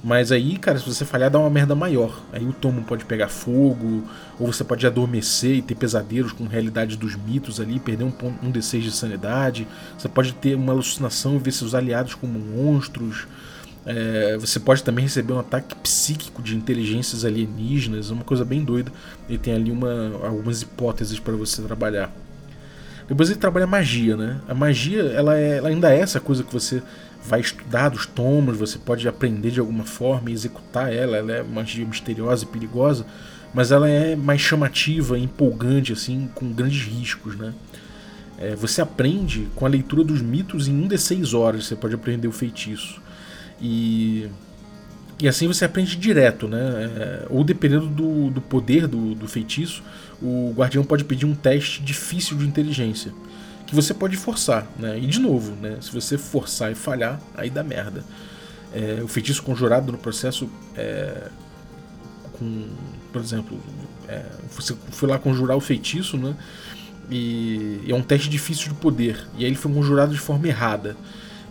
Mas 0.03 0.33
aí, 0.33 0.57
cara, 0.57 0.77
se 0.77 0.85
você 0.85 1.05
falhar, 1.05 1.31
dá 1.31 1.39
uma 1.39 1.49
merda 1.49 1.73
maior. 1.73 2.21
Aí 2.33 2.45
o 2.45 2.51
tomo 2.51 2.81
pode 2.81 3.05
pegar 3.05 3.29
fogo, 3.29 4.03
ou 4.37 4.51
você 4.51 4.65
pode 4.65 4.85
adormecer 4.85 5.55
e 5.55 5.61
ter 5.61 5.75
pesadelos 5.75 6.33
com 6.33 6.45
realidade 6.45 6.97
dos 6.97 7.15
mitos 7.15 7.61
ali, 7.61 7.79
perder 7.79 8.03
um, 8.03 8.13
um 8.43 8.51
D6 8.51 8.81
de 8.81 8.91
sanidade. 8.91 9.65
Você 9.97 10.09
pode 10.09 10.33
ter 10.33 10.55
uma 10.55 10.73
alucinação 10.73 11.37
e 11.37 11.39
ver 11.39 11.53
seus 11.53 11.73
aliados 11.73 12.15
como 12.15 12.37
monstros. 12.37 13.27
É, 13.91 14.37
você 14.37 14.59
pode 14.59 14.83
também 14.83 15.05
receber 15.05 15.33
um 15.33 15.39
ataque 15.39 15.75
psíquico 15.77 16.43
de 16.43 16.55
inteligências 16.55 17.25
alienígenas, 17.25 18.11
uma 18.11 18.23
coisa 18.23 18.45
bem 18.45 18.63
doida. 18.63 18.91
Ele 19.27 19.39
tem 19.39 19.55
ali 19.55 19.71
uma, 19.71 20.11
algumas 20.23 20.61
hipóteses 20.61 21.19
para 21.19 21.33
você 21.35 21.59
trabalhar. 21.63 22.13
Depois 23.07 23.31
ele 23.31 23.39
trabalha 23.39 23.65
magia, 23.65 24.15
né? 24.15 24.39
A 24.47 24.53
magia 24.53 25.01
ela, 25.01 25.35
é, 25.35 25.57
ela 25.57 25.69
ainda 25.69 25.91
é 25.91 25.99
essa 25.99 26.19
coisa 26.19 26.43
que 26.43 26.53
você 26.53 26.83
vai 27.25 27.39
estudar 27.39 27.89
dos 27.89 28.05
tomos, 28.05 28.57
você 28.57 28.77
pode 28.77 29.07
aprender 29.07 29.49
de 29.49 29.59
alguma 29.59 29.83
forma 29.83 30.29
e 30.29 30.33
executar 30.33 30.93
ela. 30.93 31.17
Ela 31.17 31.31
é 31.31 31.43
magia 31.43 31.83
misteriosa 31.83 32.43
e 32.43 32.47
perigosa, 32.47 33.07
mas 33.55 33.71
ela 33.71 33.89
é 33.89 34.15
mais 34.15 34.39
chamativa, 34.39 35.17
empolgante, 35.17 35.93
assim, 35.93 36.29
com 36.35 36.53
grandes 36.53 36.83
riscos, 36.85 37.35
né? 37.35 37.55
É, 38.37 38.55
você 38.55 38.81
aprende 38.81 39.47
com 39.55 39.65
a 39.65 39.69
leitura 39.69 40.03
dos 40.03 40.21
mitos 40.21 40.67
em 40.67 40.79
1 40.79 40.87
de 40.89 40.97
6 40.99 41.33
horas, 41.33 41.65
você 41.65 41.75
pode 41.75 41.95
aprender 41.95 42.27
o 42.27 42.31
feitiço. 42.31 43.01
E, 43.61 44.29
e 45.19 45.27
assim 45.27 45.47
você 45.47 45.65
aprende 45.65 45.95
direto, 45.95 46.47
né? 46.47 46.59
É, 46.59 47.27
ou 47.29 47.43
dependendo 47.43 47.87
do, 47.87 48.29
do 48.29 48.41
poder 48.41 48.87
do, 48.87 49.15
do 49.15 49.27
feitiço, 49.27 49.83
o 50.21 50.53
guardião 50.55 50.83
pode 50.83 51.03
pedir 51.03 51.25
um 51.25 51.35
teste 51.35 51.81
difícil 51.81 52.37
de 52.37 52.45
inteligência. 52.45 53.11
Que 53.65 53.75
você 53.75 53.93
pode 53.93 54.17
forçar, 54.17 54.67
né? 54.77 54.97
E 54.97 55.05
de 55.05 55.19
novo, 55.19 55.55
né? 55.55 55.77
Se 55.81 55.91
você 55.91 56.17
forçar 56.17 56.71
e 56.71 56.75
falhar, 56.75 57.21
aí 57.35 57.49
dá 57.49 57.63
merda. 57.63 58.03
É, 58.73 59.01
o 59.03 59.07
feitiço 59.07 59.43
conjurado 59.43 59.91
no 59.91 59.97
processo 59.97 60.49
é, 60.75 61.29
com, 62.33 62.67
por 63.11 63.21
exemplo, 63.21 63.59
é, 64.07 64.23
você 64.55 64.75
foi 64.91 65.09
lá 65.09 65.19
conjurar 65.19 65.57
o 65.57 65.61
feitiço, 65.61 66.17
né? 66.17 66.35
E, 67.11 67.81
e 67.85 67.91
é 67.91 67.95
um 67.95 68.01
teste 68.01 68.29
difícil 68.29 68.69
de 68.69 68.75
poder. 68.75 69.27
E 69.37 69.43
aí 69.43 69.51
ele 69.51 69.55
foi 69.55 69.71
conjurado 69.71 70.13
de 70.13 70.19
forma 70.19 70.47
errada. 70.47 70.95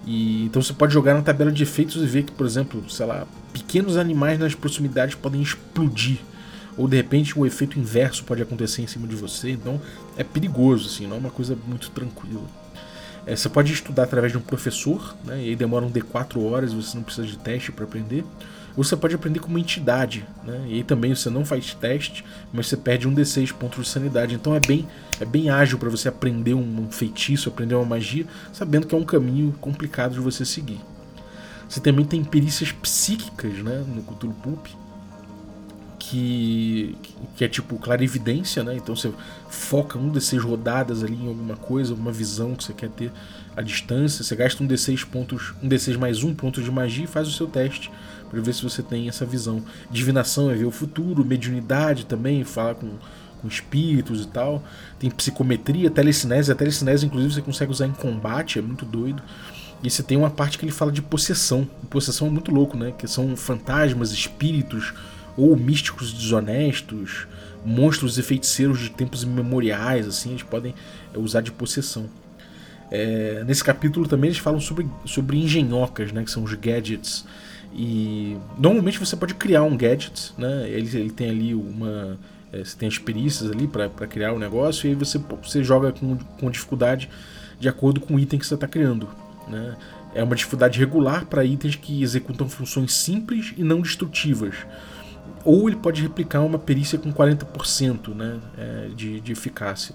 E, 0.08 0.46
então 0.46 0.62
você 0.62 0.72
pode 0.72 0.94
jogar 0.94 1.12
na 1.12 1.20
tabela 1.20 1.52
de 1.52 1.62
efeitos 1.62 2.02
e 2.02 2.06
ver 2.06 2.22
que, 2.22 2.32
por 2.32 2.46
exemplo, 2.46 2.88
sei 2.88 3.04
lá, 3.04 3.26
pequenos 3.52 3.98
animais 3.98 4.38
nas 4.38 4.54
proximidades 4.54 5.14
podem 5.14 5.42
explodir. 5.42 6.16
Ou 6.78 6.88
de 6.88 6.96
repente 6.96 7.38
o 7.38 7.42
um 7.42 7.46
efeito 7.46 7.78
inverso 7.78 8.24
pode 8.24 8.40
acontecer 8.40 8.80
em 8.80 8.86
cima 8.86 9.06
de 9.06 9.14
você. 9.14 9.50
Então 9.50 9.78
é 10.16 10.24
perigoso, 10.24 10.88
assim, 10.88 11.06
não 11.06 11.16
é 11.16 11.18
uma 11.18 11.30
coisa 11.30 11.58
muito 11.66 11.90
tranquila. 11.90 12.46
É, 13.26 13.36
você 13.36 13.50
pode 13.50 13.70
estudar 13.70 14.04
através 14.04 14.32
de 14.32 14.38
um 14.38 14.40
professor, 14.40 15.14
né, 15.26 15.42
e 15.42 15.48
aí 15.50 15.56
demora 15.56 15.84
um 15.84 15.90
D4 15.90 16.42
horas, 16.42 16.72
você 16.72 16.96
não 16.96 17.04
precisa 17.04 17.26
de 17.26 17.36
teste 17.36 17.70
para 17.70 17.84
aprender. 17.84 18.24
ou 18.74 18.82
você 18.82 18.96
pode 18.96 19.14
aprender 19.14 19.40
como 19.40 19.58
entidade, 19.58 20.24
né? 20.42 20.64
E 20.68 20.74
aí 20.76 20.82
também 20.84 21.14
você 21.14 21.28
não 21.28 21.44
faz 21.44 21.74
teste, 21.74 22.24
mas 22.50 22.68
você 22.68 22.78
perde 22.78 23.06
um 23.06 23.14
D6 23.14 23.52
pontos 23.52 23.84
de 23.84 23.90
sanidade. 23.90 24.34
Então 24.34 24.54
é 24.54 24.60
bem, 24.60 24.88
é 25.20 25.24
bem 25.24 25.50
ágil 25.50 25.78
para 25.78 25.88
você 25.88 26.08
aprender 26.08 26.54
um 26.54 26.90
feitiço, 26.90 27.48
aprender 27.48 27.74
uma 27.74 27.84
magia, 27.84 28.26
sabendo 28.52 28.86
que 28.86 28.94
é 28.94 28.98
um 28.98 29.04
caminho 29.04 29.52
complicado 29.60 30.12
de 30.12 30.20
você 30.20 30.44
seguir. 30.44 30.80
Você 31.68 31.80
também 31.80 32.04
tem 32.04 32.24
perícias 32.24 32.72
psíquicas, 32.72 33.58
né, 33.58 33.84
no 33.86 34.02
Cthulhu 34.02 34.34
Pulp, 34.34 34.66
que, 35.98 36.96
que 37.36 37.44
é 37.44 37.48
tipo 37.48 37.76
clarividência, 37.76 38.64
né? 38.64 38.76
Então 38.76 38.96
você 38.96 39.12
foca 39.50 39.98
um 39.98 40.10
D6 40.10 40.40
rodadas 40.40 41.02
ali 41.04 41.14
em 41.14 41.28
alguma 41.28 41.56
coisa, 41.56 41.92
alguma 41.92 42.12
visão 42.12 42.54
que 42.54 42.64
você 42.64 42.72
quer 42.72 42.88
ter 42.88 43.12
à 43.54 43.60
distância. 43.60 44.24
Você 44.24 44.34
gasta 44.34 44.62
um 44.62 44.66
D6 44.66 45.04
pontos, 45.04 45.54
um 45.62 45.68
D6 45.68 45.98
mais 45.98 46.22
um 46.22 46.34
ponto 46.34 46.62
de 46.62 46.70
magia 46.70 47.04
e 47.04 47.06
faz 47.06 47.28
o 47.28 47.32
seu 47.32 47.46
teste 47.46 47.90
para 48.30 48.40
ver 48.40 48.54
se 48.54 48.62
você 48.62 48.82
tem 48.82 49.08
essa 49.08 49.26
visão. 49.26 49.62
Divinação 49.90 50.50
é 50.50 50.54
ver 50.54 50.64
o 50.64 50.70
futuro, 50.70 51.24
mediunidade 51.24 52.06
também, 52.06 52.42
falar 52.44 52.74
com, 52.74 52.92
com 53.40 53.48
espíritos 53.48 54.24
e 54.24 54.28
tal. 54.28 54.62
Tem 54.98 55.10
psicometria, 55.10 55.90
telecinese. 55.90 56.52
A 56.52 56.54
telecinese, 56.54 57.06
inclusive, 57.06 57.34
você 57.34 57.42
consegue 57.42 57.70
usar 57.70 57.86
em 57.86 57.92
combate, 57.92 58.58
é 58.58 58.62
muito 58.62 58.84
doido. 58.84 59.22
E 59.82 59.90
você 59.90 60.02
tem 60.02 60.16
uma 60.16 60.30
parte 60.30 60.58
que 60.58 60.64
ele 60.64 60.72
fala 60.72 60.90
de 60.90 61.00
possessão. 61.00 61.68
Possessão 61.88 62.26
é 62.26 62.30
muito 62.30 62.50
louco, 62.50 62.76
né? 62.76 62.92
Que 62.96 63.06
são 63.06 63.36
fantasmas, 63.36 64.10
espíritos 64.10 64.92
ou 65.36 65.56
místicos 65.56 66.12
desonestos, 66.12 67.28
monstros 67.64 68.18
e 68.18 68.22
feiticeiros 68.22 68.80
de 68.80 68.90
tempos 68.90 69.22
imemoriais, 69.22 70.06
assim, 70.08 70.30
eles 70.30 70.42
podem 70.42 70.74
é, 71.14 71.18
usar 71.18 71.40
de 71.42 71.52
possessão. 71.52 72.06
É, 72.90 73.44
nesse 73.46 73.62
capítulo 73.62 74.08
também 74.08 74.28
eles 74.28 74.38
falam 74.38 74.60
sobre, 74.60 74.88
sobre 75.04 75.36
engenhocas, 75.36 76.10
né, 76.10 76.24
que 76.24 76.30
são 76.30 76.42
os 76.42 76.54
gadgets. 76.54 77.24
E 77.72 78.36
normalmente 78.58 78.98
você 78.98 79.14
pode 79.14 79.34
criar 79.34 79.62
um 79.62 79.76
gadget, 79.76 80.32
né? 80.38 80.68
Ele, 80.68 80.98
ele 80.98 81.10
tem 81.10 81.30
ali 81.30 81.54
uma. 81.54 82.18
É, 82.52 82.64
você 82.64 82.76
tem 82.76 82.88
as 82.88 82.98
perícias 82.98 83.50
ali 83.50 83.66
para 83.66 83.88
criar 84.06 84.32
o 84.32 84.38
negócio, 84.38 84.86
e 84.86 84.90
aí 84.90 84.94
você, 84.94 85.18
você 85.18 85.62
joga 85.62 85.92
com, 85.92 86.16
com 86.16 86.50
dificuldade 86.50 87.08
de 87.58 87.68
acordo 87.68 88.00
com 88.00 88.14
o 88.14 88.20
item 88.20 88.38
que 88.38 88.46
você 88.46 88.54
está 88.54 88.66
criando. 88.66 89.08
Né? 89.48 89.76
É 90.14 90.22
uma 90.22 90.34
dificuldade 90.34 90.78
regular 90.78 91.26
para 91.26 91.44
itens 91.44 91.76
que 91.76 92.02
executam 92.02 92.48
funções 92.48 92.92
simples 92.92 93.52
e 93.56 93.62
não 93.62 93.80
destrutivas. 93.80 94.54
Ou 95.44 95.68
ele 95.68 95.76
pode 95.76 96.02
replicar 96.02 96.40
uma 96.40 96.58
perícia 96.58 96.98
com 96.98 97.12
40% 97.12 98.14
né, 98.14 98.38
é, 98.56 98.88
de, 98.94 99.20
de 99.20 99.32
eficácia. 99.32 99.94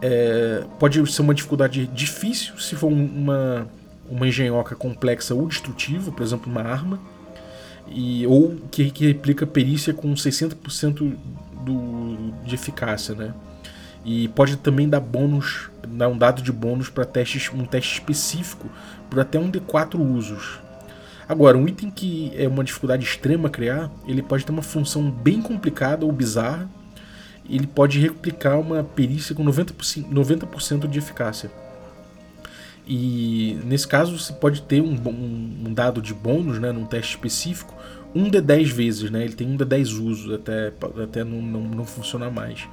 É, 0.00 0.64
pode 0.80 1.10
ser 1.12 1.22
uma 1.22 1.32
dificuldade 1.32 1.86
difícil 1.86 2.58
se 2.58 2.74
for 2.74 2.88
uma, 2.88 3.68
uma 4.10 4.26
engenhoca 4.26 4.74
complexa 4.74 5.32
ou 5.34 5.46
destrutiva, 5.46 6.10
por 6.10 6.22
exemplo, 6.22 6.50
uma 6.50 6.62
arma, 6.62 6.98
e, 7.88 8.26
ou 8.26 8.56
que, 8.70 8.90
que 8.90 9.06
replica 9.06 9.46
perícia 9.46 9.92
com 9.92 10.12
60% 10.14 11.14
do, 11.64 12.32
de 12.44 12.54
eficácia. 12.54 13.14
Né? 13.14 13.34
E 14.04 14.28
pode 14.28 14.56
também 14.56 14.88
dar 14.88 15.00
bônus, 15.00 15.70
dar 15.86 16.08
um 16.08 16.18
dado 16.18 16.42
de 16.42 16.52
bônus 16.52 16.88
para 16.88 17.04
testes, 17.04 17.50
um 17.52 17.64
teste 17.64 17.94
específico 17.94 18.68
por 19.08 19.20
até 19.20 19.38
um 19.38 19.50
de 19.50 19.60
4 19.60 20.02
usos. 20.02 20.60
Agora, 21.28 21.56
um 21.56 21.68
item 21.68 21.90
que 21.90 22.32
é 22.36 22.48
uma 22.48 22.64
dificuldade 22.64 23.04
extrema 23.04 23.48
criar, 23.48 23.90
ele 24.06 24.22
pode 24.22 24.44
ter 24.44 24.52
uma 24.52 24.62
função 24.62 25.10
bem 25.10 25.40
complicada 25.40 26.04
ou 26.04 26.12
bizarra. 26.12 26.68
Ele 27.48 27.66
pode 27.66 27.98
replicar 27.98 28.58
uma 28.58 28.82
perícia 28.82 29.34
com 29.34 29.44
90%, 29.44 30.06
90 30.10 30.88
de 30.88 30.98
eficácia. 30.98 31.50
E 32.86 33.58
nesse 33.64 33.86
caso 33.86 34.18
você 34.18 34.32
pode 34.32 34.62
ter 34.62 34.80
um, 34.80 34.94
um, 34.94 35.68
um, 35.68 35.74
dado 35.74 36.02
de 36.02 36.12
bônus, 36.12 36.58
né, 36.58 36.72
num 36.72 36.84
teste 36.84 37.14
específico, 37.14 37.74
um 38.14 38.28
de 38.28 38.40
10 38.40 38.70
vezes, 38.70 39.10
né? 39.10 39.24
Ele 39.24 39.34
tem 39.34 39.46
um 39.46 39.56
de 39.56 39.64
10 39.64 39.92
usos 39.94 40.34
até, 40.34 40.72
até 41.02 41.24
não, 41.24 41.40
não, 41.40 41.60
não 41.62 41.84
funcionar 41.84 42.30
mais. 42.30 42.68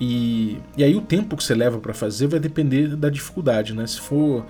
E, 0.00 0.58
e 0.76 0.84
aí 0.84 0.94
o 0.94 1.00
tempo 1.00 1.36
que 1.36 1.42
você 1.42 1.54
leva 1.54 1.78
para 1.78 1.94
fazer 1.94 2.26
vai 2.26 2.38
depender 2.38 2.96
da 2.96 3.08
dificuldade, 3.08 3.74
né? 3.74 3.86
Se 3.86 3.98
for 3.98 4.44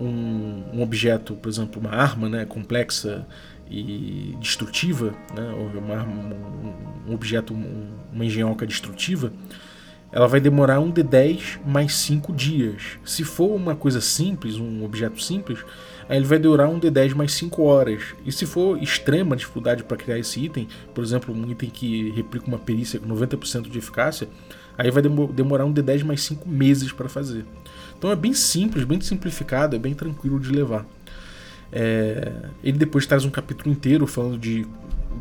um, 0.00 0.64
um, 0.72 0.82
objeto, 0.82 1.34
por 1.34 1.48
exemplo, 1.48 1.80
uma 1.80 1.90
arma 1.90 2.28
né, 2.28 2.44
complexa 2.44 3.26
e 3.70 4.34
destrutiva, 4.40 5.14
né, 5.36 5.52
uma 5.76 5.96
arma, 5.96 6.34
um, 7.06 7.12
objeto, 7.12 7.52
um, 7.52 7.88
uma 8.12 8.24
engenhoca 8.24 8.66
destrutiva, 8.66 9.32
ela 10.10 10.26
vai 10.26 10.40
demorar 10.40 10.80
um 10.80 10.90
de 10.90 11.02
10 11.02 11.60
mais 11.66 11.94
5 11.96 12.32
dias. 12.32 12.98
Se 13.04 13.24
for 13.24 13.54
uma 13.54 13.76
coisa 13.76 14.00
simples, 14.00 14.56
um 14.56 14.82
objeto 14.82 15.22
simples, 15.22 15.58
aí 16.08 16.16
ele 16.16 16.26
vai 16.26 16.38
durar 16.38 16.68
um 16.68 16.78
de 16.78 16.90
10 16.90 17.12
mais 17.12 17.32
5 17.32 17.62
horas. 17.62 18.02
E 18.24 18.32
se 18.32 18.46
for 18.46 18.82
extrema 18.82 19.36
dificuldade 19.36 19.84
para 19.84 19.96
criar 19.96 20.18
esse 20.18 20.40
item, 20.40 20.66
por 20.94 21.04
exemplo, 21.04 21.34
um 21.34 21.50
item 21.50 21.68
que 21.68 22.10
replica 22.10 22.46
uma 22.46 22.58
perícia 22.58 22.98
com 22.98 23.06
90% 23.06 23.68
de 23.68 23.78
eficácia, 23.78 24.28
aí 24.78 24.90
vai 24.90 25.02
demorar 25.02 25.66
um 25.66 25.72
de 25.72 25.82
10 25.82 26.04
mais 26.04 26.22
5 26.22 26.48
meses 26.48 26.90
para 26.90 27.08
fazer. 27.08 27.44
Então 27.98 28.10
é 28.10 28.16
bem 28.16 28.32
simples, 28.32 28.84
bem 28.84 29.00
simplificado, 29.00 29.76
é 29.76 29.78
bem 29.78 29.92
tranquilo 29.92 30.40
de 30.40 30.50
levar. 30.50 30.86
É, 31.70 32.32
ele 32.64 32.78
depois 32.78 33.04
traz 33.04 33.26
um 33.26 33.30
capítulo 33.30 33.70
inteiro 33.70 34.06
falando 34.06 34.38
de, 34.38 34.66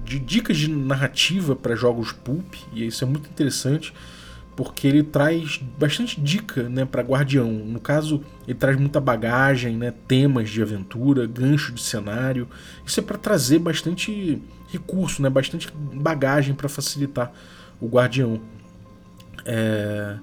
de 0.06 0.18
dicas 0.18 0.56
de 0.56 0.70
narrativa 0.70 1.58
para 1.58 1.76
jogos 1.76 2.14
pulp, 2.14 2.54
e 2.72 2.88
isso 2.88 3.04
é 3.04 3.08
muito 3.08 3.30
interessante 3.30 3.94
porque 4.58 4.88
ele 4.88 5.04
traz 5.04 5.62
bastante 5.78 6.20
dica 6.20 6.68
né, 6.68 6.84
para 6.84 7.04
Guardião. 7.04 7.48
No 7.48 7.80
caso, 7.80 8.24
ele 8.48 8.58
traz 8.58 8.76
muita 8.76 9.00
bagagem, 9.00 9.78
né, 9.78 9.94
temas 10.08 10.50
de 10.50 10.64
aventura, 10.64 11.28
gancho 11.28 11.72
de 11.72 11.80
cenário. 11.80 12.48
Isso 12.84 13.00
é 13.00 13.04
para 13.04 13.20
trazer 13.20 13.60
bastante 13.60 14.42
recurso, 14.70 15.22
né, 15.22 15.30
bastante 15.30 15.72
bagagem 15.94 16.56
para 16.56 16.68
facilitar 16.68 17.32
o 17.80 17.88
Guardião. 17.88 18.42
É, 19.46 20.18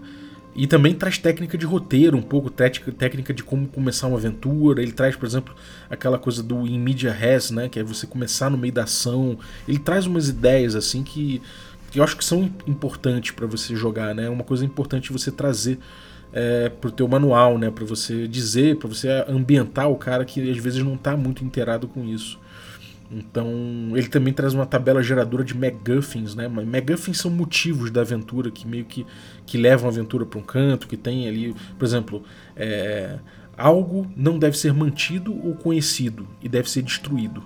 e 0.56 0.66
também 0.66 0.96
traz 0.96 1.16
técnica 1.16 1.56
de 1.56 1.64
roteiro, 1.64 2.16
um 2.16 2.22
pouco 2.22 2.50
técnica 2.50 3.32
de 3.32 3.44
como 3.44 3.68
começar 3.68 4.08
uma 4.08 4.18
aventura. 4.18 4.82
Ele 4.82 4.92
traz, 4.92 5.14
por 5.14 5.26
exemplo, 5.26 5.54
aquela 5.88 6.18
coisa 6.18 6.42
do 6.42 6.66
in 6.66 6.80
media 6.80 7.12
res, 7.12 7.52
né, 7.52 7.68
que 7.68 7.78
é 7.78 7.84
você 7.84 8.04
começar 8.04 8.50
no 8.50 8.58
meio 8.58 8.72
da 8.72 8.82
ação. 8.82 9.38
Ele 9.68 9.78
traz 9.78 10.06
umas 10.06 10.28
ideias 10.28 10.74
assim 10.74 11.04
que, 11.04 11.40
que 11.94 12.00
eu 12.00 12.02
acho 12.02 12.16
que 12.16 12.24
são 12.24 12.50
importantes 12.66 13.30
para 13.30 13.46
você 13.46 13.76
jogar, 13.76 14.16
né? 14.16 14.28
Uma 14.28 14.42
coisa 14.42 14.64
importante 14.64 15.12
você 15.12 15.30
trazer 15.30 15.78
é, 16.32 16.68
pro 16.68 16.90
teu 16.90 17.06
manual, 17.06 17.56
né, 17.56 17.70
para 17.70 17.84
você 17.84 18.26
dizer, 18.26 18.78
para 18.78 18.88
você 18.88 19.08
ambientar 19.28 19.88
o 19.88 19.94
cara 19.94 20.24
que 20.24 20.50
às 20.50 20.58
vezes 20.58 20.82
não 20.82 20.94
está 20.94 21.16
muito 21.16 21.44
inteirado 21.44 21.86
com 21.86 22.04
isso. 22.04 22.40
Então, 23.08 23.48
ele 23.94 24.08
também 24.08 24.34
traz 24.34 24.54
uma 24.54 24.66
tabela 24.66 25.00
geradora 25.04 25.44
de 25.44 25.56
MacGuffins, 25.56 26.34
né? 26.34 26.48
MacGuffins 26.48 27.18
são 27.18 27.30
motivos 27.30 27.92
da 27.92 28.00
aventura 28.00 28.50
que 28.50 28.66
meio 28.66 28.84
que, 28.86 29.06
que 29.46 29.56
levam 29.56 29.88
a 29.88 29.92
aventura 29.92 30.26
para 30.26 30.40
um 30.40 30.42
canto, 30.42 30.88
que 30.88 30.96
tem 30.96 31.28
ali, 31.28 31.54
por 31.78 31.84
exemplo, 31.84 32.24
é, 32.56 33.20
algo 33.56 34.10
não 34.16 34.36
deve 34.36 34.58
ser 34.58 34.74
mantido 34.74 35.32
ou 35.46 35.54
conhecido 35.54 36.26
e 36.42 36.48
deve 36.48 36.68
ser 36.68 36.82
destruído. 36.82 37.40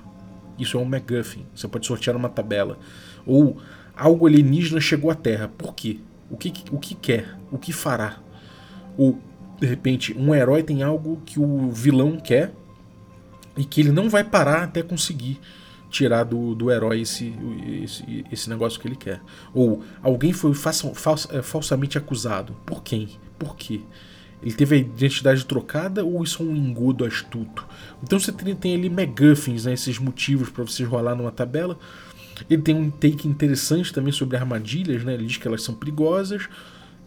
Isso 0.58 0.78
é 0.78 0.80
um 0.80 0.86
MacGuffin. 0.86 1.44
Você 1.54 1.68
pode 1.68 1.86
sortear 1.86 2.16
uma 2.16 2.30
tabela. 2.30 2.78
Ou 3.26 3.58
algo 3.98 4.26
alienígena 4.26 4.80
chegou 4.80 5.10
à 5.10 5.14
Terra. 5.14 5.48
Por 5.48 5.74
quê? 5.74 5.98
O 6.30 6.36
que, 6.36 6.52
o 6.70 6.78
que 6.78 6.94
quer? 6.94 7.36
O 7.50 7.58
que 7.58 7.72
fará? 7.72 8.18
Ou, 8.96 9.18
de 9.58 9.66
repente, 9.66 10.16
um 10.16 10.34
herói 10.34 10.62
tem 10.62 10.82
algo 10.82 11.20
que 11.24 11.40
o 11.40 11.70
vilão 11.70 12.18
quer 12.18 12.52
e 13.56 13.64
que 13.64 13.80
ele 13.80 13.90
não 13.90 14.08
vai 14.08 14.22
parar 14.22 14.62
até 14.62 14.82
conseguir 14.82 15.40
tirar 15.90 16.24
do, 16.24 16.54
do 16.54 16.70
herói 16.70 17.00
esse, 17.00 17.34
esse, 17.82 18.24
esse 18.30 18.48
negócio 18.48 18.78
que 18.78 18.86
ele 18.86 18.96
quer. 18.96 19.20
Ou 19.54 19.82
alguém 20.02 20.32
foi 20.32 20.54
falsa, 20.54 20.94
falsa, 20.94 21.28
é, 21.36 21.42
falsamente 21.42 21.96
acusado. 21.96 22.54
Por 22.64 22.82
quem? 22.82 23.08
Por 23.38 23.56
quê? 23.56 23.80
Ele 24.42 24.54
teve 24.54 24.76
a 24.76 24.78
identidade 24.78 25.44
trocada 25.44 26.04
ou 26.04 26.22
isso 26.22 26.42
é 26.42 26.46
um 26.46 26.54
engodo 26.54 27.04
astuto? 27.04 27.66
Então 28.02 28.20
você 28.20 28.30
tem, 28.30 28.54
tem 28.54 28.74
ali 28.74 28.88
MacGuffins, 28.88 29.64
né, 29.64 29.72
esses 29.72 29.98
motivos 29.98 30.48
para 30.48 30.62
você 30.62 30.84
rolar 30.84 31.16
numa 31.16 31.32
tabela. 31.32 31.76
Ele 32.48 32.62
tem 32.62 32.74
um 32.74 32.90
take 32.90 33.26
interessante 33.26 33.92
também 33.92 34.12
sobre 34.12 34.36
armadilhas, 34.36 35.04
né? 35.04 35.14
ele 35.14 35.26
diz 35.26 35.36
que 35.36 35.46
elas 35.46 35.62
são 35.62 35.74
perigosas 35.74 36.48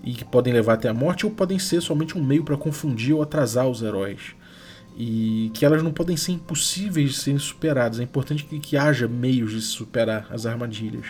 e 0.04 0.14
que 0.14 0.26
podem 0.26 0.54
levar 0.54 0.74
até 0.74 0.90
a 0.90 0.94
morte 0.94 1.26
ou 1.26 1.32
podem 1.32 1.60
ser 1.60 1.82
somente 1.82 2.18
um 2.18 2.24
meio 2.24 2.44
para 2.44 2.58
confundir 2.58 3.14
ou 3.14 3.22
atrasar 3.22 3.68
os 3.68 3.82
heróis 3.82 4.36
e 4.98 5.52
que 5.54 5.66
elas 5.66 5.82
não 5.82 5.92
podem 5.92 6.18
ser 6.18 6.34
impossíveis 6.34 7.12
de 7.12 7.16
serem 7.18 7.40
superadas. 7.40 8.00
É 8.00 8.04
importante 8.04 8.44
que, 8.44 8.60
que 8.60 8.78
haja 8.78 9.08
meios 9.08 9.52
de 9.52 9.62
superar 9.62 10.28
as 10.30 10.46
armadilhas. 10.46 11.06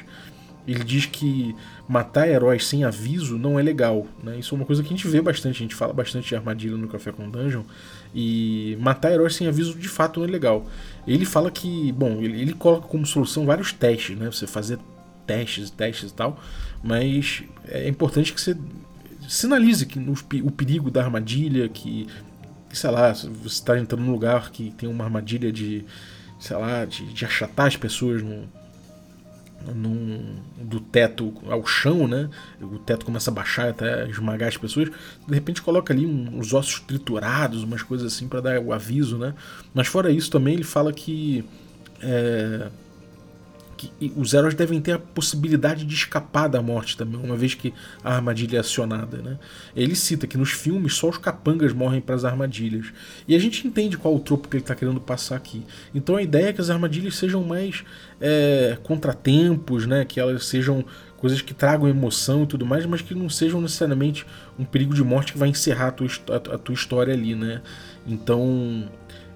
Ele 0.72 0.84
diz 0.84 1.06
que 1.06 1.56
matar 1.88 2.28
heróis 2.28 2.66
sem 2.66 2.84
aviso 2.84 3.38
não 3.38 3.60
é 3.60 3.64
legal. 3.64 4.08
Né? 4.24 4.40
Isso 4.40 4.56
é 4.56 4.58
uma 4.58 4.66
coisa 4.66 4.82
que 4.82 4.88
a 4.88 4.96
gente 4.96 5.08
vê 5.08 5.22
bastante, 5.22 5.58
a 5.58 5.60
gente 5.60 5.76
fala 5.76 5.94
bastante 5.94 6.30
de 6.30 6.36
armadilha 6.36 6.78
no 6.78 6.88
Café 6.88 7.12
com 7.12 7.30
Dungeon. 7.30 7.64
E 8.14 8.78
matar 8.80 9.12
heróis 9.12 9.36
sem 9.36 9.48
aviso 9.48 9.78
de 9.78 9.90
fato 9.90 10.20
não 10.20 10.28
é 10.28 10.30
legal. 10.32 10.66
Ele 11.08 11.26
fala 11.26 11.52
que, 11.52 11.92
bom, 11.92 12.22
ele, 12.22 12.42
ele 12.42 12.54
coloca 12.54 12.88
como 12.88 13.06
solução 13.06 13.46
vários 13.46 13.72
testes, 13.74 14.18
né? 14.18 14.32
Você 14.32 14.48
fazer 14.48 14.80
testes, 15.28 15.70
testes 15.70 16.12
e 16.12 16.14
tal. 16.14 16.40
Mas 16.84 17.44
é 17.68 17.88
importante 17.88 18.34
que 18.34 18.42
você 18.42 18.56
sinalize 19.28 19.86
que 19.86 20.00
o 20.44 20.52
perigo 20.52 20.90
da 20.90 21.04
armadilha, 21.04 21.70
que 21.70 22.08
sei 22.74 22.90
lá, 22.90 23.14
você 23.14 23.28
está 23.48 23.78
entrando 23.78 24.04
num 24.04 24.12
lugar 24.12 24.50
que 24.52 24.72
tem 24.72 24.88
uma 24.88 25.04
armadilha 25.04 25.52
de, 25.52 25.86
sei 26.40 26.56
lá, 26.56 26.86
de, 26.86 27.06
de 27.14 27.26
achatar 27.26 27.68
as 27.68 27.76
pessoas 27.76 28.22
no, 28.24 28.48
num, 29.76 30.36
do 30.58 30.80
teto 30.80 31.34
ao 31.50 31.66
chão, 31.66 32.08
né? 32.08 32.30
O 32.62 32.80
teto 32.80 33.06
começa 33.06 33.30
a 33.32 33.34
baixar 33.34 33.70
até 33.70 34.08
esmagar 34.08 34.50
as 34.50 34.58
pessoas. 34.58 34.90
De 35.28 35.34
repente 35.34 35.62
coloca 35.62 35.94
ali 35.94 36.06
uns 36.06 36.54
ossos 36.54 36.80
triturados, 36.80 37.64
umas 37.64 37.84
coisas 37.84 38.14
assim 38.14 38.28
para 38.28 38.42
dar 38.42 38.60
o 38.60 38.74
aviso, 38.74 39.18
né? 39.18 39.34
Mas 39.74 39.88
fora 39.88 40.12
isso 40.12 40.32
também 40.32 40.56
ele 40.56 40.64
fala 40.64 40.92
que 40.92 41.44
é, 42.02 42.68
que 43.82 44.14
os 44.16 44.34
heróis 44.34 44.54
devem 44.54 44.80
ter 44.80 44.92
a 44.92 45.00
possibilidade 45.00 45.84
de 45.86 45.96
escapar 45.96 46.48
da 46.48 46.62
morte 46.62 46.96
também, 46.96 47.20
uma 47.20 47.36
vez 47.36 47.56
que 47.56 47.74
a 48.04 48.14
armadilha 48.14 48.58
é 48.58 48.60
acionada. 48.60 49.18
Né? 49.18 49.40
Ele 49.76 49.96
cita 49.96 50.28
que 50.28 50.38
nos 50.38 50.52
filmes 50.52 50.94
só 50.94 51.10
os 51.10 51.18
capangas 51.18 51.74
morrem 51.74 52.00
para 52.00 52.14
as 52.14 52.24
armadilhas. 52.24 52.88
E 53.28 53.36
a 53.36 53.40
gente 53.40 53.68
entende 53.68 53.98
qual 53.98 54.16
o 54.16 54.20
tropo 54.20 54.48
que 54.48 54.58
ele 54.58 54.64
está 54.64 54.76
querendo 54.76 55.02
passar 55.02 55.36
aqui. 55.36 55.64
Então 55.96 56.16
a 56.16 56.22
ideia 56.22 56.50
é 56.50 56.54
que 56.54 56.62
as 56.62 56.70
armadilhas 56.70 57.16
sejam 57.16 57.44
mais 57.44 57.84
é, 58.20 58.78
contratempos, 58.84 59.88
né? 59.88 60.06
que 60.06 60.20
elas 60.20 60.46
sejam 60.46 60.86
coisas 61.18 61.42
que 61.42 61.54
tragam 61.54 61.88
emoção 61.88 62.44
e 62.44 62.48
tudo 62.48 62.66
mais, 62.66 62.86
mas 62.86 63.02
que 63.02 63.14
não 63.14 63.30
sejam 63.30 63.62
necessariamente 63.62 64.26
um 64.58 64.66
perigo 64.66 64.94
de 64.94 65.04
morte 65.04 65.34
que 65.34 65.38
vai 65.38 65.50
encerrar 65.50 65.88
a 65.88 65.92
tua, 65.92 66.08
a, 66.30 66.58
tua 66.58 66.74
história 66.74 67.14
ali. 67.14 67.36
Né? 67.36 67.62
Então 68.06 68.90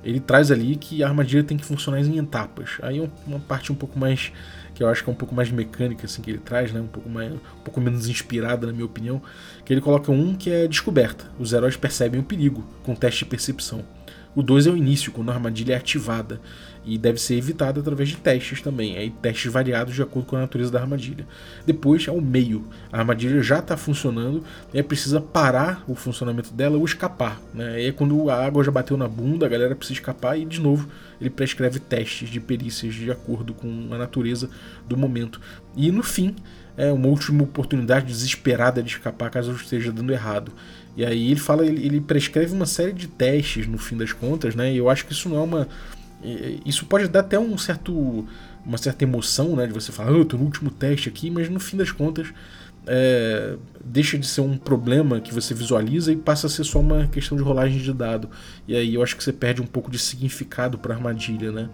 ele 0.05 0.19
traz 0.19 0.51
ali 0.51 0.75
que 0.75 1.03
a 1.03 1.07
armadilha 1.07 1.43
tem 1.43 1.57
que 1.57 1.65
funcionar 1.65 1.99
em 1.99 2.17
etapas. 2.19 2.77
Aí 2.81 3.01
uma 3.25 3.39
parte 3.39 3.71
um 3.71 3.75
pouco 3.75 3.97
mais 3.97 4.31
que 4.75 4.83
eu 4.83 4.89
acho 4.89 5.03
que 5.03 5.09
é 5.09 5.13
um 5.13 5.15
pouco 5.15 5.33
mais 5.33 5.49
mecânica 5.49 6.05
assim 6.05 6.21
que 6.21 6.29
ele 6.29 6.37
traz, 6.37 6.71
né? 6.71 6.79
Um 6.79 6.87
pouco 6.87 7.09
mais, 7.09 7.33
um 7.33 7.63
pouco 7.63 7.81
menos 7.81 8.07
inspirada 8.07 8.67
na 8.67 8.73
minha 8.73 8.85
opinião, 8.85 9.21
que 9.63 9.73
ele 9.73 9.81
coloca 9.81 10.11
um 10.11 10.35
que 10.35 10.51
é 10.51 10.67
descoberta. 10.67 11.31
Os 11.39 11.53
heróis 11.53 11.75
percebem 11.75 12.19
o 12.19 12.23
perigo 12.23 12.63
com 12.83 12.93
teste 12.93 13.23
de 13.23 13.29
percepção. 13.29 13.83
O 14.35 14.43
2 14.43 14.67
é 14.67 14.71
o 14.71 14.75
início, 14.75 15.13
quando 15.13 15.29
a 15.29 15.33
armadilha 15.33 15.73
é 15.73 15.77
ativada 15.77 16.41
e 16.85 16.97
deve 16.97 17.19
ser 17.19 17.35
evitada 17.35 17.79
através 17.79 18.09
de 18.09 18.17
testes 18.17 18.61
também, 18.61 18.97
aí 18.97 19.09
testes 19.09 19.51
variados 19.51 19.95
de 19.95 20.01
acordo 20.01 20.27
com 20.27 20.35
a 20.35 20.41
natureza 20.41 20.71
da 20.71 20.81
armadilha. 20.81 21.25
Depois 21.65 22.07
é 22.07 22.11
o 22.11 22.21
meio, 22.21 22.65
a 22.91 22.99
armadilha 22.99 23.41
já 23.41 23.59
está 23.59 23.75
funcionando 23.75 24.43
e 24.73 24.77
é 24.77 24.83
precisa 24.83 25.19
parar 25.19 25.83
o 25.87 25.95
funcionamento 25.95 26.53
dela 26.53 26.77
ou 26.77 26.85
escapar. 26.85 27.41
Né? 27.53 27.87
É 27.87 27.91
quando 27.91 28.29
a 28.29 28.45
água 28.45 28.63
já 28.63 28.71
bateu 28.71 28.97
na 28.97 29.07
bunda, 29.07 29.45
a 29.45 29.49
galera 29.49 29.75
precisa 29.75 29.99
escapar 29.99 30.37
e 30.37 30.45
de 30.45 30.59
novo 30.59 30.87
ele 31.19 31.29
prescreve 31.29 31.79
testes 31.79 32.29
de 32.29 32.39
perícias 32.39 32.93
de 32.93 33.09
acordo 33.09 33.53
com 33.53 33.87
a 33.91 33.97
natureza 33.97 34.49
do 34.87 34.97
momento. 34.97 35.39
E 35.75 35.89
no 35.91 36.03
fim, 36.03 36.35
é 36.77 36.91
uma 36.91 37.07
última 37.07 37.43
oportunidade 37.43 38.05
desesperada 38.05 38.83
de 38.83 38.89
escapar 38.89 39.29
caso 39.29 39.53
esteja 39.53 39.91
dando 39.91 40.11
errado. 40.11 40.51
E 40.95 41.05
aí 41.05 41.31
ele 41.31 41.39
fala, 41.39 41.65
ele, 41.65 41.85
ele 41.85 42.01
prescreve 42.01 42.53
uma 42.53 42.65
série 42.65 42.93
de 42.93 43.07
testes 43.07 43.67
no 43.67 43.77
fim 43.77 43.97
das 43.97 44.13
contas, 44.13 44.55
né? 44.55 44.73
E 44.73 44.77
eu 44.77 44.89
acho 44.89 45.05
que 45.05 45.13
isso 45.13 45.27
não 45.29 45.37
é 45.37 45.41
uma. 45.41 45.67
Isso 46.65 46.85
pode 46.85 47.07
dar 47.07 47.19
até 47.19 47.37
um 47.37 47.57
certo, 47.57 48.25
uma 48.65 48.77
certa 48.77 49.03
emoção, 49.03 49.55
né? 49.55 49.67
De 49.67 49.73
você 49.73 49.91
falar, 49.91 50.11
ah, 50.11 50.13
eu 50.13 50.25
tô 50.25 50.37
no 50.37 50.43
último 50.43 50.71
teste 50.71 51.09
aqui, 51.09 51.29
mas 51.29 51.49
no 51.49 51.59
fim 51.59 51.77
das 51.77 51.91
contas 51.91 52.33
é, 52.87 53.55
deixa 53.83 54.17
de 54.17 54.27
ser 54.27 54.41
um 54.41 54.57
problema 54.57 55.19
que 55.19 55.33
você 55.33 55.53
visualiza 55.53 56.11
e 56.11 56.15
passa 56.15 56.47
a 56.47 56.49
ser 56.49 56.63
só 56.63 56.79
uma 56.79 57.07
questão 57.07 57.37
de 57.37 57.43
rolagem 57.43 57.79
de 57.79 57.93
dado. 57.93 58.29
E 58.67 58.75
aí 58.75 58.93
eu 58.93 59.03
acho 59.03 59.15
que 59.15 59.23
você 59.23 59.33
perde 59.33 59.61
um 59.61 59.67
pouco 59.67 59.89
de 59.89 59.99
significado 59.99 60.77
para 60.77 60.93
armadilha, 60.93 61.51
né? 61.51 61.69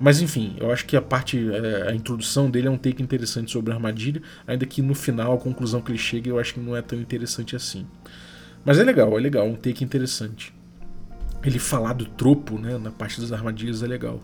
Mas 0.00 0.20
enfim, 0.20 0.56
eu 0.58 0.72
acho 0.72 0.84
que 0.84 0.96
a 0.96 1.02
parte, 1.02 1.38
é, 1.38 1.90
a 1.90 1.94
introdução 1.94 2.50
dele 2.50 2.66
é 2.66 2.70
um 2.70 2.76
take 2.76 3.02
interessante 3.02 3.52
sobre 3.52 3.72
a 3.72 3.76
armadilha, 3.76 4.20
ainda 4.46 4.66
que 4.66 4.82
no 4.82 4.94
final 4.94 5.34
a 5.34 5.38
conclusão 5.38 5.80
que 5.80 5.92
ele 5.92 5.98
chega 5.98 6.28
eu 6.28 6.38
acho 6.38 6.54
que 6.54 6.60
não 6.60 6.76
é 6.76 6.82
tão 6.82 7.00
interessante 7.00 7.54
assim. 7.54 7.86
Mas 8.64 8.78
é 8.78 8.84
legal, 8.84 9.16
é 9.18 9.20
legal, 9.20 9.46
um 9.46 9.54
take 9.54 9.82
interessante. 9.84 10.54
Ele 11.44 11.58
falar 11.58 11.92
do 11.94 12.06
tropo, 12.06 12.58
né, 12.58 12.78
na 12.78 12.90
parte 12.90 13.20
das 13.20 13.32
armadilhas 13.32 13.82
é 13.82 13.86
legal. 13.86 14.22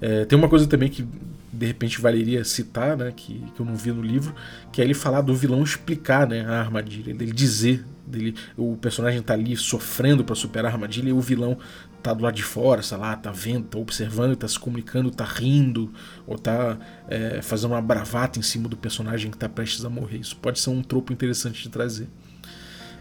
É, 0.00 0.24
tem 0.24 0.38
uma 0.38 0.48
coisa 0.48 0.66
também 0.66 0.88
que 0.88 1.06
de 1.52 1.66
repente 1.66 2.00
valeria 2.00 2.44
citar, 2.44 2.96
né, 2.96 3.12
que, 3.16 3.44
que 3.54 3.60
eu 3.60 3.66
não 3.66 3.74
vi 3.76 3.92
no 3.92 4.02
livro, 4.02 4.34
que 4.72 4.80
é 4.80 4.84
ele 4.84 4.94
falar 4.94 5.20
do 5.20 5.34
vilão 5.34 5.62
explicar 5.62 6.26
né, 6.26 6.44
a 6.44 6.60
armadilha, 6.60 7.14
dele 7.14 7.32
dizer, 7.32 7.84
dele, 8.06 8.34
o 8.56 8.76
personagem 8.76 9.22
tá 9.22 9.34
ali 9.34 9.56
sofrendo 9.56 10.24
para 10.24 10.34
superar 10.34 10.70
a 10.70 10.74
armadilha 10.74 11.08
e 11.08 11.12
o 11.12 11.20
vilão 11.20 11.56
tá 12.02 12.12
do 12.12 12.22
lado 12.22 12.34
de 12.34 12.42
fora, 12.42 12.82
sei 12.82 12.98
lá, 12.98 13.16
tá 13.16 13.30
vendo, 13.30 13.64
tá 13.64 13.78
observando, 13.78 14.36
tá 14.36 14.46
se 14.46 14.58
comunicando, 14.58 15.10
tá 15.10 15.24
rindo, 15.24 15.90
ou 16.26 16.38
tá 16.38 16.76
é, 17.08 17.40
fazendo 17.40 17.70
uma 17.70 17.80
bravata 17.80 18.38
em 18.38 18.42
cima 18.42 18.68
do 18.68 18.76
personagem 18.76 19.30
que 19.30 19.38
tá 19.38 19.48
prestes 19.48 19.84
a 19.84 19.88
morrer. 19.88 20.18
Isso 20.18 20.36
pode 20.36 20.60
ser 20.60 20.70
um 20.70 20.82
tropo 20.82 21.12
interessante 21.12 21.62
de 21.62 21.70
trazer. 21.70 22.06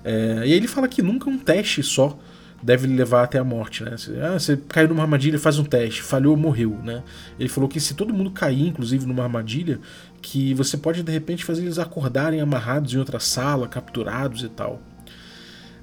É, 0.03 0.39
e 0.39 0.41
aí 0.43 0.53
ele 0.53 0.67
fala 0.67 0.87
que 0.87 1.01
nunca 1.01 1.29
um 1.29 1.37
teste 1.37 1.81
só 1.81 2.17
deve 2.61 2.87
levar 2.87 3.23
até 3.23 3.37
a 3.37 3.43
morte, 3.43 3.83
né? 3.83 3.95
Ah, 4.21 4.39
você 4.39 4.55
caiu 4.55 4.87
numa 4.87 5.03
armadilha, 5.03 5.37
faz 5.37 5.59
um 5.59 5.65
teste, 5.65 6.01
falhou, 6.01 6.37
morreu, 6.37 6.79
né? 6.83 7.03
Ele 7.37 7.49
falou 7.49 7.69
que 7.69 7.79
se 7.79 7.93
todo 7.93 8.13
mundo 8.13 8.31
cair, 8.31 8.67
inclusive 8.67 9.05
numa 9.05 9.23
armadilha, 9.23 9.79
que 10.21 10.53
você 10.53 10.77
pode 10.77 11.03
de 11.03 11.11
repente 11.11 11.43
fazer 11.43 11.63
eles 11.63 11.77
acordarem 11.77 12.39
amarrados 12.39 12.93
em 12.93 12.97
outra 12.97 13.19
sala, 13.19 13.67
capturados 13.67 14.43
e 14.43 14.49
tal. 14.49 14.81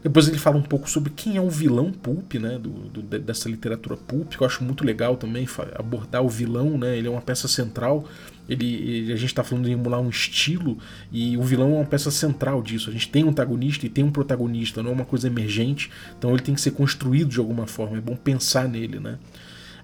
Depois 0.02 0.26
ele 0.28 0.38
fala 0.38 0.56
um 0.56 0.62
pouco 0.62 0.88
sobre 0.88 1.10
quem 1.10 1.36
é 1.36 1.40
o 1.40 1.50
vilão 1.50 1.92
pulp, 1.92 2.34
né, 2.34 2.58
do, 2.58 2.70
do, 2.70 3.02
dessa 3.02 3.48
literatura 3.48 3.96
pulp, 3.96 4.30
que 4.30 4.42
eu 4.42 4.46
acho 4.46 4.64
muito 4.64 4.84
legal 4.84 5.16
também 5.16 5.46
abordar 5.74 6.22
o 6.22 6.28
vilão, 6.28 6.78
né, 6.78 6.96
ele 6.96 7.06
é 7.06 7.10
uma 7.10 7.20
peça 7.20 7.46
central. 7.46 8.06
Ele, 8.48 8.66
ele 8.66 9.12
a 9.12 9.16
gente 9.16 9.28
está 9.28 9.44
falando 9.44 9.66
de 9.66 9.72
emular 9.72 10.00
um 10.00 10.08
estilo 10.08 10.78
e 11.12 11.36
o 11.36 11.42
vilão 11.42 11.72
é 11.72 11.76
uma 11.76 11.84
peça 11.84 12.10
central 12.10 12.62
disso. 12.62 12.88
A 12.90 12.92
gente 12.92 13.08
tem 13.08 13.22
um 13.22 13.28
antagonista 13.28 13.86
e 13.86 13.88
tem 13.88 14.02
um 14.02 14.10
protagonista, 14.10 14.82
não 14.82 14.90
é 14.90 14.94
uma 14.94 15.04
coisa 15.04 15.26
emergente, 15.26 15.90
então 16.18 16.30
ele 16.30 16.42
tem 16.42 16.54
que 16.54 16.60
ser 16.60 16.72
construído 16.72 17.28
de 17.28 17.38
alguma 17.38 17.66
forma. 17.66 17.98
É 17.98 18.00
bom 18.00 18.16
pensar 18.16 18.68
nele, 18.68 18.98
né? 18.98 19.18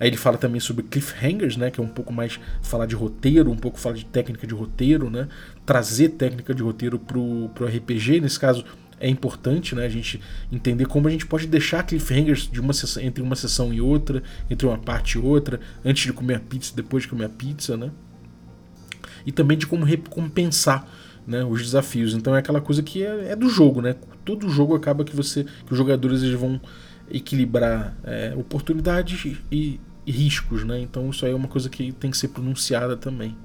Aí 0.01 0.09
ele 0.09 0.17
fala 0.17 0.37
também 0.37 0.61
sobre 0.61 0.83
cliffhangers, 0.85 1.57
né, 1.57 1.71
que 1.71 1.81
é 1.81 1.83
um 1.83 1.89
pouco 1.89 2.13
mais 2.13 2.39
falar 2.63 2.87
de 2.87 2.95
roteiro, 2.95 3.51
um 3.51 3.57
pouco 3.57 3.79
falar 3.79 3.95
de 3.95 4.05
técnica 4.05 4.47
de 4.47 4.55
roteiro, 4.55 5.09
né, 5.09 5.27
trazer 5.65 6.11
técnica 6.11 6.55
de 6.55 6.63
roteiro 6.63 6.99
pro, 6.99 7.49
pro 7.55 7.67
RPG, 7.67 8.21
nesse 8.21 8.39
caso 8.39 8.65
é 8.99 9.09
importante 9.09 9.75
né, 9.75 9.85
a 9.85 9.89
gente 9.89 10.21
entender 10.51 10.87
como 10.87 11.09
a 11.09 11.11
gente 11.11 11.27
pode 11.27 11.47
deixar 11.47 11.83
cliffhangers 11.83 12.49
de 12.51 12.61
uma 12.61 12.73
sessão, 12.73 13.03
entre 13.03 13.23
uma 13.23 13.37
sessão 13.37 13.73
e 13.73 13.81
outra, 13.81 14.23
entre 14.49 14.67
uma 14.67 14.79
parte 14.79 15.19
e 15.19 15.21
outra, 15.21 15.61
antes 15.85 16.05
de 16.05 16.13
comer 16.13 16.37
a 16.37 16.41
pizza, 16.41 16.73
depois 16.75 17.03
de 17.03 17.09
comer 17.09 17.27
a 17.27 17.29
pizza, 17.29 17.77
né? 17.77 17.91
E 19.25 19.33
também 19.33 19.59
de 19.59 19.67
como 19.67 19.85
recompensar 19.85 20.89
né, 21.27 21.45
os 21.45 21.63
desafios. 21.63 22.15
Então 22.15 22.35
é 22.35 22.39
aquela 22.39 22.61
coisa 22.61 22.83
que 22.83 23.03
é, 23.03 23.33
é 23.33 23.37
do 23.37 23.49
jogo, 23.49 23.83
né? 23.83 23.97
Todo 24.25 24.49
jogo 24.49 24.75
acaba 24.75 25.05
que 25.05 25.15
você, 25.15 25.45
que 25.45 25.73
os 25.73 25.77
jogadores 25.77 26.23
eles 26.23 26.39
vão 26.39 26.61
equilibrar 27.11 27.97
é, 28.05 28.35
oportunidades 28.37 29.37
e, 29.51 29.81
e 30.07 30.11
riscos, 30.11 30.65
né? 30.65 30.81
Então 30.81 31.11
isso 31.11 31.27
aí 31.27 31.33
é 31.33 31.35
uma 31.35 31.49
coisa 31.49 31.69
que 31.69 31.93
tem 31.93 32.11
que 32.11 32.17
ser 32.17 32.29
pronunciada 32.29 32.97
também. 32.97 33.37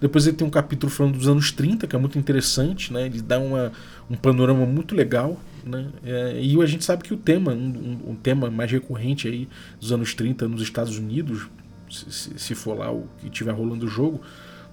Depois 0.00 0.26
ele 0.26 0.36
tem 0.36 0.46
um 0.46 0.50
capítulo 0.50 0.92
falando 0.92 1.16
dos 1.16 1.28
anos 1.28 1.50
30, 1.50 1.86
que 1.86 1.96
é 1.96 1.98
muito 1.98 2.18
interessante, 2.18 2.92
né? 2.92 3.06
Ele 3.06 3.22
dá 3.22 3.38
uma, 3.38 3.72
um 4.10 4.16
panorama 4.16 4.66
muito 4.66 4.94
legal, 4.94 5.40
né? 5.64 5.88
É, 6.04 6.38
e 6.40 6.60
a 6.60 6.66
gente 6.66 6.84
sabe 6.84 7.02
que 7.02 7.14
o 7.14 7.16
tema, 7.16 7.52
um, 7.52 8.10
um, 8.10 8.14
tema 8.14 8.50
mais 8.50 8.70
recorrente 8.70 9.26
aí 9.26 9.48
dos 9.80 9.92
anos 9.92 10.14
30 10.14 10.46
nos 10.48 10.62
Estados 10.62 10.98
Unidos, 10.98 11.48
se, 11.90 12.38
se 12.38 12.54
for 12.54 12.78
lá 12.78 12.92
o 12.92 13.08
que 13.20 13.28
estiver 13.28 13.52
rolando 13.52 13.86
o 13.86 13.88
jogo, 13.88 14.20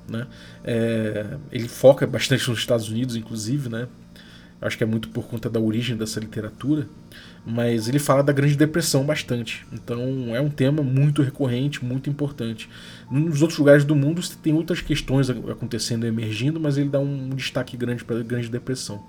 né? 0.08 0.28
É, 0.64 1.38
ele 1.52 1.68
foca 1.68 2.06
bastante 2.06 2.50
nos 2.50 2.60
Estados 2.60 2.90
Unidos, 2.90 3.16
inclusive, 3.16 3.70
né? 3.70 3.88
Acho 4.62 4.78
que 4.78 4.84
é 4.84 4.88
muito 4.88 5.10
por 5.10 5.26
conta 5.26 5.50
da 5.50 5.60
origem 5.60 5.98
dessa 5.98 6.20
literatura, 6.20 6.88
mas 7.46 7.88
ele 7.88 8.00
fala 8.00 8.22
da 8.24 8.32
Grande 8.32 8.56
Depressão 8.56 9.04
bastante. 9.04 9.66
Então 9.72 10.36
é 10.36 10.42
um 10.42 10.50
tema 10.50 10.84
muito 10.84 11.22
recorrente, 11.22 11.84
muito 11.84 12.10
importante. 12.10 12.70
Nos 13.10 13.42
outros 13.42 13.58
lugares 13.58 13.84
do 13.84 13.96
mundo 13.96 14.22
tem 14.42 14.54
outras 14.54 14.82
questões 14.82 15.30
acontecendo 15.30 16.06
e 16.06 16.10
emergindo, 16.10 16.60
mas 16.60 16.78
ele 16.78 16.90
dá 16.90 17.00
um 17.00 17.30
destaque 17.30 17.76
grande 17.76 18.04
para 18.04 18.20
a 18.20 18.24
Grande 18.24 18.50
Depressão. 18.50 19.04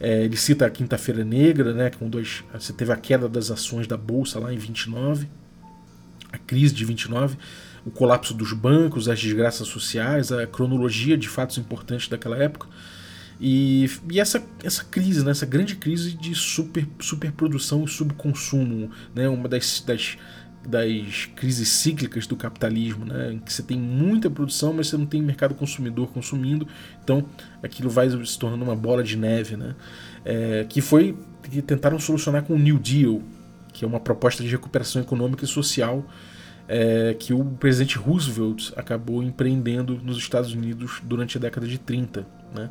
É, 0.00 0.24
ele 0.24 0.36
cita 0.36 0.66
a 0.66 0.70
Quinta-feira 0.70 1.24
Negra, 1.24 1.72
né, 1.72 1.90
com 1.90 2.08
dois, 2.08 2.42
você 2.52 2.72
teve 2.72 2.92
a 2.92 2.96
queda 2.96 3.28
das 3.28 3.50
ações 3.52 3.86
da 3.86 3.96
bolsa 3.96 4.40
lá 4.40 4.52
em 4.52 4.58
29, 4.58 5.28
a 6.32 6.38
crise 6.38 6.74
de 6.74 6.84
29, 6.84 7.36
o 7.84 7.90
colapso 7.90 8.34
dos 8.34 8.52
bancos, 8.52 9.08
as 9.08 9.20
desgraças 9.20 9.68
sociais, 9.68 10.32
a 10.32 10.46
cronologia 10.46 11.16
de 11.16 11.28
fatos 11.28 11.58
importantes 11.58 12.08
daquela 12.08 12.36
época. 12.36 12.66
E, 13.44 13.90
e 14.08 14.20
essa, 14.20 14.40
essa 14.62 14.84
crise, 14.84 15.24
né, 15.24 15.32
essa 15.32 15.44
grande 15.44 15.74
crise 15.74 16.12
de 16.12 16.32
super, 16.32 16.86
superprodução 17.00 17.84
e 17.84 17.88
subconsumo, 17.88 18.88
né, 19.12 19.28
uma 19.28 19.48
das, 19.48 19.82
das, 19.84 20.16
das 20.64 21.26
crises 21.34 21.68
cíclicas 21.68 22.24
do 22.24 22.36
capitalismo, 22.36 23.04
né, 23.04 23.32
em 23.32 23.40
que 23.40 23.52
você 23.52 23.64
tem 23.64 23.76
muita 23.76 24.30
produção, 24.30 24.72
mas 24.72 24.86
você 24.86 24.96
não 24.96 25.06
tem 25.06 25.20
mercado 25.20 25.56
consumidor 25.56 26.06
consumindo, 26.12 26.68
então 27.02 27.26
aquilo 27.60 27.90
vai 27.90 28.08
se 28.24 28.38
tornando 28.38 28.62
uma 28.62 28.76
bola 28.76 29.02
de 29.02 29.16
neve, 29.16 29.56
né, 29.56 29.74
é, 30.24 30.64
que 30.68 30.80
foi 30.80 31.18
que 31.42 31.60
tentaram 31.60 31.98
solucionar 31.98 32.44
com 32.44 32.54
o 32.54 32.58
New 32.58 32.78
Deal, 32.78 33.20
que 33.72 33.84
é 33.84 33.88
uma 33.88 33.98
proposta 33.98 34.44
de 34.44 34.50
recuperação 34.50 35.02
econômica 35.02 35.44
e 35.44 35.48
social 35.48 36.06
é, 36.68 37.14
que 37.18 37.34
o 37.34 37.44
presidente 37.44 37.98
Roosevelt 37.98 38.72
acabou 38.76 39.22
empreendendo 39.22 40.00
nos 40.02 40.16
Estados 40.16 40.52
Unidos 40.54 41.00
durante 41.02 41.36
a 41.36 41.40
década 41.40 41.66
de 41.66 41.78
30. 41.78 42.26
Né? 42.54 42.70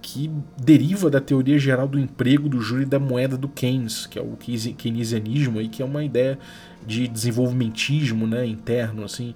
Que 0.00 0.30
deriva 0.56 1.10
da 1.10 1.20
teoria 1.20 1.58
geral 1.58 1.88
do 1.88 1.98
emprego, 1.98 2.48
do 2.48 2.60
júri 2.60 2.84
da 2.84 2.98
moeda 2.98 3.36
do 3.36 3.48
Keynes, 3.48 4.06
que 4.06 4.18
é 4.18 4.22
o 4.22 4.36
keynesianismo, 4.36 5.58
aí, 5.58 5.68
que 5.68 5.82
é 5.82 5.84
uma 5.84 6.04
ideia 6.04 6.38
de 6.86 7.08
desenvolvimentismo 7.08 8.26
né, 8.26 8.46
interno. 8.46 9.04
assim 9.04 9.34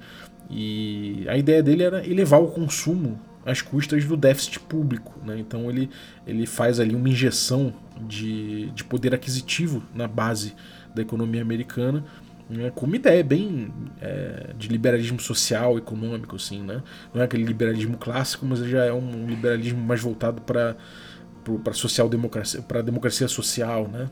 E 0.49 1.25
a 1.29 1.37
ideia 1.37 1.63
dele 1.63 1.83
era 1.83 2.07
elevar 2.07 2.41
o 2.41 2.49
consumo 2.49 3.19
às 3.45 3.63
custas 3.63 4.05
do 4.05 4.17
déficit 4.17 4.61
público. 4.61 5.13
Né? 5.25 5.39
Então 5.39 5.69
ele, 5.71 5.91
ele 6.27 6.47
faz 6.47 6.79
ali 6.79 6.95
uma 6.95 7.09
injeção 7.09 7.73
de, 8.07 8.71
de 8.71 8.85
poder 8.85 9.15
aquisitivo 9.15 9.83
na 9.95 10.07
base 10.07 10.55
da 10.95 11.03
economia 11.03 11.43
americana 11.43 12.05
né, 12.51 12.73
com 12.75 12.85
uma 12.85 12.97
ideia 12.97 13.23
bem 13.23 13.73
é, 14.01 14.53
de 14.59 14.67
liberalismo 14.67 15.21
social, 15.21 15.79
econômico, 15.79 16.35
assim, 16.35 16.61
né? 16.61 16.83
Não 17.15 17.23
é 17.23 17.25
aquele 17.25 17.45
liberalismo 17.45 17.97
clássico, 17.97 18.45
mas 18.45 18.59
já 18.59 18.85
é 18.85 18.93
um 18.93 19.25
liberalismo 19.27 19.81
mais 19.81 20.01
voltado 20.01 20.43
para 20.43 20.77
para 21.65 21.73
social 21.73 22.09
democracia, 22.09 22.61
para 22.61 22.83
democracia 22.83 23.27
social, 23.27 23.89
né? 23.89 24.11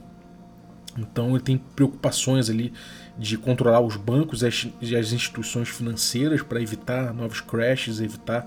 Então 0.96 1.30
ele 1.30 1.40
tem 1.40 1.58
preocupações 1.58 2.48
ali 2.48 2.72
de 3.18 3.36
controlar 3.36 3.80
os 3.80 3.96
bancos 3.96 4.42
e 4.80 4.96
as 4.96 5.12
instituições 5.12 5.68
financeiras 5.68 6.40
para 6.42 6.60
evitar 6.60 7.12
novos 7.12 7.40
crashes, 7.40 8.00
evitar 8.00 8.46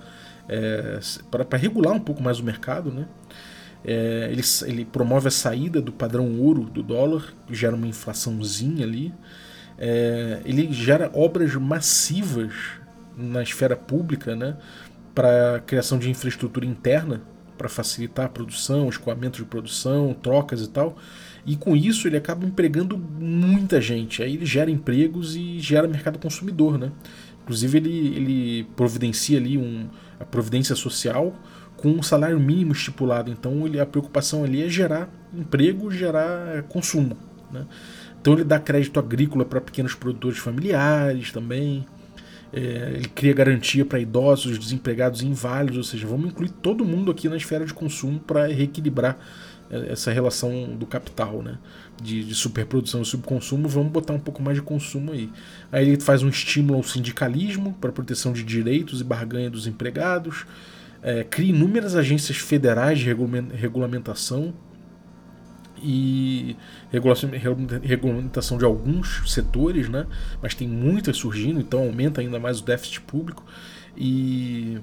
é, 0.50 1.00
para 1.30 1.58
regular 1.58 1.94
um 1.94 2.00
pouco 2.00 2.24
mais 2.24 2.40
o 2.40 2.44
mercado, 2.44 2.92
né? 2.92 3.08
É, 3.84 4.30
ele, 4.32 4.42
ele 4.66 4.86
promove 4.86 5.28
a 5.28 5.32
saída 5.32 5.82
do 5.82 5.92
padrão 5.92 6.40
ouro 6.40 6.64
do 6.64 6.82
dólar, 6.82 7.34
que 7.46 7.54
gera 7.54 7.76
uma 7.76 7.88
inflaçãozinha 7.88 8.86
ali 8.86 9.14
é, 9.84 10.42
ele 10.46 10.72
gera 10.72 11.10
obras 11.12 11.56
massivas 11.56 12.54
na 13.18 13.42
esfera 13.42 13.76
pública, 13.76 14.36
né, 14.36 14.56
para 15.16 15.60
criação 15.66 15.98
de 15.98 16.08
infraestrutura 16.08 16.68
interna, 16.68 17.24
para 17.58 17.68
facilitar 17.68 18.28
a 18.28 18.30
produção, 18.30 18.88
escoamento 18.88 19.40
de 19.40 19.46
produção, 19.46 20.14
trocas 20.14 20.62
e 20.62 20.70
tal. 20.70 20.96
E 21.46 21.56
com 21.56 21.76
isso 21.76 22.08
ele 22.08 22.16
acaba 22.16 22.46
empregando 22.46 22.96
muita 22.96 23.82
gente. 23.82 24.22
Aí 24.22 24.36
ele 24.36 24.46
gera 24.46 24.70
empregos 24.70 25.36
e 25.36 25.60
gera 25.60 25.88
mercado 25.88 26.20
consumidor, 26.20 26.78
né? 26.78 26.92
Inclusive 27.44 27.80
ele, 27.80 28.16
ele 28.16 28.64
providencia 28.76 29.40
ali 29.40 29.58
um, 29.58 29.88
a 30.20 30.26
providência 30.26 30.76
social 30.76 31.36
com 31.76 31.90
um 31.90 32.04
salário 32.04 32.40
mínimo 32.40 32.72
estipulado. 32.72 33.32
Então 33.32 33.66
ele, 33.66 33.80
a 33.80 33.86
preocupação 33.86 34.44
ali 34.44 34.64
é 34.64 34.70
gerar 34.70 35.10
emprego, 35.34 35.90
gerar 35.92 36.64
consumo, 36.64 37.18
né? 37.52 37.66
Então 38.22 38.34
ele 38.34 38.44
dá 38.44 38.60
crédito 38.60 39.00
agrícola 39.00 39.44
para 39.44 39.60
pequenos 39.60 39.96
produtores 39.96 40.38
familiares 40.38 41.32
também. 41.32 41.86
É, 42.54 42.94
ele 42.96 43.08
cria 43.08 43.34
garantia 43.34 43.84
para 43.84 44.00
idosos, 44.00 44.60
desempregados 44.60 45.22
e 45.22 45.26
inválidos, 45.26 45.78
ou 45.78 45.84
seja, 45.84 46.06
vamos 46.06 46.28
incluir 46.28 46.50
todo 46.50 46.86
mundo 46.86 47.10
aqui 47.10 47.28
na 47.28 47.38
esfera 47.38 47.66
de 47.66 47.74
consumo 47.74 48.20
para 48.20 48.48
reequilibrar 48.48 49.18
é, 49.72 49.94
essa 49.94 50.12
relação 50.12 50.76
do 50.76 50.86
capital, 50.86 51.42
né? 51.42 51.58
De, 52.00 52.24
de, 52.24 52.36
superprodução 52.36 53.02
e 53.02 53.06
subconsumo, 53.06 53.70
vamos 53.70 53.92
botar 53.92 54.14
um 54.14 54.20
pouco 54.20 54.42
mais 54.42 54.58
de 54.58 54.64
consumo 54.64 55.14
aí. 55.14 55.30
Aí 55.72 55.88
ele 55.88 56.02
faz 56.02 56.24
um 56.24 56.30
estímulo 56.30 56.78
ao 56.78 56.84
sindicalismo 56.84 57.74
para 57.80 57.92
proteção 57.92 58.34
de 58.34 58.44
direitos 58.44 59.02
e 59.02 59.04
barganha 59.04 59.50
dos 59.50 59.66
empregados, 59.66 60.46
é, 61.02 61.24
cria 61.24 61.50
inúmeras 61.50 61.96
agências 61.96 62.38
federais 62.38 63.00
de 63.00 63.06
regulamentação 63.56 64.54
e 65.82 66.56
regulamentação 67.84 68.58
de 68.58 68.66
alguns 68.66 69.32
setores, 69.32 69.90
né? 69.90 70.06
mas 70.42 70.54
tem 70.54 70.68
muitas 70.68 71.18
surgindo, 71.18 71.60
então 71.60 71.82
aumenta 71.82 72.22
ainda 72.22 72.40
mais 72.40 72.60
o 72.60 72.64
déficit 72.64 73.02
público 73.02 73.44
e, 73.98 74.78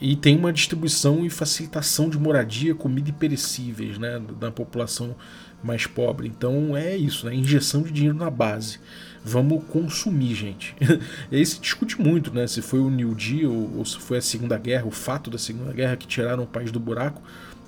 e 0.00 0.16
tem 0.16 0.36
uma 0.36 0.52
distribuição 0.52 1.24
e 1.24 1.30
facilitação 1.30 2.08
de 2.08 2.18
moradia, 2.18 2.74
comida 2.74 3.10
e 3.10 3.12
perecíveis 3.12 3.98
né? 3.98 4.20
da 4.40 4.50
população 4.50 5.14
mais 5.62 5.86
pobre. 5.86 6.28
Então 6.28 6.76
é 6.76 6.96
isso, 6.96 7.26
né? 7.26 7.34
injeção 7.34 7.82
de 7.82 7.92
dinheiro 7.92 8.16
na 8.16 8.30
base. 8.30 8.78
Vamos 9.24 9.64
consumir, 9.64 10.34
gente. 10.34 10.74
e 11.32 11.36
aí 11.36 11.46
se 11.46 11.58
discute 11.58 12.00
muito 12.00 12.32
né? 12.32 12.46
se 12.46 12.60
foi 12.60 12.80
o 12.80 12.90
New 12.90 13.14
Deal 13.14 13.52
ou 13.52 13.84
se 13.84 13.98
foi 13.98 14.18
a 14.18 14.22
Segunda 14.22 14.58
Guerra, 14.58 14.86
o 14.86 14.90
fato 14.90 15.30
da 15.30 15.38
Segunda 15.38 15.72
Guerra 15.72 15.96
que 15.96 16.06
tiraram 16.06 16.44
o 16.44 16.46
país 16.46 16.70
do 16.70 16.78
buraco 16.78 17.22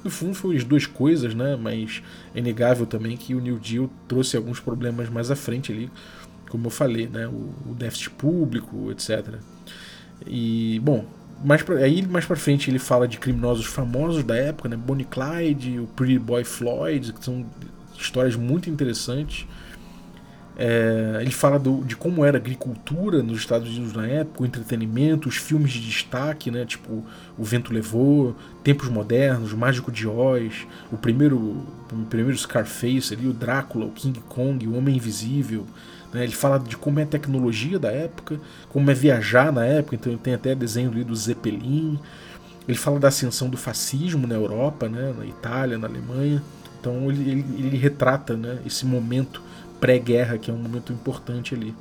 no 0.07 0.11
fundo 0.11 0.35
foram 0.35 0.57
as 0.57 0.65
duas 0.65 0.87
coisas, 0.87 1.35
né? 1.35 1.57
Mas 1.57 2.03
é 2.35 2.39
inegável 2.39 2.87
também 2.87 3.17
que 3.17 3.35
o 3.35 3.41
New 3.41 3.59
Deal 3.59 3.91
trouxe 4.07 4.37
alguns 4.37 4.61
problemas 4.61 5.09
mais 5.11 5.31
à 5.31 5.37
frente 5.37 5.73
ali, 5.73 5.91
como 6.49 6.69
eu 6.69 6.71
falei, 6.71 7.09
né? 7.09 7.27
O, 7.27 7.71
o 7.71 7.75
déficit 7.75 8.11
público, 8.11 8.91
etc. 8.93 9.35
E, 10.25 10.81
bom, 10.83 11.05
mais 11.45 11.63
pra, 11.63 11.77
aí 11.79 12.07
mais 12.07 12.25
para 12.25 12.37
frente 12.37 12.71
ele 12.71 12.79
fala 12.79 13.09
de 13.09 13.19
criminosos 13.19 13.67
famosos 13.67 14.23
da 14.23 14.37
época, 14.37 14.69
né? 14.69 14.77
Bonnie 14.77 15.05
Clyde, 15.05 15.81
o 15.81 15.87
Pretty 15.89 16.19
Boy 16.19 16.45
Floyd, 16.45 17.13
que 17.13 17.25
são 17.25 17.45
histórias 17.99 18.37
muito 18.37 18.71
interessantes. 18.71 19.45
É, 20.59 21.19
ele 21.21 21.31
fala 21.31 21.59
do, 21.59 21.85
de 21.85 21.95
como 21.95 22.25
era 22.25 22.39
a 22.39 22.41
agricultura 22.41 23.23
nos 23.23 23.41
Estados 23.41 23.69
Unidos 23.69 23.93
na 23.93 24.07
época, 24.07 24.43
o 24.43 24.47
entretenimento, 24.47 25.29
os 25.29 25.37
filmes 25.37 25.71
de 25.71 25.81
destaque, 25.81 26.51
né, 26.51 26.65
tipo 26.65 27.05
O 27.37 27.45
Vento 27.45 27.75
Levou, 27.75 28.35
Tempos 28.65 28.89
Modernos, 28.89 29.53
Mágico 29.53 29.93
de 29.93 30.09
Oz, 30.09 30.67
o 30.91 30.97
primeiro, 30.97 31.37
o 31.37 32.07
primeiro 32.09 32.39
Scarface, 32.39 33.13
ali, 33.13 33.29
o 33.29 33.35
Drácula, 33.35 33.85
o 33.85 33.91
King 33.91 34.19
Kong, 34.29 34.67
o 34.67 34.75
Homem 34.75 34.97
Invisível. 34.97 35.67
Né, 36.11 36.25
ele 36.25 36.33
fala 36.33 36.59
de 36.59 36.77
como 36.77 37.01
é 37.01 37.03
a 37.03 37.07
tecnologia 37.07 37.79
da 37.79 37.91
época, 37.93 38.41
como 38.71 38.91
é 38.91 38.95
viajar 38.95 39.53
na 39.53 39.67
época, 39.67 39.97
então 39.97 40.17
tem 40.17 40.33
até 40.33 40.55
desenho 40.55 40.91
ali 40.91 41.05
do 41.05 41.15
Zeppelin. 41.15 41.99
Ele 42.67 42.79
fala 42.79 42.99
da 42.99 43.09
ascensão 43.09 43.51
do 43.51 43.59
fascismo 43.59 44.27
na 44.27 44.35
Europa, 44.35 44.89
né, 44.89 45.15
na 45.17 45.27
Itália, 45.27 45.77
na 45.77 45.87
Alemanha. 45.87 46.43
Então 46.81 47.11
ele, 47.11 47.31
ele, 47.31 47.45
ele 47.59 47.77
retrata 47.77 48.35
né, 48.37 48.59
esse 48.65 48.87
momento 48.87 49.43
pré-guerra, 49.81 50.39
que 50.39 50.51
é 50.51 50.55
um 50.55 50.59
momento 50.59 50.93
importante 50.93 51.55
ali. 51.55 51.75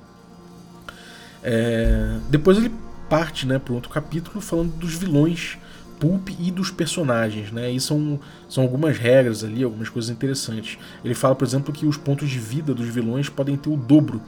É, 1.44 2.18
depois 2.30 2.58
ele 2.58 2.72
parte 3.10 3.46
né, 3.46 3.60
para 3.60 3.74
outro 3.74 3.90
capítulo 3.90 4.42
falando 4.42 4.76
dos 4.78 4.96
vilões 4.96 5.60
pulp 6.00 6.30
e 6.40 6.52
dos 6.52 6.72
personagens, 6.72 7.52
né? 7.52 7.72
E 7.72 7.80
são, 7.80 8.20
são 8.50 8.64
algumas 8.64 8.98
regras 8.98 9.44
ali, 9.44 9.64
algumas 9.64 9.90
coisas 9.90 10.12
interessantes. 10.12 10.78
Ele 11.04 11.14
fala, 11.14 11.36
por 11.36 11.46
exemplo, 11.46 11.74
que 11.74 11.86
os 11.86 11.98
pontos 11.98 12.30
de 12.30 12.40
vida 12.40 12.74
dos 12.74 12.88
vilões 12.88 13.30
podem 13.30 13.56
ter 13.56 13.70
o 13.70 13.78
dobro 13.78 14.22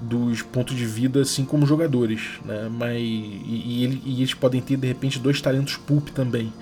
dos 0.00 0.42
pontos 0.42 0.76
de 0.76 0.84
vida, 0.84 1.22
assim 1.22 1.44
como 1.44 1.66
jogadores, 1.66 2.38
né? 2.44 2.68
Mas, 2.70 3.00
e, 3.00 3.62
e, 3.66 3.84
ele, 3.84 4.02
e 4.04 4.18
eles 4.18 4.34
podem 4.34 4.60
ter, 4.60 4.76
de 4.76 4.86
repente, 4.86 5.18
dois 5.18 5.40
talentos 5.40 5.76
pulp 5.76 6.08
também. 6.10 6.52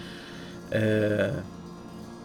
É, 0.70 1.32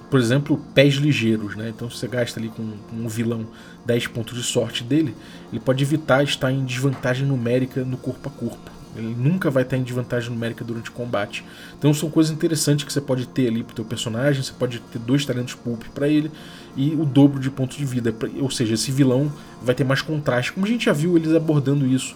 por 0.09 0.19
exemplo, 0.19 0.59
pés 0.73 0.95
ligeiros, 0.95 1.55
né? 1.55 1.69
Então, 1.69 1.89
se 1.89 1.97
você 1.97 2.07
gasta 2.07 2.39
ali 2.39 2.49
com, 2.49 2.73
um 2.93 3.07
vilão 3.07 3.45
10 3.85 4.07
pontos 4.07 4.35
de 4.35 4.43
sorte 4.43 4.83
dele, 4.83 5.15
ele 5.51 5.59
pode 5.59 5.83
evitar 5.83 6.23
estar 6.23 6.51
em 6.51 6.65
desvantagem 6.65 7.25
numérica 7.25 7.83
no 7.83 7.97
corpo 7.97 8.27
a 8.29 8.31
corpo. 8.31 8.71
Ele 8.95 9.15
nunca 9.15 9.51
vai 9.51 9.63
estar 9.63 9.77
em 9.77 9.83
desvantagem 9.83 10.31
numérica 10.31 10.63
durante 10.65 10.89
o 10.89 10.93
combate. 10.93 11.45
Então 11.77 11.93
são 11.93 12.09
coisas 12.09 12.31
interessantes 12.31 12.83
que 12.83 12.91
você 12.91 12.99
pode 12.99 13.27
ter 13.27 13.47
ali 13.47 13.63
pro 13.63 13.75
teu 13.75 13.85
personagem, 13.85 14.41
você 14.41 14.51
pode 14.51 14.79
ter 14.79 14.99
dois 14.99 15.25
talentos 15.25 15.53
pulp 15.53 15.83
para 15.93 16.07
ele 16.07 16.31
e 16.75 16.95
o 16.95 17.05
dobro 17.05 17.39
de 17.39 17.51
pontos 17.51 17.77
de 17.77 17.85
vida. 17.85 18.13
Ou 18.39 18.49
seja, 18.49 18.73
esse 18.73 18.91
vilão 18.91 19.31
vai 19.61 19.75
ter 19.75 19.83
mais 19.83 20.01
contraste, 20.01 20.51
como 20.51 20.65
a 20.65 20.69
gente 20.69 20.85
já 20.85 20.93
viu 20.93 21.15
eles 21.15 21.33
abordando 21.33 21.85
isso 21.85 22.15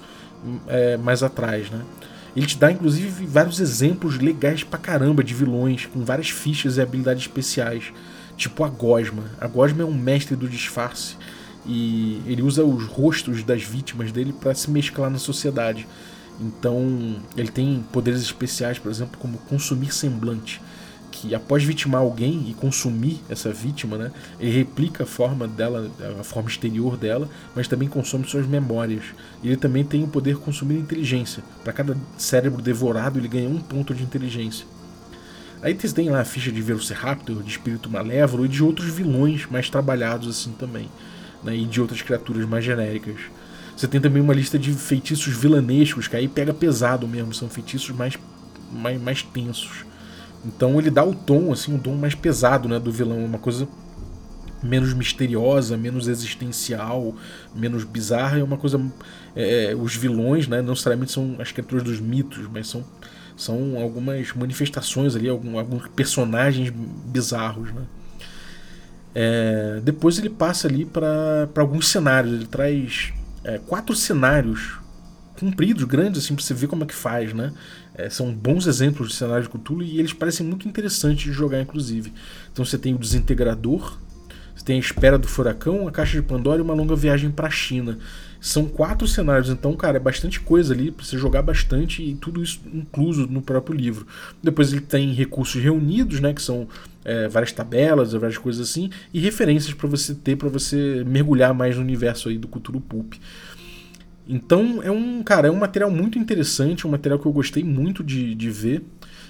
é, 0.67 0.97
mais 0.97 1.21
atrás, 1.21 1.69
né? 1.69 1.81
Ele 2.35 2.45
te 2.45 2.57
dá 2.57 2.71
inclusive 2.71 3.25
vários 3.25 3.59
exemplos 3.59 4.17
legais 4.17 4.63
pra 4.63 4.79
caramba 4.79 5.23
de 5.23 5.33
vilões, 5.33 5.85
com 5.85 6.03
várias 6.03 6.29
fichas 6.29 6.77
e 6.77 6.81
habilidades 6.81 7.23
especiais, 7.23 7.93
tipo 8.35 8.63
a 8.63 8.69
Gosma. 8.69 9.23
A 9.39 9.47
Gosma 9.47 9.83
é 9.83 9.85
um 9.85 9.93
mestre 9.93 10.35
do 10.35 10.49
disfarce 10.49 11.15
e 11.65 12.21
ele 12.25 12.41
usa 12.41 12.63
os 12.63 12.85
rostos 12.85 13.43
das 13.43 13.63
vítimas 13.63 14.11
dele 14.11 14.33
para 14.33 14.53
se 14.55 14.69
mesclar 14.69 15.09
na 15.09 15.19
sociedade. 15.19 15.87
Então, 16.41 17.17
ele 17.37 17.49
tem 17.49 17.85
poderes 17.91 18.21
especiais, 18.21 18.79
por 18.79 18.89
exemplo, 18.91 19.19
como 19.19 19.37
consumir 19.37 19.93
semblante 19.93 20.59
que 21.23 21.33
após 21.33 21.63
vitimar 21.63 22.01
alguém 22.01 22.49
e 22.49 22.53
consumir 22.53 23.21
essa 23.29 23.51
vítima, 23.53 23.97
né, 23.97 24.11
ele 24.39 24.51
replica 24.51 25.03
a 25.03 25.07
forma 25.07 25.47
dela, 25.47 25.89
a 26.19 26.23
forma 26.23 26.49
exterior 26.49 26.97
dela, 26.97 27.29
mas 27.55 27.67
também 27.67 27.87
consome 27.87 28.27
suas 28.27 28.45
memórias. 28.45 29.05
Ele 29.41 29.55
também 29.55 29.85
tem 29.85 30.03
o 30.03 30.07
poder 30.07 30.35
de 30.35 30.41
consumir 30.41 30.77
inteligência. 30.77 31.41
Para 31.63 31.71
cada 31.71 31.97
cérebro 32.17 32.61
devorado, 32.61 33.19
ele 33.19 33.29
ganha 33.29 33.47
um 33.47 33.59
ponto 33.59 33.93
de 33.95 34.03
inteligência. 34.03 34.65
Aí 35.61 35.73
você 35.73 35.93
tem 35.93 36.09
lá 36.09 36.19
a 36.19 36.25
ficha 36.25 36.51
de 36.51 36.61
Velociraptor, 36.61 37.41
de 37.41 37.51
espírito 37.51 37.89
malévolo 37.89 38.45
e 38.45 38.49
de 38.49 38.61
outros 38.61 38.89
vilões 38.89 39.45
mais 39.49 39.69
trabalhados 39.69 40.27
assim 40.27 40.51
também, 40.51 40.89
né, 41.41 41.55
e 41.55 41.65
de 41.65 41.79
outras 41.79 42.01
criaturas 42.01 42.45
mais 42.45 42.65
genéricas. 42.65 43.15
Você 43.77 43.87
tem 43.87 44.01
também 44.01 44.21
uma 44.21 44.33
lista 44.33 44.59
de 44.59 44.73
feitiços 44.73 45.33
vilanescos, 45.33 46.07
que 46.07 46.17
aí 46.17 46.27
pega 46.27 46.53
pesado 46.53 47.07
mesmo, 47.07 47.33
são 47.33 47.47
feitiços 47.47 47.95
mais, 47.95 48.17
mais, 48.71 49.01
mais 49.01 49.21
tensos. 49.23 49.85
Então 50.45 50.77
ele 50.79 50.89
dá 50.89 51.03
o 51.03 51.15
tom, 51.15 51.51
assim, 51.51 51.73
um 51.73 51.79
tom 51.79 51.95
mais 51.95 52.15
pesado 52.15 52.67
né, 52.67 52.79
do 52.79 52.91
vilão, 52.91 53.23
uma 53.23 53.39
coisa 53.39 53.67
menos 54.61 54.93
misteriosa, 54.93 55.75
menos 55.75 56.07
existencial, 56.07 57.15
menos 57.53 57.83
bizarra. 57.83 58.39
É 58.39 58.43
uma 58.43 58.57
coisa. 58.57 58.79
É, 59.35 59.71
é, 59.71 59.75
os 59.75 59.95
vilões, 59.95 60.47
né, 60.47 60.61
não 60.61 60.69
necessariamente 60.69 61.11
são 61.11 61.35
as 61.39 61.51
criaturas 61.51 61.83
dos 61.83 61.99
mitos, 61.99 62.47
mas 62.51 62.67
são, 62.67 62.83
são 63.35 63.77
algumas 63.77 64.33
manifestações 64.33 65.15
ali, 65.15 65.27
algum, 65.27 65.57
alguns 65.57 65.87
personagens 65.89 66.71
bizarros. 67.05 67.71
Né? 67.73 67.81
É, 69.15 69.81
depois 69.83 70.17
ele 70.17 70.29
passa 70.29 70.67
ali 70.67 70.85
para 70.85 71.47
alguns 71.55 71.87
cenários. 71.87 72.33
Ele 72.33 72.47
traz 72.47 73.13
é, 73.43 73.59
quatro 73.59 73.95
cenários 73.95 74.79
compridos, 75.39 75.83
grandes, 75.83 76.23
assim, 76.23 76.35
pra 76.35 76.43
você 76.43 76.53
ver 76.53 76.67
como 76.67 76.83
é 76.83 76.87
que 76.87 76.93
faz, 76.93 77.33
né? 77.33 77.51
É, 77.95 78.09
são 78.09 78.33
bons 78.33 78.65
exemplos 78.65 79.09
de 79.09 79.15
cenário 79.15 79.43
de 79.43 79.49
Cthulhu 79.49 79.83
e 79.83 79.99
eles 79.99 80.13
parecem 80.13 80.45
muito 80.45 80.67
interessantes 80.67 81.23
de 81.23 81.31
jogar, 81.31 81.61
inclusive. 81.61 82.11
Então 82.51 82.65
você 82.65 82.77
tem 82.77 82.93
o 82.93 82.97
Desintegrador, 82.97 83.97
você 84.55 84.65
tem 84.65 84.77
a 84.77 84.79
Espera 84.79 85.17
do 85.17 85.27
Furacão, 85.27 85.87
a 85.87 85.91
Caixa 85.91 86.19
de 86.19 86.27
Pandora 86.27 86.59
e 86.59 86.63
uma 86.63 86.73
longa 86.73 86.95
viagem 86.95 87.29
para 87.29 87.47
a 87.47 87.51
China. 87.51 87.99
São 88.39 88.65
quatro 88.65 89.07
cenários, 89.07 89.49
então, 89.49 89.73
cara, 89.73 89.97
é 89.97 89.99
bastante 89.99 90.39
coisa 90.39 90.73
ali 90.73 90.91
para 90.91 91.05
você 91.05 91.17
jogar 91.17 91.41
bastante 91.41 92.03
e 92.03 92.13
tudo 92.15 92.43
isso 92.43 92.59
incluso 92.73 93.25
no 93.25 93.41
próprio 93.41 93.75
livro. 93.75 94.05
Depois 94.41 94.71
ele 94.71 94.81
tem 94.81 95.13
recursos 95.13 95.61
reunidos, 95.61 96.19
né, 96.19 96.33
que 96.33 96.41
são 96.41 96.67
é, 97.05 97.27
várias 97.29 97.51
tabelas, 97.51 98.11
várias 98.11 98.37
coisas 98.37 98.69
assim, 98.69 98.89
e 99.13 99.19
referências 99.19 99.73
para 99.73 99.87
você 99.87 100.13
ter, 100.13 100.35
para 100.35 100.49
você 100.49 101.03
mergulhar 101.07 101.53
mais 101.53 101.75
no 101.75 101.81
universo 101.81 102.27
aí 102.27 102.37
do 102.37 102.47
Cthulhu 102.47 102.81
Pulp. 102.81 103.13
Então 104.27 104.81
é 104.81 104.89
um, 104.89 105.21
cara, 105.21 105.47
é 105.47 105.51
um 105.51 105.55
material 105.55 105.91
muito 105.91 106.17
interessante, 106.17 106.87
um 106.87 106.91
material 106.91 107.19
que 107.19 107.25
eu 107.25 107.31
gostei 107.31 107.63
muito 107.63 108.03
de, 108.03 108.33
de 108.35 108.49
ver. 108.49 108.83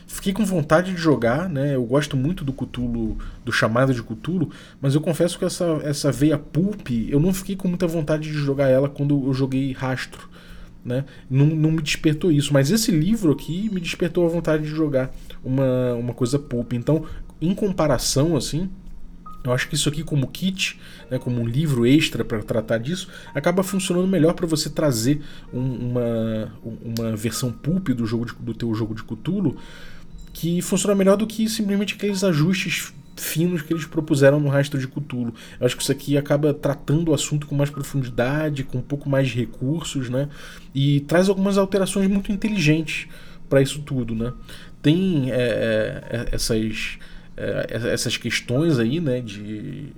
Fiquei 0.05 0.33
com 0.33 0.45
vontade 0.45 0.93
de 0.93 0.97
jogar, 0.97 1.49
né? 1.49 1.75
Eu 1.75 1.83
gosto 1.85 2.15
muito 2.15 2.43
do 2.43 2.53
Cthulhu, 2.53 3.17
do 3.43 3.51
chamado 3.51 3.93
de 3.93 4.03
Cthulhu, 4.03 4.49
mas 4.81 4.93
eu 4.93 5.01
confesso 5.01 5.39
que 5.39 5.45
essa, 5.45 5.79
essa 5.83 6.11
veia 6.11 6.37
pulp, 6.37 6.89
eu 7.09 7.19
não 7.19 7.33
fiquei 7.33 7.55
com 7.55 7.67
muita 7.67 7.87
vontade 7.87 8.29
de 8.29 8.37
jogar 8.37 8.67
ela 8.67 8.89
quando 8.89 9.27
eu 9.27 9.33
joguei 9.33 9.71
Rastro, 9.71 10.29
né? 10.83 11.05
Não, 11.29 11.45
não 11.45 11.71
me 11.71 11.81
despertou 11.81 12.31
isso, 12.31 12.53
mas 12.53 12.69
esse 12.69 12.91
livro 12.91 13.31
aqui 13.31 13.69
me 13.73 13.79
despertou 13.79 14.25
a 14.25 14.29
vontade 14.29 14.63
de 14.63 14.69
jogar 14.69 15.11
uma, 15.43 15.93
uma 15.93 16.13
coisa 16.13 16.37
pulp. 16.37 16.73
Então, 16.73 17.05
em 17.41 17.55
comparação, 17.55 18.35
assim, 18.35 18.69
eu 19.43 19.51
acho 19.51 19.67
que 19.67 19.75
isso 19.75 19.89
aqui, 19.89 20.03
como 20.03 20.27
kit, 20.27 20.79
né, 21.11 21.19
como 21.19 21.41
um 21.41 21.45
livro 21.45 21.85
extra 21.85 22.23
para 22.23 22.41
tratar 22.41 22.77
disso, 22.77 23.09
acaba 23.35 23.61
funcionando 23.61 24.07
melhor 24.07 24.33
para 24.33 24.47
você 24.47 24.69
trazer 24.69 25.21
um, 25.53 25.89
uma, 25.89 26.53
uma 26.83 27.15
versão 27.15 27.51
pulp 27.51 27.89
do, 27.89 28.05
jogo 28.05 28.25
de, 28.25 28.33
do 28.39 28.53
teu 28.53 28.73
jogo 28.73 28.95
de 28.95 29.03
Cthulhu 29.03 29.57
que 30.31 30.61
funciona 30.61 30.95
melhor 30.95 31.15
do 31.15 31.27
que 31.27 31.47
simplesmente 31.47 31.93
aqueles 31.93 32.23
ajustes 32.23 32.91
finos 33.15 33.61
que 33.61 33.71
eles 33.71 33.85
propuseram 33.85 34.39
no 34.39 34.49
rastro 34.49 34.79
de 34.79 34.87
Cthulhu. 34.87 35.33
Eu 35.59 35.65
acho 35.65 35.77
que 35.77 35.83
isso 35.83 35.91
aqui 35.91 36.17
acaba 36.17 36.53
tratando 36.53 37.11
o 37.11 37.13
assunto 37.13 37.45
com 37.45 37.53
mais 37.53 37.69
profundidade, 37.69 38.63
com 38.63 38.79
um 38.79 38.81
pouco 38.81 39.07
mais 39.07 39.29
de 39.29 39.35
recursos, 39.35 40.09
né? 40.09 40.29
E 40.73 41.01
traz 41.01 41.29
algumas 41.29 41.57
alterações 41.57 42.07
muito 42.07 42.31
inteligentes 42.31 43.07
para 43.47 43.61
isso 43.61 43.81
tudo, 43.83 44.15
né? 44.15 44.33
Tem 44.81 45.31
é, 45.31 45.35
é, 45.35 46.17
é 46.31 46.35
essas 46.35 46.97
essas 47.35 48.17
questões 48.17 48.79
aí, 48.79 48.99
né, 48.99 49.21
de, 49.21 49.93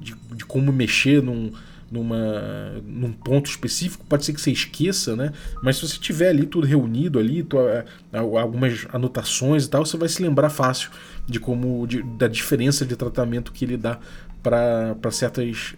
de, 0.00 0.14
de, 0.32 0.44
como 0.44 0.72
mexer 0.72 1.22
num, 1.22 1.52
numa, 1.90 2.82
num 2.86 3.12
ponto 3.12 3.48
específico, 3.48 4.04
pode 4.08 4.24
ser 4.24 4.32
que 4.32 4.40
você 4.40 4.50
esqueça, 4.50 5.14
né? 5.16 5.32
Mas 5.62 5.76
se 5.76 5.88
você 5.88 5.98
tiver 5.98 6.28
ali 6.28 6.46
tudo 6.46 6.66
reunido 6.66 7.18
ali, 7.18 7.42
tua, 7.42 7.84
é, 8.12 8.18
algumas 8.18 8.86
anotações 8.92 9.64
e 9.64 9.70
tal, 9.70 9.86
você 9.86 9.96
vai 9.96 10.08
se 10.08 10.22
lembrar 10.22 10.50
fácil 10.50 10.90
de 11.26 11.38
como 11.38 11.86
de, 11.86 12.02
da 12.02 12.28
diferença 12.28 12.84
de 12.84 12.96
tratamento 12.96 13.52
que 13.52 13.64
ele 13.64 13.76
dá 13.76 13.98
para 14.42 14.94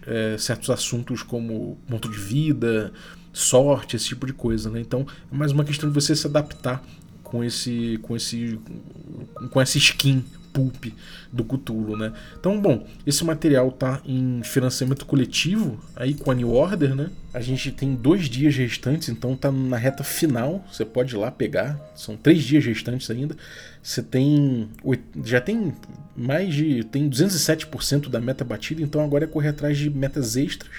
é, 0.05 0.37
certos 0.37 0.69
assuntos 0.69 1.23
como 1.23 1.77
ponto 1.87 2.09
de 2.09 2.17
vida, 2.17 2.91
sorte, 3.31 3.95
esse 3.95 4.07
tipo 4.07 4.25
de 4.25 4.33
coisa, 4.33 4.69
né? 4.69 4.81
Então 4.81 5.05
é 5.31 5.35
mais 5.35 5.51
uma 5.51 5.63
questão 5.63 5.87
de 5.87 5.95
você 5.95 6.15
se 6.15 6.27
adaptar 6.27 6.83
com 7.23 7.43
esse 7.43 7.99
com 8.01 8.15
esse 8.15 8.59
com 9.51 9.61
essa 9.61 9.77
skin 9.77 10.23
pulp 10.57 10.85
do 11.31 11.43
Cthulhu, 11.43 11.95
né? 11.95 12.11
Então, 12.39 12.59
bom, 12.59 12.87
esse 13.05 13.23
material 13.23 13.71
tá 13.71 14.01
em 14.03 14.41
financiamento 14.43 15.05
coletivo 15.05 15.79
aí 15.95 16.15
com 16.15 16.31
a 16.31 16.33
New 16.33 16.51
Order, 16.51 16.95
né? 16.95 17.11
A 17.31 17.39
gente 17.39 17.71
tem 17.71 17.93
dois 17.93 18.27
dias 18.27 18.55
restantes, 18.55 19.09
então 19.09 19.35
tá 19.35 19.51
na 19.51 19.77
reta 19.77 20.03
final. 20.03 20.65
Você 20.71 20.83
pode 20.83 21.13
ir 21.13 21.17
lá 21.19 21.29
pegar. 21.29 21.79
São 21.95 22.17
três 22.17 22.43
dias 22.43 22.65
restantes 22.65 23.11
ainda. 23.11 23.37
Você 23.83 24.01
tem 24.01 24.67
já 25.23 25.39
tem 25.39 25.75
mais 26.15 26.55
de 26.55 26.83
tem 26.85 27.07
207% 27.07 28.09
da 28.09 28.19
meta 28.19 28.43
batida, 28.43 28.81
então 28.81 29.03
agora 29.03 29.25
é 29.25 29.27
correr 29.27 29.49
atrás 29.49 29.77
de 29.77 29.91
metas 29.91 30.35
extras, 30.35 30.73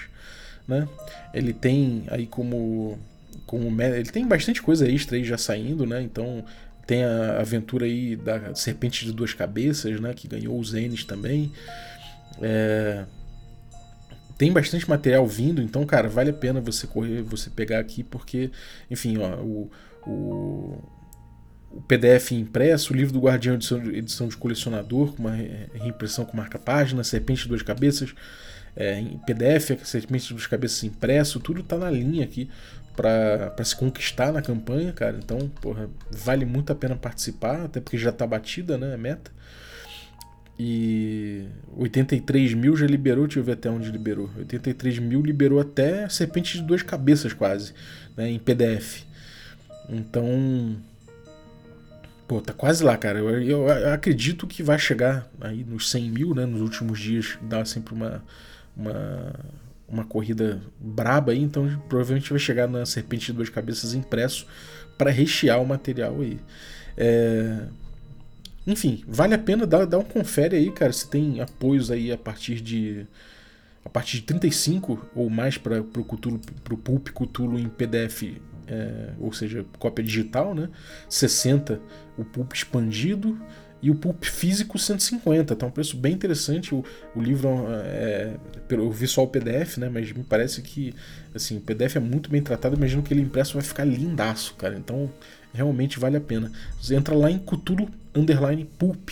né? 0.67 0.89
Ele 1.33 1.53
tem 1.53 2.03
aí 2.09 2.27
como 2.27 2.99
como 3.45 3.81
ele 3.81 4.11
tem 4.11 4.27
bastante 4.27 4.61
coisa 4.61 4.87
extra 4.87 5.15
aí 5.15 5.23
já 5.23 5.37
saindo, 5.37 5.85
né? 5.85 6.01
Então 6.01 6.43
tem 6.89 7.03
a 7.03 7.39
aventura 7.39 7.85
aí 7.85 8.15
da 8.15 8.55
Serpente 8.55 9.05
de 9.05 9.11
Duas 9.11 9.31
Cabeças, 9.31 9.99
né? 9.99 10.11
Que 10.11 10.27
ganhou 10.27 10.59
os 10.59 10.73
Enes 10.73 11.03
também. 11.03 11.51
É... 12.41 13.05
Tem 14.39 14.51
bastante 14.51 14.89
material 14.89 15.27
vindo, 15.27 15.61
então, 15.61 15.85
cara, 15.85 16.09
vale 16.09 16.31
a 16.31 16.33
pena 16.33 16.59
você 16.59 16.87
correr, 16.87 17.21
você 17.21 17.51
pegar 17.51 17.77
aqui, 17.77 18.03
porque, 18.03 18.49
enfim, 18.89 19.17
ó, 19.19 19.35
o, 19.35 19.69
o, 20.07 20.81
o 21.69 21.81
PDF 21.81 22.31
impresso, 22.31 22.91
o 22.91 22.95
livro 22.95 23.13
do 23.13 23.19
Guardião, 23.19 23.53
edição, 23.53 23.85
edição 23.91 24.27
de 24.27 24.35
colecionador, 24.35 25.13
com 25.13 25.27
uma 25.27 25.35
reimpressão 25.73 26.25
com 26.25 26.35
marca-página, 26.35 27.03
Serpente 27.03 27.43
de 27.43 27.49
Duas 27.49 27.61
Cabeças, 27.61 28.15
é, 28.79 28.97
em 28.97 29.17
PDF, 29.17 29.71
de 29.71 30.29
Duas 30.29 30.47
Cabeças 30.47 30.85
impresso, 30.85 31.41
tudo 31.41 31.61
tá 31.61 31.77
na 31.77 31.91
linha 31.91 32.23
aqui 32.23 32.49
para 32.95 33.63
se 33.63 33.75
conquistar 33.75 34.31
na 34.31 34.41
campanha, 34.41 34.93
cara. 34.93 35.17
Então, 35.17 35.49
porra, 35.61 35.89
vale 36.09 36.45
muito 36.45 36.71
a 36.71 36.75
pena 36.75 36.95
participar, 36.95 37.65
até 37.65 37.81
porque 37.81 37.97
já 37.97 38.11
tá 38.11 38.25
batida, 38.25 38.77
né, 38.77 38.93
a 38.93 38.97
meta. 38.97 39.31
E 40.57 41.45
83 41.77 42.53
mil 42.53 42.75
já 42.75 42.85
liberou, 42.85 43.25
deixa 43.25 43.39
eu 43.39 43.43
ver 43.43 43.53
até 43.53 43.69
onde 43.69 43.91
liberou. 43.91 44.29
83 44.37 44.99
mil 44.99 45.21
liberou 45.21 45.59
até 45.59 46.07
Serpente 46.09 46.57
de 46.57 46.63
Duas 46.63 46.81
Cabeças, 46.81 47.31
quase, 47.31 47.73
né, 48.17 48.29
em 48.29 48.39
PDF. 48.39 49.03
Então, 49.89 50.75
pô, 52.27 52.41
tá 52.41 52.53
quase 52.53 52.83
lá, 52.83 52.97
cara. 52.97 53.19
Eu, 53.19 53.29
eu, 53.41 53.67
eu 53.67 53.93
acredito 53.93 54.45
que 54.45 54.61
vai 54.61 54.77
chegar 54.77 55.29
aí 55.39 55.63
nos 55.63 55.89
100 55.89 56.09
mil, 56.09 56.35
né, 56.35 56.45
nos 56.45 56.61
últimos 56.61 56.99
dias. 56.99 57.37
Dá 57.41 57.63
sempre 57.63 57.93
uma, 57.93 58.21
uma 58.79 59.33
uma 59.91 60.05
corrida 60.05 60.61
braba 60.79 61.31
aí, 61.31 61.41
então 61.41 61.67
provavelmente 61.89 62.29
vai 62.29 62.39
chegar 62.39 62.67
na 62.67 62.85
Serpente 62.85 63.27
de 63.27 63.33
Duas 63.33 63.49
Cabeças 63.49 63.93
impresso 63.93 64.45
para 64.97 65.09
rechear 65.09 65.59
o 65.61 65.65
material 65.65 66.21
aí. 66.21 66.39
É... 66.95 67.63
Enfim, 68.67 69.03
vale 69.07 69.33
a 69.33 69.39
pena 69.39 69.65
dar, 69.65 69.85
dar 69.85 69.97
um 69.97 70.03
confere 70.03 70.55
aí, 70.55 70.71
cara. 70.71 70.93
Se 70.93 71.09
tem 71.09 71.41
apoios 71.41 71.89
aí 71.89 72.11
a 72.11 72.17
partir 72.17 72.61
de 72.61 73.07
a 73.83 73.89
partir 73.89 74.17
de 74.17 74.23
35 74.23 75.09
ou 75.15 75.29
mais 75.29 75.57
para 75.57 75.81
o 75.81 75.83
pro 75.85 76.77
Pulp 76.77 77.07
Cthulhu 77.09 77.57
em 77.57 77.67
PDF, 77.67 78.23
é, 78.67 79.13
ou 79.17 79.33
seja, 79.33 79.65
cópia 79.79 80.03
digital, 80.03 80.53
né? 80.53 80.69
60 81.07 81.81
o 82.17 82.23
Pulp 82.23 82.53
expandido 82.53 83.39
e 83.81 83.89
o 83.89 83.95
pulp 83.95 84.23
físico 84.25 84.77
150, 84.77 85.55
tá 85.55 85.65
um 85.65 85.71
preço 85.71 85.95
bem 85.95 86.13
interessante. 86.13 86.75
O, 86.75 86.83
o 87.15 87.21
livro 87.21 87.49
é, 87.71 88.35
eu 88.69 88.91
vi 88.91 89.07
só 89.07 89.23
o 89.23 89.27
PDF, 89.27 89.77
né? 89.77 89.89
Mas 89.89 90.11
me 90.11 90.23
parece 90.23 90.61
que 90.61 90.93
assim, 91.33 91.57
o 91.57 91.61
PDF 91.61 91.95
é 91.95 91.99
muito 91.99 92.29
bem 92.29 92.41
tratado. 92.41 92.75
Imagino 92.75 93.01
que 93.01 93.13
ele 93.13 93.21
impresso 93.21 93.53
vai 93.53 93.63
ficar 93.63 93.85
lindaço, 93.85 94.53
cara. 94.55 94.75
Então 94.77 95.09
realmente 95.53 95.97
vale 95.97 96.17
a 96.17 96.21
pena. 96.21 96.51
Você 96.81 96.95
entra 96.95 97.15
lá 97.15 97.31
em 97.31 97.39
Cthulhu 97.39 97.89
Underline 98.13 98.65
Pulp, 98.77 99.09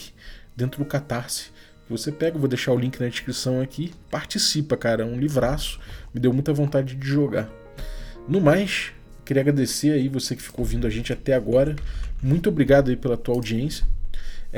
dentro 0.55 0.83
do 0.83 0.89
Catarse. 0.89 1.45
Você 1.89 2.11
pega, 2.11 2.37
vou 2.37 2.49
deixar 2.49 2.73
o 2.73 2.77
link 2.77 2.99
na 2.99 3.07
descrição 3.07 3.61
aqui. 3.61 3.93
Participa, 4.11 4.75
cara. 4.75 5.03
É 5.03 5.05
um 5.05 5.17
livraço. 5.17 5.79
Me 6.13 6.19
deu 6.19 6.33
muita 6.33 6.51
vontade 6.51 6.93
de 6.93 7.07
jogar. 7.07 7.49
No 8.27 8.41
mais, 8.41 8.91
queria 9.23 9.41
agradecer 9.41 9.91
aí 9.91 10.09
você 10.09 10.35
que 10.35 10.41
ficou 10.41 10.65
ouvindo 10.65 10.85
a 10.85 10.89
gente 10.89 11.13
até 11.13 11.33
agora. 11.33 11.73
Muito 12.21 12.49
obrigado 12.49 12.89
aí 12.89 12.97
pela 12.97 13.15
tua 13.15 13.35
audiência. 13.35 13.85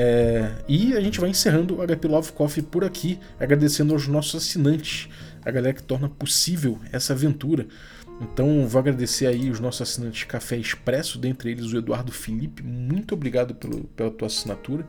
É, 0.02 0.50
e 0.66 0.96
a 0.96 1.02
gente 1.02 1.20
vai 1.20 1.30
encerrando 1.30 1.76
o 1.76 1.86
HP 1.86 2.08
Love 2.08 2.32
Coffee 2.32 2.64
por 2.64 2.86
aqui, 2.86 3.20
agradecendo 3.38 3.94
aos 3.94 4.08
nossos 4.08 4.42
assinantes, 4.42 5.10
a 5.44 5.52
galera 5.52 5.74
que 5.74 5.84
torna 5.84 6.08
possível 6.08 6.80
essa 6.90 7.12
aventura. 7.12 7.68
Então 8.22 8.66
vou 8.66 8.80
agradecer 8.80 9.28
aí 9.28 9.50
os 9.50 9.60
nossos 9.60 9.82
assinantes 9.82 10.24
Café 10.24 10.56
Expresso, 10.56 11.20
dentre 11.20 11.52
eles 11.52 11.66
o 11.74 11.78
Eduardo 11.78 12.14
Felipe, 12.14 12.64
muito 12.64 13.14
obrigado 13.14 13.54
pelo, 13.54 13.84
pela 13.90 14.10
tua 14.10 14.28
assinatura. 14.28 14.88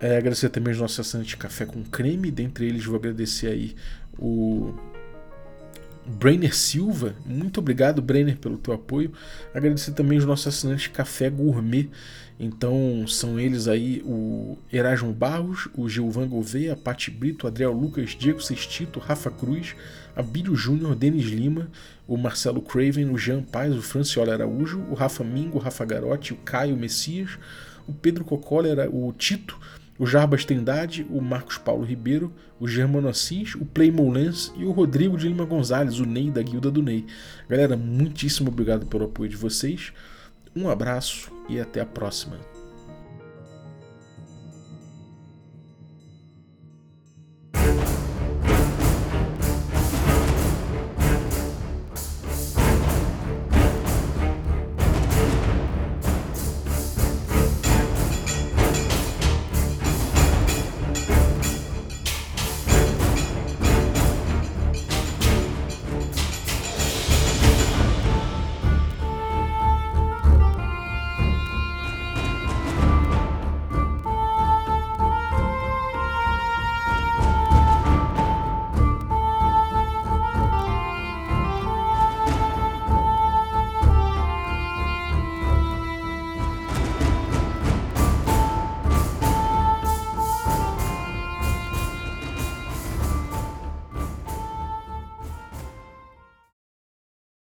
É, 0.00 0.16
agradecer 0.16 0.48
também 0.48 0.72
os 0.72 0.80
nossos 0.80 1.00
assinantes 1.00 1.34
Café 1.34 1.66
com 1.66 1.84
Creme, 1.84 2.30
dentre 2.30 2.64
eles 2.66 2.86
vou 2.86 2.96
agradecer 2.96 3.48
aí 3.48 3.76
o, 4.18 4.72
Brainer 6.06 6.54
Silva, 6.54 7.14
muito 7.24 7.60
obrigado, 7.60 8.02
Brainer, 8.02 8.36
pelo 8.36 8.58
teu 8.58 8.74
apoio. 8.74 9.12
Agradecer 9.54 9.92
também 9.92 10.18
os 10.18 10.24
nossos 10.24 10.46
assinantes 10.46 10.88
Café 10.88 11.30
Gourmet. 11.30 11.88
Então 12.38 13.06
são 13.06 13.38
eles 13.38 13.68
aí 13.68 14.02
o 14.04 14.58
Erasmo 14.72 15.12
Barros, 15.12 15.68
o 15.74 15.88
Gilvan 15.88 16.28
Gouveia, 16.28 16.76
Pati 16.76 17.10
Brito, 17.10 17.46
Adriel 17.46 17.72
Lucas, 17.72 18.10
Diego 18.10 18.42
Sextito, 18.42 18.98
Rafa 18.98 19.30
Cruz, 19.30 19.74
Abílio 20.16 20.54
Júnior, 20.56 20.96
Denis 20.96 21.26
Lima, 21.26 21.70
o 22.08 22.16
Marcelo 22.16 22.60
Craven, 22.60 23.10
o 23.10 23.16
Jean 23.16 23.42
Paz, 23.42 23.74
o 23.74 23.80
Franciola 23.80 24.34
Araújo, 24.34 24.80
o 24.90 24.94
Rafa 24.94 25.22
Mingo, 25.22 25.58
o 25.58 25.60
Rafa 25.60 25.84
Garotti, 25.84 26.32
o 26.32 26.36
Caio 26.38 26.76
Messias, 26.76 27.38
o 27.86 27.92
Pedro 27.92 28.24
Cocola, 28.24 28.68
o 28.90 29.12
Tito, 29.12 29.58
o 29.98 30.06
Jarbas 30.06 30.44
Trindade, 30.44 31.06
o 31.10 31.20
Marcos 31.20 31.58
Paulo 31.58 31.84
Ribeiro, 31.84 32.32
o 32.58 32.66
Germano 32.66 33.08
Assis, 33.08 33.54
o 33.54 33.64
Playmo 33.64 34.10
Lens 34.10 34.52
e 34.56 34.64
o 34.64 34.72
Rodrigo 34.72 35.16
de 35.16 35.28
Lima 35.28 35.44
Gonzalez, 35.44 36.00
o 36.00 36.06
Ney 36.06 36.30
da 36.30 36.42
Guilda 36.42 36.70
do 36.70 36.82
Ney. 36.82 37.06
Galera, 37.48 37.76
muitíssimo 37.76 38.48
obrigado 38.48 38.86
pelo 38.86 39.04
apoio 39.04 39.30
de 39.30 39.36
vocês. 39.36 39.92
Um 40.54 40.68
abraço 40.68 41.30
e 41.48 41.60
até 41.60 41.80
a 41.80 41.86
próxima. 41.86 42.53